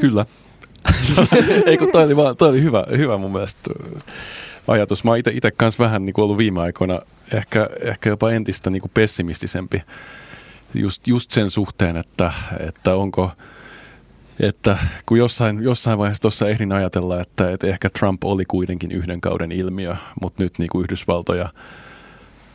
[0.00, 0.26] Kyllä.
[1.66, 3.70] Ei kun toi oli, vaan, toi oli hyvä, hyvä mun mielestä
[4.68, 5.04] ajatus.
[5.04, 7.00] Mä oon itse kanssa vähän niin kuin ollut viime aikoina
[7.34, 9.82] ehkä, ehkä jopa entistä niin kuin pessimistisempi
[10.74, 13.30] just, just sen suhteen, että, että onko,
[14.40, 19.20] että kun jossain, jossain vaiheessa tuossa ehdin ajatella, että, että ehkä Trump oli kuitenkin yhden
[19.20, 21.48] kauden ilmiö, mutta nyt niin kuin Yhdysvaltoja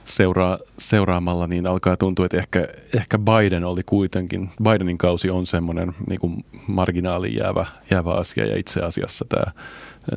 [0.06, 5.96] seuraa, seuraamalla, niin alkaa tuntua, että ehkä, ehkä Biden oli kuitenkin, Bidenin kausi on semmoinen
[6.08, 9.52] niin kuin marginaaliin jäävä, jäävä asia ja itse asiassa tämä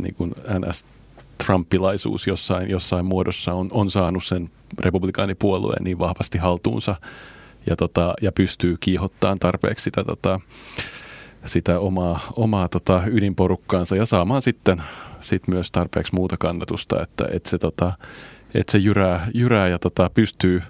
[0.02, 0.84] niin kuin NS
[1.46, 6.96] Trumpilaisuus jossain, jossain muodossa on, on saanut sen republikaanipuolueen niin vahvasti haltuunsa,
[7.66, 10.40] ja, tota, ja pystyy kiihottamaan tarpeeksi sitä, tota,
[11.44, 14.82] sitä omaa, omaa tota, ydinporukkaansa ja saamaan sitten
[15.20, 17.92] sit myös tarpeeksi muuta kannatusta, että, että se, tota,
[18.54, 20.62] että se jyrää, jyrää ja tota, pystyy,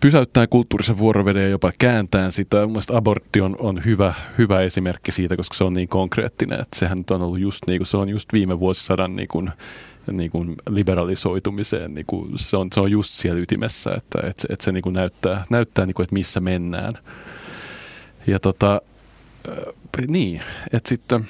[0.00, 2.66] pysäyttää kulttuurisen vuoroveden ja jopa kääntää sitä.
[2.66, 6.60] Mielestäni abortti on, on hyvä, hyvä esimerkki siitä, koska se on niin konkreettinen.
[6.60, 9.50] Että sehän on ollut just, niin kuin, se on just viime vuosisadan niin kuin,
[10.12, 14.64] niin kuin liberalisoitumiseen, niin kuin, se, on, se on just siellä ytimessä, että, että, että
[14.64, 16.94] se niin kuin näyttää, näyttää niin kuin, että missä mennään.
[18.26, 18.80] Ja tota,
[19.48, 20.40] äh, niin,
[20.72, 21.26] että sitten,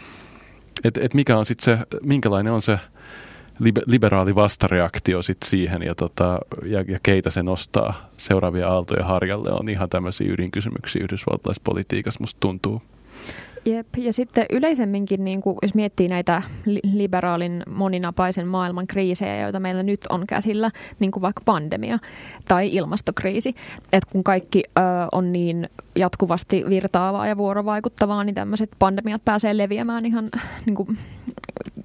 [0.85, 2.79] että, että mikä on sitten se, minkälainen on se
[3.87, 9.71] liberaali vastareaktio sit siihen ja, tota, ja, ja keitä se nostaa seuraavia aaltoja harjalle on
[9.71, 12.83] ihan tämmöisiä ydinkysymyksiä yhdysvaltalaisessa politiikassa, musta tuntuu.
[13.67, 16.43] Jep, ja sitten yleisemminkin, niin kuin, jos miettii näitä
[16.83, 21.99] liberaalin moninapaisen maailman kriisejä, joita meillä nyt on käsillä, niin kuin vaikka pandemia
[22.49, 23.55] tai ilmastokriisi,
[23.93, 24.81] että kun kaikki ö,
[25.13, 30.29] on niin jatkuvasti virtaavaa ja vuorovaikuttavaa, niin tämmöiset pandemiat pääsee leviämään ihan
[30.67, 30.89] niin kuin,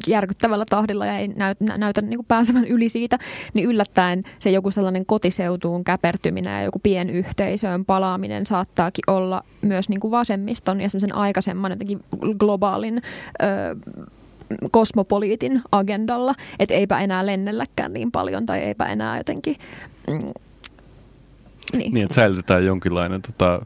[0.07, 3.17] järkyttävällä tahdilla ja ei näytä, näytä niin kuin pääsevän yli siitä,
[3.53, 9.99] niin yllättäen se joku sellainen kotiseutuun käpertyminen ja joku pienyhteisöön palaaminen saattaakin olla myös niin
[9.99, 12.03] kuin vasemmiston ja sen aikaisemman jotenkin
[12.39, 13.01] globaalin
[13.41, 13.75] ö,
[14.71, 19.55] kosmopoliitin agendalla, että eipä enää lennelläkään niin paljon tai eipä enää jotenkin...
[20.07, 20.33] Mm,
[21.77, 21.93] niin.
[21.93, 23.65] niin, että säilytetään jonkinlainen tota,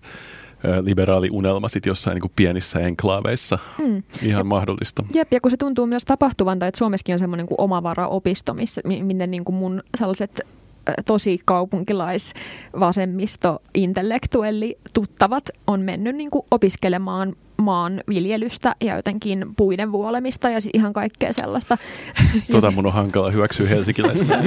[0.82, 3.60] liberaali unelma sitten jossain niin kuin pienissä enklaaveissa.
[3.80, 4.04] Mm.
[4.22, 5.04] Ihan ja, mahdollista.
[5.14, 8.82] Jep, ja kun se tuntuu myös tapahtuvan, tai että Suomessakin on semmoinen kuin omavaraopisto, missä,
[8.86, 10.42] minne niin kuin mun sellaiset
[11.06, 12.34] tosi kaupunkilais
[12.80, 20.72] vasemmisto intellektuelli tuttavat on mennyt niin kuin opiskelemaan maanviljelystä ja jotenkin puiden vuolemista ja siis
[20.74, 21.78] ihan kaikkea sellaista.
[22.52, 24.44] Tota mun on hankala hyväksyä helsinkiläistä.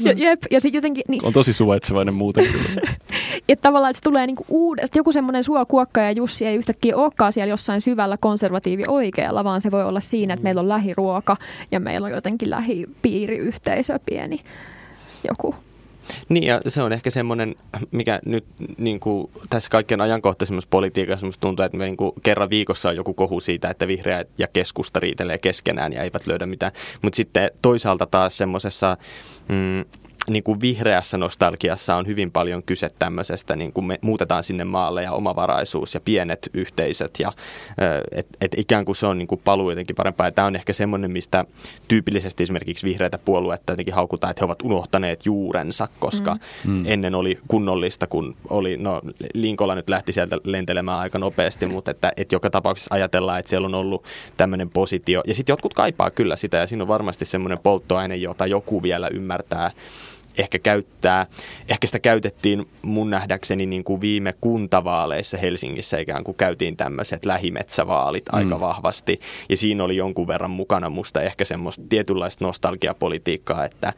[0.00, 1.04] ja, jep, ja sit jotenkin...
[1.08, 2.80] Niin, on tosi suvaitsevainen muuten kyllä.
[3.48, 6.96] että tavallaan, että se tulee niinku uudesta, joku semmoinen sua kuokka ja Jussi ei yhtäkkiä
[6.96, 11.36] olekaan siellä jossain syvällä konservatiivi oikealla, vaan se voi olla siinä, että meillä on lähiruoka
[11.70, 14.40] ja meillä on jotenkin lähipiiriyhteisö pieni
[15.28, 15.54] joku.
[16.28, 17.54] Niin ja se on ehkä semmoinen,
[17.90, 18.44] mikä nyt
[18.78, 23.14] niin kuin, tässä kaikkien ajankohtaisemmassa politiikassa tuntuu, että me niin kuin, kerran viikossa on joku
[23.14, 26.72] kohu siitä, että vihreä ja keskusta riitelee keskenään ja eivät löydä mitään.
[27.02, 28.96] Mutta sitten toisaalta taas semmoisessa
[29.48, 29.84] mm,
[30.30, 35.02] niin kuin vihreässä nostalgiassa on hyvin paljon kyse tämmöisestä, niin kuin me muutetaan sinne maalle
[35.02, 37.32] ja omavaraisuus ja pienet yhteisöt ja
[38.12, 40.26] että et ikään kuin se on niin kuin paluu jotenkin parempaa.
[40.26, 41.44] Ja tämä on ehkä semmoinen, mistä
[41.88, 46.34] tyypillisesti esimerkiksi vihreitä puolueita jotenkin haukutaan, että he ovat unohtaneet juurensa, koska
[46.64, 46.70] mm.
[46.70, 46.82] mm.
[46.86, 49.00] ennen oli kunnollista, kun oli, no
[49.34, 53.66] Linkola nyt lähti sieltä lentelemään aika nopeasti, mutta että, että joka tapauksessa ajatellaan, että siellä
[53.66, 54.04] on ollut
[54.36, 55.22] tämmöinen positio.
[55.26, 59.08] Ja sitten jotkut kaipaa kyllä sitä ja siinä on varmasti semmoinen polttoaine, jota joku vielä
[59.08, 59.70] ymmärtää
[60.38, 61.26] ehkä käyttää.
[61.68, 68.24] Ehkä sitä käytettiin mun nähdäkseni niin kuin viime kuntavaaleissa Helsingissä ikään kuin käytiin tämmöiset lähimetsävaalit
[68.32, 68.38] mm.
[68.38, 69.20] aika vahvasti.
[69.48, 73.92] Ja siinä oli jonkun verran mukana musta ehkä semmoista tietynlaista nostalgiapolitiikkaa, että,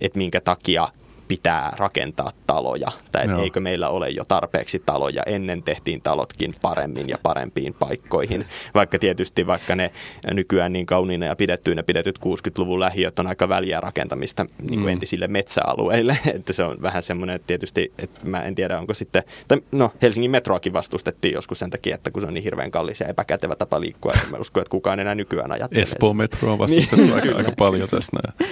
[0.00, 0.88] että minkä takia
[1.30, 5.22] pitää rakentaa taloja, tai että eikö meillä ole jo tarpeeksi taloja.
[5.26, 9.90] Ennen tehtiin talotkin paremmin ja parempiin paikkoihin, vaikka tietysti vaikka ne
[10.34, 14.88] nykyään niin kauniina ja pidettyinä pidetyt 60-luvun lähiöt on aika väliä rakentamista niin kuin mm.
[14.88, 19.22] entisille metsäalueille, että se on vähän semmoinen, että tietysti, että mä en tiedä onko sitten,
[19.48, 23.00] tai no Helsingin metroakin vastustettiin joskus sen takia, että kun se on niin hirveän kallis
[23.00, 25.82] ja epäkätevä tapa liikkua, että mä uskon, että kukaan enää nykyään ajattelee.
[25.82, 27.14] Espoo metroa vastustettu niin.
[27.14, 28.50] aika, aika paljon tässä näin.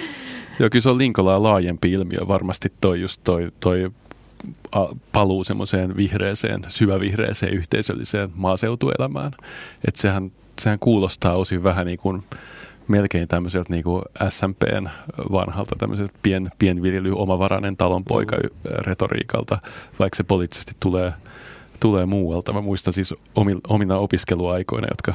[0.59, 2.19] Joo, kyllä se on Linkolaa laajempi ilmiö.
[2.27, 3.91] Varmasti toi just toi, toi
[5.11, 9.31] paluu semmoiseen vihreeseen, syvävihreeseen yhteisölliseen maaseutuelämään.
[9.87, 10.31] Että sehän,
[10.61, 12.23] sehän kuulostaa osin vähän niin kuin
[12.87, 14.89] melkein tämmöiseltä niin kuin SMPn
[15.31, 19.57] vanhalta tämmöiseltä pien, pienviljely, omavarainen talonpoika retoriikalta,
[19.99, 21.13] vaikka se poliittisesti tulee,
[21.79, 22.53] tulee muualta.
[22.53, 23.13] Mä muistan siis
[23.67, 25.13] omina opiskeluaikoina, jotka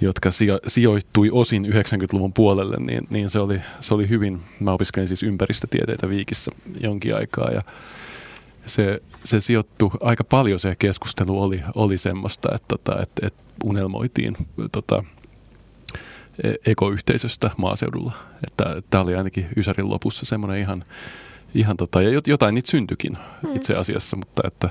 [0.00, 5.08] jotka sijo, sijoittui osin 90-luvun puolelle, niin, niin se, oli, se oli hyvin, mä opiskelin
[5.08, 6.50] siis ympäristötieteitä Viikissä
[6.80, 7.62] jonkin aikaa ja
[8.66, 14.36] se, se sijoittui aika paljon se keskustelu oli, oli semmoista, että, tota, että, että unelmoitiin
[14.72, 15.04] tota,
[16.44, 18.12] e, ekoyhteisöstä maaseudulla.
[18.46, 20.84] Että tämä oli ainakin Ysärin lopussa semmoinen ihan,
[21.54, 23.56] ihan tota, ja jotain niitä syntyikin mm.
[23.56, 24.70] itse asiassa, mutta että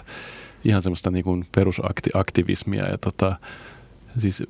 [0.65, 3.35] ihan semmoista niin kuin perusaktivismia ja tota,
[4.17, 4.43] siis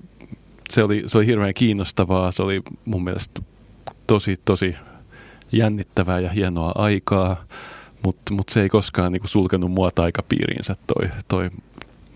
[0.69, 2.31] se oli, se oli hirveän kiinnostavaa.
[2.31, 3.41] Se oli mun mielestä
[4.07, 4.75] tosi, tosi
[5.51, 7.45] jännittävää ja hienoa aikaa,
[8.05, 11.49] mutta mut se ei koskaan niinku sulkenut mua taikapiiriinsä toi, toi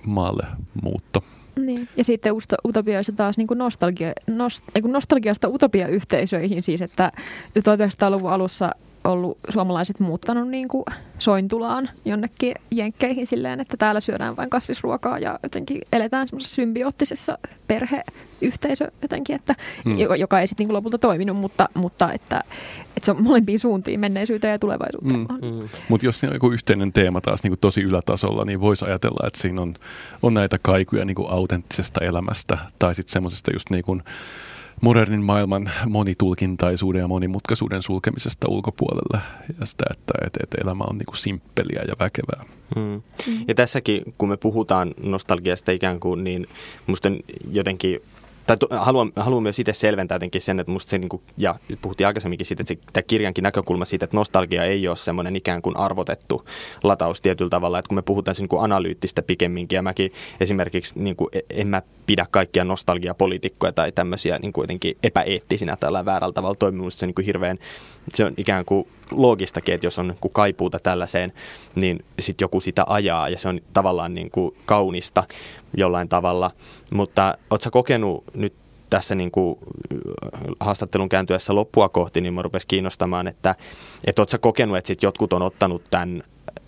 [0.05, 0.45] maalle
[0.83, 1.23] muutto.
[1.55, 1.87] Niin.
[1.97, 2.33] Ja sitten
[2.65, 7.11] utopioissa taas niin kuin nostalgia, nost, niin kuin nostalgiasta utopiayhteisöihin siis, että
[7.59, 8.71] 1900-luvun alussa
[9.03, 10.83] ollut suomalaiset muuttanut niin kuin
[11.19, 17.37] sointulaan jonnekin jenkkeihin silleen, että täällä syödään vain kasvisruokaa ja jotenkin eletään semmoisessa symbioottisessa
[17.67, 19.55] perheyhteisö jotenkin, että,
[19.85, 19.97] mm.
[20.17, 22.43] joka ei sitten niin lopulta toiminut, mutta, mutta että,
[22.87, 25.19] että se on molempiin suuntiin menneisyyteen ja tulevaisuuteen.
[25.19, 25.59] Mm.
[25.59, 25.69] Mm.
[25.89, 29.27] Mutta jos siinä on joku yhteinen teema taas niin kuin tosi ylätasolla, niin voisi ajatella,
[29.27, 29.73] että siinä on,
[30.23, 34.03] on näitä kaikuja niin kuin autenttisesta elämästä tai sitten semmoisesta just niin kuin
[34.81, 39.21] modernin maailman monitulkintaisuuden ja monimutkaisuuden sulkemisesta ulkopuolelle
[39.59, 42.45] ja sitä, että, että, että elämä on niin kuin simppeliä ja väkevää.
[42.75, 43.01] Hmm.
[43.47, 46.47] Ja tässäkin, kun me puhutaan nostalgiasta ikään kuin, niin
[46.87, 47.09] musta
[47.51, 47.99] jotenkin
[48.47, 51.55] tai to, haluan, haluan myös itse selventää jotenkin sen, että musta se, niin kuin, ja
[51.81, 55.61] puhuttiin aikaisemminkin siitä, että se, tämä kirjankin näkökulma siitä, että nostalgia ei ole semmoinen ikään
[55.61, 56.45] kuin arvotettu
[56.83, 60.93] lataus tietyllä tavalla, että kun me puhutaan se niin kuin analyyttistä pikemminkin, ja mäkin esimerkiksi
[60.99, 61.81] niin kuin, e, en mä
[62.11, 67.13] pidä kaikkia nostalgiapoliitikkoja tai tämmöisiä niin kuin jotenkin epäeettisinä tai väärällä tavalla toimimusta, se on
[67.17, 67.57] niin hirveän,
[68.13, 71.33] se on ikään kuin loogistakin, että jos on niin kaipuuta tällaiseen,
[71.75, 75.23] niin sitten joku sitä ajaa ja se on tavallaan niin kuin kaunista
[75.77, 76.51] jollain tavalla.
[76.93, 78.53] Mutta oletko kokenut nyt
[78.89, 79.59] tässä niin kuin
[80.59, 83.55] haastattelun kääntyessä loppua kohti, niin mä rupesi kiinnostamaan, että,
[84.05, 86.23] että oletko kokenut, että sit jotkut on ottanut tämän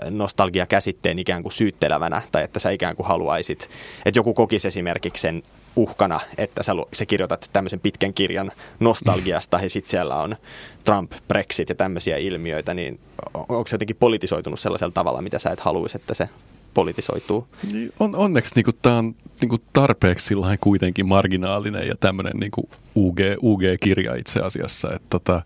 [0.10, 3.70] nostalgia-käsitteen ikään kuin syyttelevänä, tai että sä ikään kuin haluaisit,
[4.06, 5.44] että joku kokisi esimerkiksi sen
[5.76, 10.36] uhkana, että sä, sä kirjoitat tämmöisen pitkän kirjan nostalgiasta ja sitten siellä on
[10.84, 13.00] Trump, Brexit ja tämmöisiä ilmiöitä, niin
[13.34, 16.30] onko se jotenkin politisoitunut sellaisella tavalla, mitä sä et haluaisi, että se
[16.74, 17.48] politisoituu?
[17.74, 22.52] Niin, on, onneksi niin tämä on niin tarpeeksi kuitenkin marginaalinen ja tämmöinen niin
[22.96, 24.94] UG, UG-kirja itse asiassa.
[24.94, 25.42] Että tota,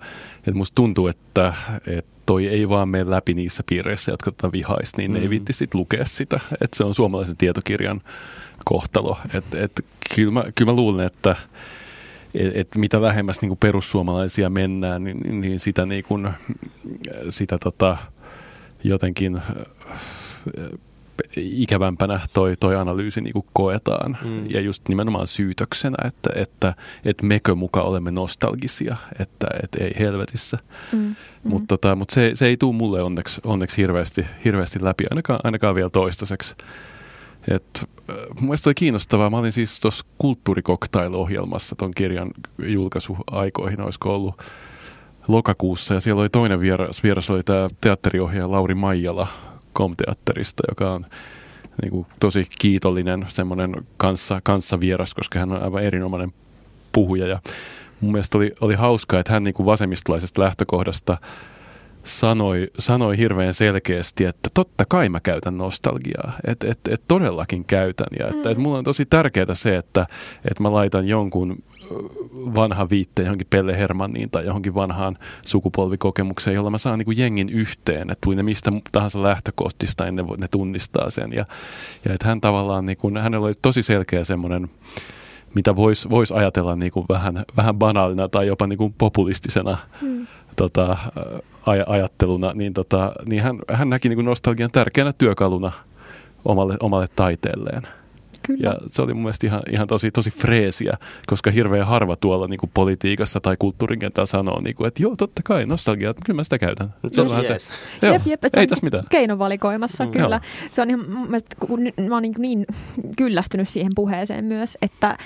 [0.47, 1.53] et musta tuntuu, että,
[1.87, 5.15] että toi ei vaan mene läpi niissä piireissä, jotka tota vihais, niin mm.
[5.15, 5.29] ne ei mm.
[5.29, 6.39] vitti sit lukea sitä.
[6.61, 8.01] Että se on suomalaisen tietokirjan
[8.65, 9.17] kohtalo.
[9.33, 9.85] Että et,
[10.15, 11.35] kyllä, mä, kyllä mä luulen, että
[12.35, 16.29] et, et mitä lähemmäs niin perussuomalaisia mennään, niin, niin sitä, niin kuin,
[17.29, 17.97] sitä tota,
[18.83, 19.41] jotenkin
[21.37, 24.17] ikävämpänä toi, toi analyysi niin kuin koetaan.
[24.23, 24.49] Mm.
[24.49, 26.73] Ja just nimenomaan syytöksenä, että, että,
[27.05, 30.57] että mekö muka olemme nostalgisia, että, että ei helvetissä.
[30.93, 30.99] Mm.
[30.99, 31.15] Mm.
[31.43, 35.75] Mutta tota, mut se, se ei tule mulle onneksi, onneksi hirveästi, hirveästi läpi, ainakaan, ainakaan
[35.75, 36.55] vielä toistaiseksi.
[37.47, 39.29] Et, äh, mielestäni oli kiinnostavaa.
[39.29, 44.41] Mä olin siis tuossa kulttuurikoktail-ohjelmassa ton kirjan julkaisuaikoihin, olisiko ollut
[45.27, 45.93] lokakuussa.
[45.93, 49.27] Ja siellä oli toinen vieras, vieras oli tämä teatteriohjaaja Lauri Maijala
[49.77, 51.05] Komteatterista, joka on
[51.81, 56.33] niin kuin, tosi kiitollinen semmoinen kanssa, kanssavieras, koska hän on aivan erinomainen
[56.91, 57.27] puhuja.
[57.27, 57.39] Ja
[58.01, 61.17] mun mielestä oli, oli hauskaa, että hän niin kuin vasemmistolaisesta lähtökohdasta
[62.07, 68.07] sanoi, sanoi hirveän selkeästi, että totta kai mä käytän nostalgiaa, että et, et todellakin käytän.
[68.19, 70.07] Ja että et mulla on tosi tärkeää se, että
[70.51, 71.63] et mä laitan jonkun
[72.55, 77.49] vanha viitteen johonkin Pelle Hermanniin tai johonkin vanhaan sukupolvikokemukseen, jolla mä saan niin kuin jengin
[77.49, 81.33] yhteen, että tuli ne mistä tahansa lähtökohtista, niin ne, ne tunnistaa sen.
[81.33, 81.45] Ja,
[82.05, 84.69] ja että hän tavallaan, niin kuin, hänellä oli tosi selkeä semmoinen,
[85.55, 90.27] mitä voisi vois ajatella niin kuin vähän, vähän banaalina tai jopa niin kuin populistisena hmm.
[90.57, 90.97] Tota,
[91.67, 95.71] aj- ajatteluna, niin, tota, niin hän, hän näki niin nostalgian tärkeänä työkaluna
[96.45, 97.81] omalle, omalle taiteelleen.
[98.47, 98.69] Kyllä.
[98.69, 100.97] Ja se oli mun mielestä ihan, ihan tosi, tosi freesiä,
[101.27, 105.15] koska hirveän harva tuolla niin kuin politiikassa tai kulttuurin kentällä sanoo, niin kuin, että joo,
[105.15, 106.93] totta kai, nostalgia, kyllä mä sitä käytän.
[107.11, 107.57] Se on se.
[108.01, 109.03] Joo, jep, jep, ei tässä mitään.
[109.09, 110.11] Keinovalikoimassa, mm.
[110.11, 110.35] kyllä.
[110.35, 110.69] Joo.
[110.71, 111.79] Se on ihan, mun mielestä, kun
[112.09, 112.65] mä oon niin, niin
[113.17, 115.17] kyllästynyt siihen puheeseen myös, että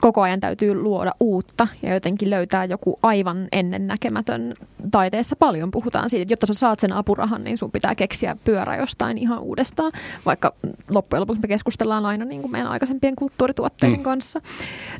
[0.00, 4.54] koko ajan täytyy luoda uutta ja jotenkin löytää joku aivan ennennäkemätön.
[4.90, 8.76] Taiteessa paljon puhutaan siitä, että jotta sä saat sen apurahan, niin sun pitää keksiä pyörä
[8.76, 9.92] jostain ihan uudestaan,
[10.26, 10.54] vaikka
[10.94, 14.04] loppujen lopuksi me keskustellaan aina niin kuin meidän aikaisempien kulttuurituotteiden mm.
[14.04, 14.40] kanssa.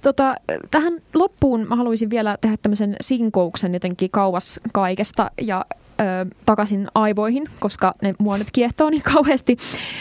[0.03, 0.35] Tota,
[0.71, 5.65] tähän loppuun mä haluaisin vielä tehdä tämmöisen sinkouksen jotenkin kauas kaikesta ja
[6.01, 6.05] ö,
[6.45, 9.57] takaisin aivoihin, koska ne mua nyt kiehtoo niin kauheasti.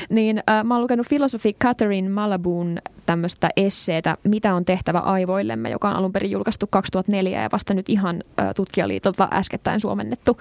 [0.10, 5.90] Niin ö, mä oon lukenut filosofi Catherine Malaboon tämmöistä esseetä, mitä on tehtävä aivoillemme, joka
[5.90, 10.38] on alun perin julkaistu 2004 ja vasta nyt ihan ö, tutkijaliitolta äskettäin suomennettu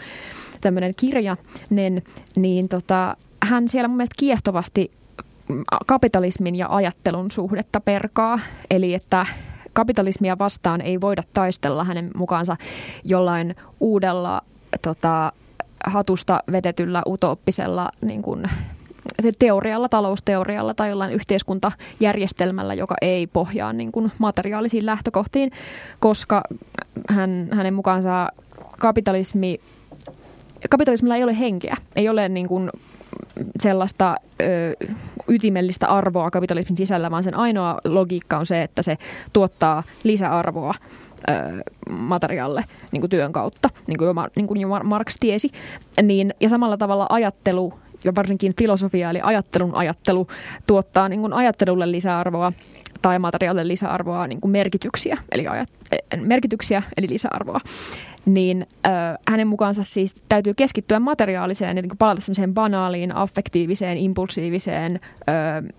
[0.61, 1.37] tämmöinen kirja.
[2.37, 4.91] Niin tota, hän siellä mun mielestä kiehtovasti
[5.87, 8.41] kapitalismin ja ajattelun suhdetta perkaa.
[8.71, 9.27] Eli että
[9.73, 12.57] kapitalismia vastaan ei voida taistella hänen mukaansa
[13.05, 14.43] jollain uudella
[14.83, 15.33] tota,
[15.87, 18.51] hatusta vedetyllä utooppisella niin kuin,
[19.39, 25.53] teorialla, talousteorialla tai jollain yhteiskuntajärjestelmällä, joka ei pohjaa niin kuin materiaalisiin lähtökohtiin,
[26.01, 26.43] koska
[27.09, 28.29] hän, hänen mukaansa
[28.79, 29.61] kapitalismi,
[30.71, 32.71] kapitalismilla ei ole henkeä, ei ole niin kuin
[33.61, 34.45] sellaista ö,
[35.29, 38.99] ytimellistä arvoa kapitalismin sisällä, vaan sen ainoa logiikka on se, että se
[39.33, 40.75] tuottaa lisäarvoa
[41.91, 45.51] materiaalle niin kuin työn kautta, niin kuin jo, niin kuin jo Marx tiesi.
[46.03, 47.73] Niin, ja samalla tavalla ajattelu
[48.05, 50.27] ja varsinkin filosofia eli ajattelun ajattelu
[50.67, 52.53] tuottaa niin kuin ajattelulle lisäarvoa
[53.03, 55.69] tai materiaalille lisäarvoa niin kuin merkityksiä, eli ajat,
[56.17, 57.61] merkityksiä eli lisäarvoa
[58.27, 58.91] niin ö,
[59.29, 65.73] hänen mukaansa siis täytyy keskittyä materiaaliseen niin palata semmoiseen banaaliin, affektiiviseen, impulsiiviseen, ö,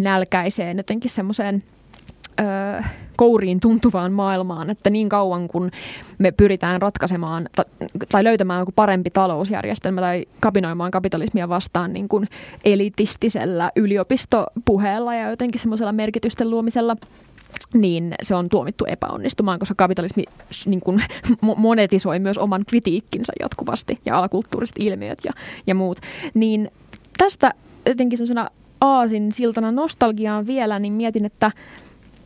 [0.00, 1.62] nälkäiseen, jotenkin semmoiseen
[2.40, 2.82] ö,
[3.16, 5.70] kouriin tuntuvaan maailmaan, että niin kauan kun
[6.18, 7.48] me pyritään ratkaisemaan
[8.08, 12.28] tai löytämään joku parempi talousjärjestelmä tai kapinoimaan kapitalismia vastaan niin kuin
[12.64, 16.96] elitistisellä yliopistopuheella ja jotenkin semmoisella merkitysten luomisella–
[17.74, 20.24] niin se on tuomittu epäonnistumaan, koska kapitalismi
[20.66, 21.02] niin kuin,
[21.56, 25.32] monetisoi myös oman kritiikkinsä jatkuvasti ja alakulttuuriset ilmiöt ja,
[25.66, 26.00] ja muut.
[26.34, 26.70] Niin
[27.18, 27.54] tästä
[27.86, 28.48] jotenkin sellaisena
[28.80, 31.50] aasin siltana nostalgiaan vielä, niin mietin, että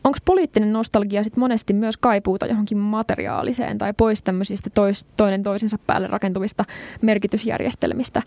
[0.03, 5.77] onko poliittinen nostalgia sit monesti myös kaipuuta johonkin materiaaliseen tai pois tämmöisistä tois, toinen toisensa
[5.87, 6.65] päälle rakentuvista
[7.01, 8.21] merkitysjärjestelmistä.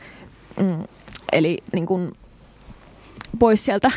[0.61, 0.85] Mm,
[1.33, 2.13] eli niin kun,
[3.39, 3.91] pois sieltä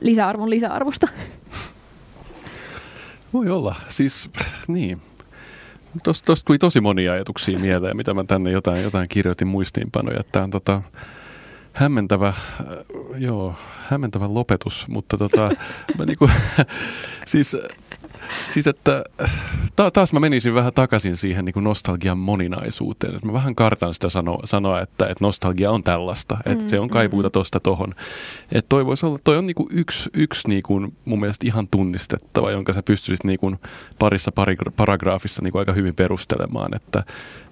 [0.00, 1.08] lisäarvon lisäarvosta.
[3.34, 3.74] Voi olla.
[3.88, 4.30] Siis,
[4.68, 5.00] niin.
[6.02, 10.24] Tuosta tuli tosi monia ajatuksia mieleen, mitä mä tänne jotain, jotain kirjoitin muistiinpanoja.
[10.32, 10.82] Tämä on tota,
[11.72, 12.36] hämmentävä, äh,
[13.16, 13.54] joo,
[13.88, 15.50] hämmentävä lopetus, mutta tota,
[15.98, 16.30] mä niinku,
[17.26, 17.56] siis
[18.50, 19.04] Siis että
[19.76, 23.20] ta- taas mä menisin vähän takaisin siihen niin kuin nostalgian moninaisuuteen.
[23.24, 26.88] Mä vähän kartan sitä sano- sanoa, että, että nostalgia on tällaista, että mm, se on
[26.88, 27.32] kaipuuta mm.
[27.32, 27.94] tosta tohon.
[28.52, 31.68] Että toi voisi olla, toi on niin kuin yksi, yksi niin kuin mun mielestä ihan
[31.70, 33.58] tunnistettava, jonka sä pystyisit niin kuin
[33.98, 37.04] parissa pari, paragraafissa niin kuin aika hyvin perustelemaan, että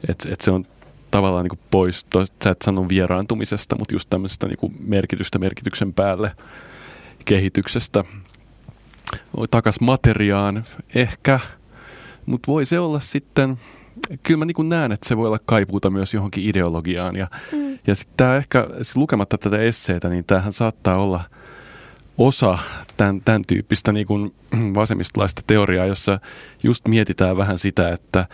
[0.09, 0.67] että että se on
[1.11, 2.07] tavallaan niin kuin pois,
[2.45, 6.33] sä et sano vieraantumisesta, mutta just tämmöisestä niin kuin merkitystä merkityksen päälle
[7.25, 8.05] kehityksestä
[9.51, 10.65] takas materiaan
[10.95, 11.41] ehkä,
[12.27, 13.59] mutta voi se olla sitten,
[14.23, 17.17] kyllä mä niin näen, että se voi olla kaipuuta myös johonkin ideologiaan.
[17.17, 17.79] Ja, mm.
[17.87, 21.25] ja sitten tämä ehkä, siis lukematta tätä esseitä, niin tämähän saattaa olla
[22.19, 22.59] osa
[22.97, 24.35] tämän, tämän tyyppistä niin kuin
[24.75, 26.21] vasemmistolaista teoriaa, jossa
[26.63, 28.27] just mietitään vähän sitä, että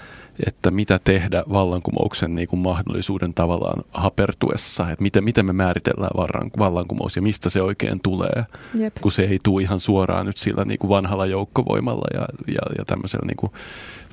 [0.47, 6.51] että mitä tehdä vallankumouksen niin kuin mahdollisuuden tavallaan hapertuessa, että miten, miten me määritellään vallan,
[6.59, 8.45] vallankumous ja mistä se oikein tulee,
[8.75, 8.95] Jep.
[9.01, 12.85] kun se ei tule ihan suoraan nyt sillä niin kuin vanhalla joukkovoimalla ja, ja, ja
[12.85, 13.53] tämmöisellä niin kuin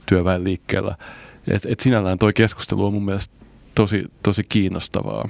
[0.05, 0.95] työväenliikkeellä.
[1.47, 3.35] Et, et sinällään toi keskustelu on mun mielestä
[3.75, 5.29] tosi, tosi kiinnostavaa,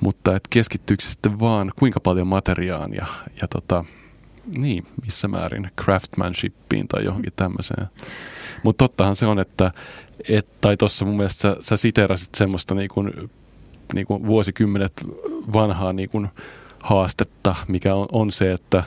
[0.00, 3.06] mutta et keskittyykö sitten vaan kuinka paljon materiaan ja,
[3.42, 3.84] ja tota,
[4.56, 7.86] niin, missä määrin craftsmanshipiin tai johonkin tämmöiseen.
[8.62, 9.72] Mutta tottahan se on, että
[10.28, 13.30] et, tai tuossa mun mielestä sä, sä siterasit semmoista niin kuin,
[13.94, 15.06] niin kuin vuosikymmenet
[15.52, 16.28] vanhaa niin kuin
[16.82, 18.84] haastetta, mikä on, on se, että,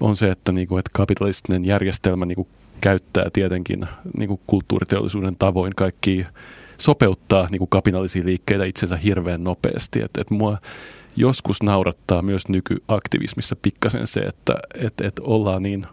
[0.00, 2.48] on se, että, niin kuin, että kapitalistinen järjestelmä niin kuin
[2.80, 3.86] käyttää tietenkin
[4.18, 6.26] niin kuin kulttuuriteollisuuden tavoin kaikki
[6.78, 10.02] sopeuttaa niin kuin kapinallisia liikkeitä itsensä hirveän nopeasti.
[10.02, 10.58] Et, et mua
[11.16, 15.86] joskus naurattaa myös nykyaktivismissa pikkasen se, että et, et ollaan niin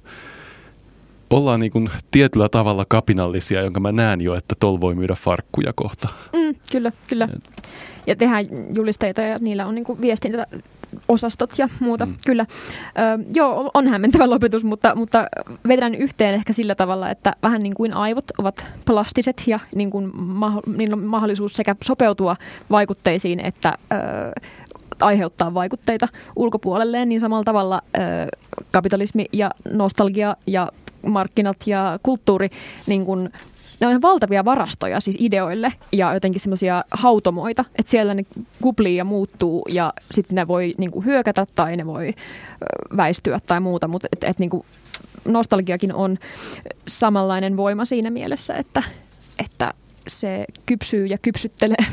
[1.29, 5.73] ollaan niin kuin tietyllä tavalla kapinallisia, jonka mä näen jo, että tol voi myydä farkkuja
[5.75, 6.09] kohta.
[6.33, 7.29] Mm, kyllä, kyllä.
[8.07, 8.45] Ja tehdään
[8.75, 10.01] julisteita ja niillä on niin kuin
[10.91, 12.15] viestintäosastot ja muuta, mm.
[12.25, 12.45] kyllä.
[12.49, 15.27] Ö, joo, on hämmentävä lopetus, mutta, mutta
[15.67, 20.11] vedän yhteen ehkä sillä tavalla, että vähän niin kuin aivot ovat plastiset ja niin kuin
[20.15, 22.35] maho- niillä on mahdollisuus sekä sopeutua
[22.71, 23.95] vaikutteisiin että ö,
[25.01, 27.99] aiheuttaa vaikutteita ulkopuolelleen, niin samalla tavalla ö,
[28.71, 30.71] kapitalismi ja nostalgia ja
[31.07, 32.49] markkinat ja kulttuuri,
[32.87, 33.29] niin kun,
[33.79, 38.25] ne on valtavia varastoja siis ideoille ja jotenkin semmoisia hautomoita, että siellä ne
[38.61, 42.13] kuplii ja muuttuu ja sitten ne voi niin kuin, hyökätä tai ne voi
[42.97, 44.65] väistyä tai muuta, mutta et, et, niin kuin,
[45.25, 46.17] nostalgiakin on
[46.87, 48.83] samanlainen voima siinä mielessä, että,
[49.39, 49.73] että
[50.07, 51.85] se kypsyy ja kypsyttelee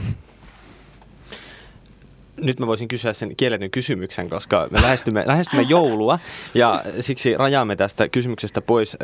[2.41, 6.19] nyt mä voisin kysyä sen kielletyn kysymyksen, koska me lähestymme, lähestymme joulua
[6.55, 8.97] ja siksi rajaamme tästä kysymyksestä pois.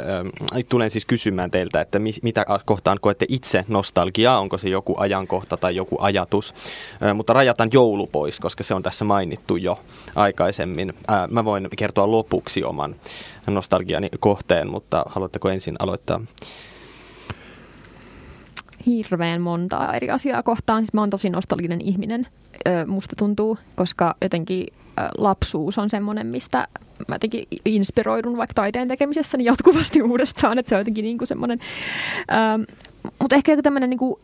[0.69, 5.57] Tulen siis kysymään teiltä, että mi, mitä kohtaan koette itse nostalgiaa, onko se joku ajankohta
[5.57, 6.55] tai joku ajatus,
[7.15, 9.79] mutta rajataan joulu pois, koska se on tässä mainittu jo
[10.15, 10.95] aikaisemmin.
[11.31, 12.97] Mä voin kertoa lopuksi oman
[13.47, 16.21] nostalgiani kohteen, mutta haluatteko ensin aloittaa?
[18.87, 20.85] Hirveän montaa eri asiaa kohtaan.
[20.85, 22.27] Siis mä oon tosi nostalginen ihminen,
[22.87, 24.67] musta tuntuu, koska jotenkin
[25.19, 26.69] lapsuus on semmoinen, mistä
[27.09, 31.29] mä jotenkin inspiroidun vaikka taiteen tekemisessä niin jatkuvasti uudestaan, että se on jotenkin niin kuin
[31.29, 31.59] semmoinen.
[33.19, 34.21] Mutta ehkä joku tämmöinen niin kuin,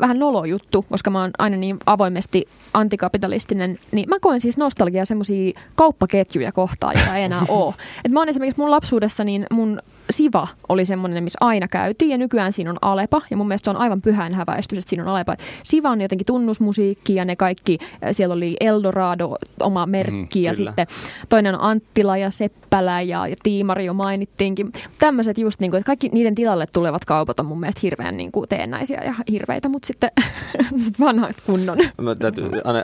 [0.00, 5.04] vähän nolo juttu, koska mä oon aina niin avoimesti antikapitalistinen, niin mä koen siis nostalgia
[5.04, 7.74] semmoisia kauppaketjuja kohtaan, joita ei enää ole.
[8.04, 9.80] Et mä oon esimerkiksi mun lapsuudessa, niin mun
[10.10, 13.76] Siva oli semmoinen, missä aina käytiin ja nykyään siinä on Alepa ja mun mielestä se
[13.76, 15.36] on aivan pyhän häväistys, että siinä on Alepa.
[15.62, 17.78] Siva on jotenkin tunnusmusiikki ja ne kaikki,
[18.12, 20.86] siellä oli Eldorado, oma merkki mm, ja sitten
[21.28, 24.72] toinen on Anttila ja Seppälä ja, ja Tiimari jo mainittiinkin.
[24.98, 28.32] Tämmöiset just, niin kuin, että kaikki niiden tilalle tulevat kaupat on mun mielestä hirveän niin
[28.32, 30.10] kuin, teennäisiä ja hirveitä, mutta sitten
[30.84, 31.78] sit vanhat kunnon.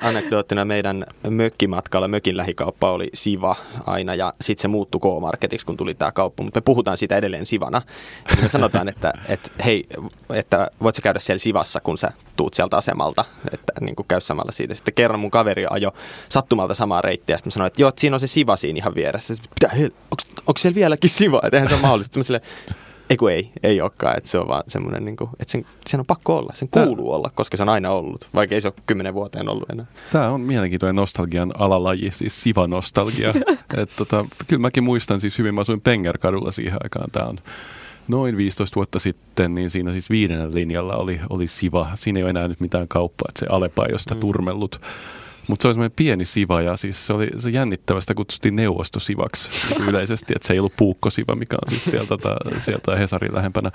[0.00, 3.56] Anekdoottina meidän mökkimatkalla, mökin lähikauppa oli Siva
[3.86, 7.46] aina ja sitten se muuttui K-Marketiksi, kun tuli tämä kauppa, mutta me puhutaan siitä edelleen
[7.46, 7.82] Sivana.
[8.42, 9.86] Me sanotaan, että, että hei,
[10.30, 14.20] että voit sä käydä siellä Sivassa, kun sä tuut sieltä asemalta, että niin kuin käy
[14.20, 14.74] samalla siitä.
[14.74, 15.94] Sitten kerran mun kaveri ajo
[16.28, 18.94] sattumalta samaa reittiä, sitten mä sanoin, että joo, että siinä on se Siva siinä ihan
[18.94, 19.34] vieressä.
[20.46, 21.40] Onko, siellä vieläkin Siva?
[21.44, 22.18] Että eihän se ole mahdollista.
[22.18, 22.42] Mä sille,
[23.10, 26.00] ei kun ei, ei olekaan, että se on vaan semmoinen, niin kuin, että sen, sen
[26.00, 27.16] on pakko olla, sen kuuluu Tämä...
[27.16, 29.86] olla, koska se on aina ollut, vaikka ei se ole kymmenen vuoteen ollut enää.
[30.12, 33.32] Tämä on mielenkiintoinen nostalgian alalaji, siis siva-nostalgia.
[33.76, 37.36] että tota, kyllä mäkin muistan siis hyvin, mä asuin Pengerkadulla siihen aikaan, tämä on
[38.08, 41.90] noin 15 vuotta sitten, niin siinä siis viidennen linjalla oli, oli Siva.
[41.94, 44.20] Siinä ei ole enää nyt mitään kauppaa, että se Alepa ei ole sitä mm.
[44.20, 44.80] turmellut.
[45.48, 49.50] Mutta se oli semmoinen pieni siva ja siis se oli se jännittävästä kutsuttiin neuvostosivaksi
[49.88, 53.70] yleisesti, että se ei ollut puukkosiva, mikä on siis sieltä, ta, sieltä Hesarin lähempänä.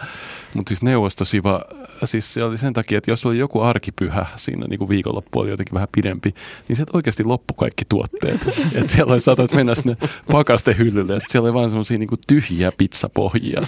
[0.56, 1.62] Mutta siis neuvostosiva,
[2.04, 5.50] siis se oli sen takia, että jos oli joku arkipyhä siinä niin kuin viikonloppu oli
[5.50, 6.34] jotenkin vähän pidempi,
[6.68, 8.48] niin sieltä oikeasti loppu kaikki tuotteet.
[8.76, 9.98] että siellä oli saatat mennä sinne
[10.32, 13.68] pakastehyllylle ja siellä oli vain semmoisia niin tyhjiä pizzapohjia.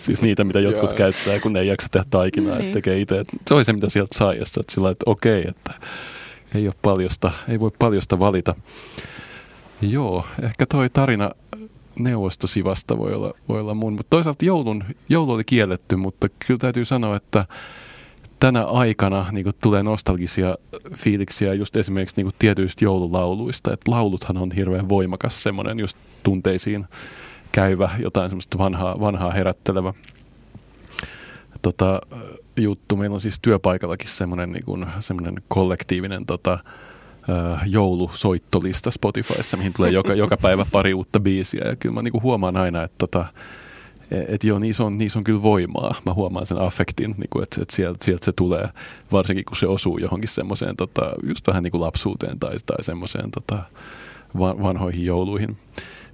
[0.00, 2.72] Siis niitä, mitä jotkut käyttää, kun ne ei jaksa tehdä taikinaa ja niin.
[2.72, 3.24] tekee itse.
[3.46, 5.72] Se oli se, mitä sieltä sai ja sillä että okei, että
[6.54, 8.54] ei ole paljosta, ei voi paljosta valita.
[9.82, 11.30] Joo, ehkä toi tarina
[11.98, 16.84] neuvostosivasta voi olla, voi olla mun, mutta toisaalta joulun, joulu oli kielletty, mutta kyllä täytyy
[16.84, 17.44] sanoa, että
[18.40, 20.56] tänä aikana niin tulee nostalgisia
[20.96, 26.86] fiiliksiä just esimerkiksi niin tietyistä joululauluista, että lauluthan on hirveän voimakas semmoinen just tunteisiin
[27.52, 29.94] käyvä, jotain semmoista vanhaa, vanhaa herättelevä
[31.62, 32.00] tota,
[32.60, 32.96] juttu.
[32.96, 36.58] Meillä on siis työpaikallakin semmoinen, niin semmoinen kollektiivinen tota,
[37.66, 41.64] joulusoittolista Spotifyssa, mihin tulee joka, joka päivä pari uutta biisiä.
[41.64, 43.26] Ja kyllä mä niin kuin huomaan aina, että tota,
[44.28, 45.94] et joo, niissä on, niissä on kyllä voimaa.
[46.06, 48.68] Mä huomaan sen affektin, niin kuin, että, että sieltä, sieltä se tulee,
[49.12, 53.30] varsinkin kun se osuu johonkin semmoiseen, tota, just vähän niin kuin lapsuuteen tai, tai semmoiseen
[53.30, 53.62] tota,
[54.38, 55.56] vanhoihin jouluihin.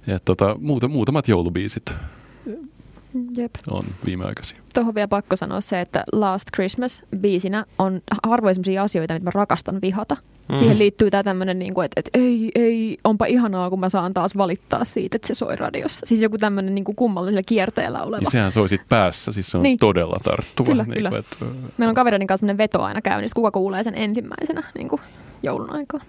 [0.07, 0.55] Et, tota,
[0.89, 1.95] muutamat joulubiisit
[3.37, 3.55] Jep.
[3.69, 4.57] on viimeaikaisia.
[4.73, 9.31] Tuohon vielä pakko sanoa se, että Last Christmas biisinä on harvoin sellaisia asioita, mitä mä
[9.33, 10.17] rakastan vihata.
[10.49, 10.57] Mm.
[10.57, 14.37] Siihen liittyy tämä tämmöinen, niin että, että ei, ei, onpa ihanaa, kun mä saan taas
[14.37, 16.05] valittaa siitä, että se soi radiossa.
[16.05, 18.19] Siis joku tämmöinen niin kummallisella kierteellä oleva.
[18.19, 19.77] Niin sehän soi päässä, siis se on niin.
[19.77, 20.67] todella tarttuva.
[20.67, 21.09] Kyllä, niin kyllä.
[21.09, 21.45] Kuin, että...
[21.77, 25.01] Meillä on kavereiden kanssa veto aina käynnissä, kuka kuulee sen ensimmäisenä niin kuin
[25.43, 26.01] joulun aikaa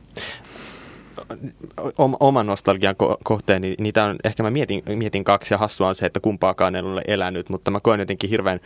[2.20, 5.94] oman nostalgian ko- kohteen, niin niitä on, ehkä mä mietin, mietin kaksi ja hassua on
[5.94, 8.60] se, että kumpaakaan en ole elänyt, mutta mä koen jotenkin hirveän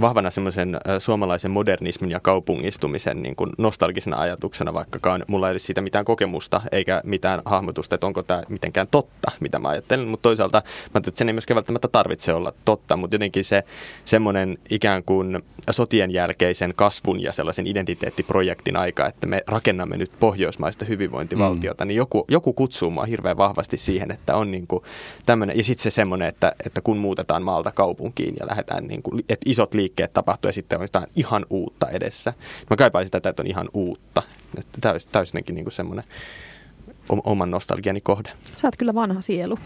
[0.00, 5.80] vahvana semmoisen suomalaisen modernismin ja kaupungistumisen niin kuin nostalgisena ajatuksena, vaikkakaan mulla ei ole siitä
[5.80, 10.62] mitään kokemusta eikä mitään hahmotusta, että onko tämä mitenkään totta, mitä mä ajattelen, mutta toisaalta
[10.94, 13.64] mä että sen ei myöskään välttämättä tarvitse olla totta, mutta jotenkin se
[14.04, 20.84] semmoinen ikään kuin sotien jälkeisen kasvun ja sellaisen identiteettiprojektin aika, että me rakennamme nyt pohjoismaista
[20.84, 24.84] hyvinvointivaltiota, mm niin joku, joku kutsuu mua hirveän vahvasti siihen, että on niin kuin
[25.26, 29.24] tämmöinen, ja sitten se semmoinen, että, että kun muutetaan maalta kaupunkiin ja lähdetään, niin kuin,
[29.28, 32.32] että isot liikkeet tapahtuu ja sitten on jotain ihan uutta edessä.
[32.70, 34.22] Mä kaipaisin tätä, että on ihan uutta.
[34.90, 36.04] Olisi, tämä olisi niin kuin semmoinen
[37.24, 38.30] oman nostalgiani kohde.
[38.56, 39.58] Sä oot kyllä vanha sielu.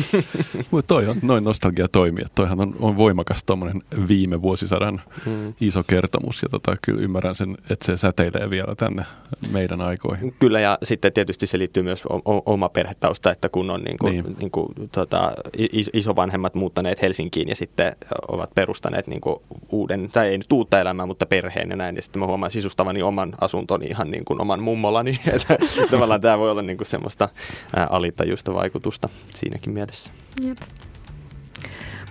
[0.70, 2.24] Mutta toi on, noin nostalgia toimii.
[2.34, 5.54] Toihan on, on voimakas tuommoinen viime vuosisadan mm.
[5.60, 6.42] iso kertomus.
[6.42, 9.04] Ja tota, kyllä ymmärrän sen, että se säteilee vielä tänne
[9.52, 10.34] meidän aikoihin.
[10.38, 14.12] Kyllä ja sitten tietysti se liittyy myös o- oma perhetausta, että kun on niin kuin,
[14.12, 14.36] niin.
[14.40, 15.32] Niin kuin, tota,
[15.72, 17.96] is- isovanhemmat muuttaneet Helsinkiin ja sitten
[18.28, 19.36] ovat perustaneet niin kuin
[19.72, 21.96] uuden, tai ei nyt uutta elämää, mutta perheen ja näin.
[21.96, 25.20] Ja sitten mä huomaan sisustavani oman asuntoni ihan niin kuin oman mummolani.
[25.34, 25.56] Että
[25.90, 27.28] tavallaan tämä voi olla niin kuin semmoista
[27.76, 30.10] ää, alitajuista vaikutusta siinäkin mielessä.
[30.40, 30.58] Jep.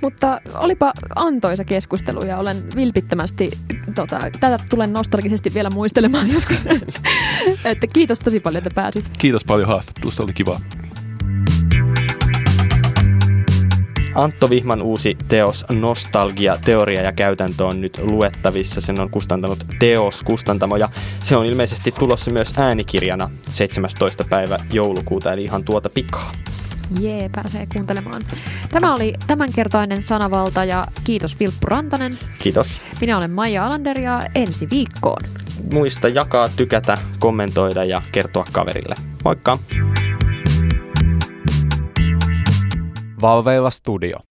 [0.01, 3.51] Mutta olipa antoisa keskustelu ja olen vilpittömästi,
[3.95, 6.65] tota, tätä tulen nostalgisesti vielä muistelemaan joskus.
[7.65, 9.05] että kiitos tosi paljon, että pääsit.
[9.19, 10.59] Kiitos paljon haastattelusta, oli kiva.
[14.17, 18.81] Antto Vihman uusi teos Nostalgia, teoria ja käytäntö on nyt luettavissa.
[18.81, 20.89] Sen on kustantanut Teos kustantamo ja
[21.23, 24.23] se on ilmeisesti tulossa myös äänikirjana 17.
[24.23, 26.31] päivä joulukuuta, eli ihan tuota pikaa.
[26.99, 28.25] Jee, pääsee kuuntelemaan.
[28.71, 32.17] Tämä oli tämänkertainen sanavalta ja kiitos Vilppu Rantanen.
[32.39, 32.81] Kiitos.
[33.01, 35.21] Minä olen Maija Alander ja ensi viikkoon.
[35.73, 38.95] Muista jakaa, tykätä, kommentoida ja kertoa kaverille.
[39.23, 39.57] Moikka!
[43.19, 44.26] Valveilla Studio.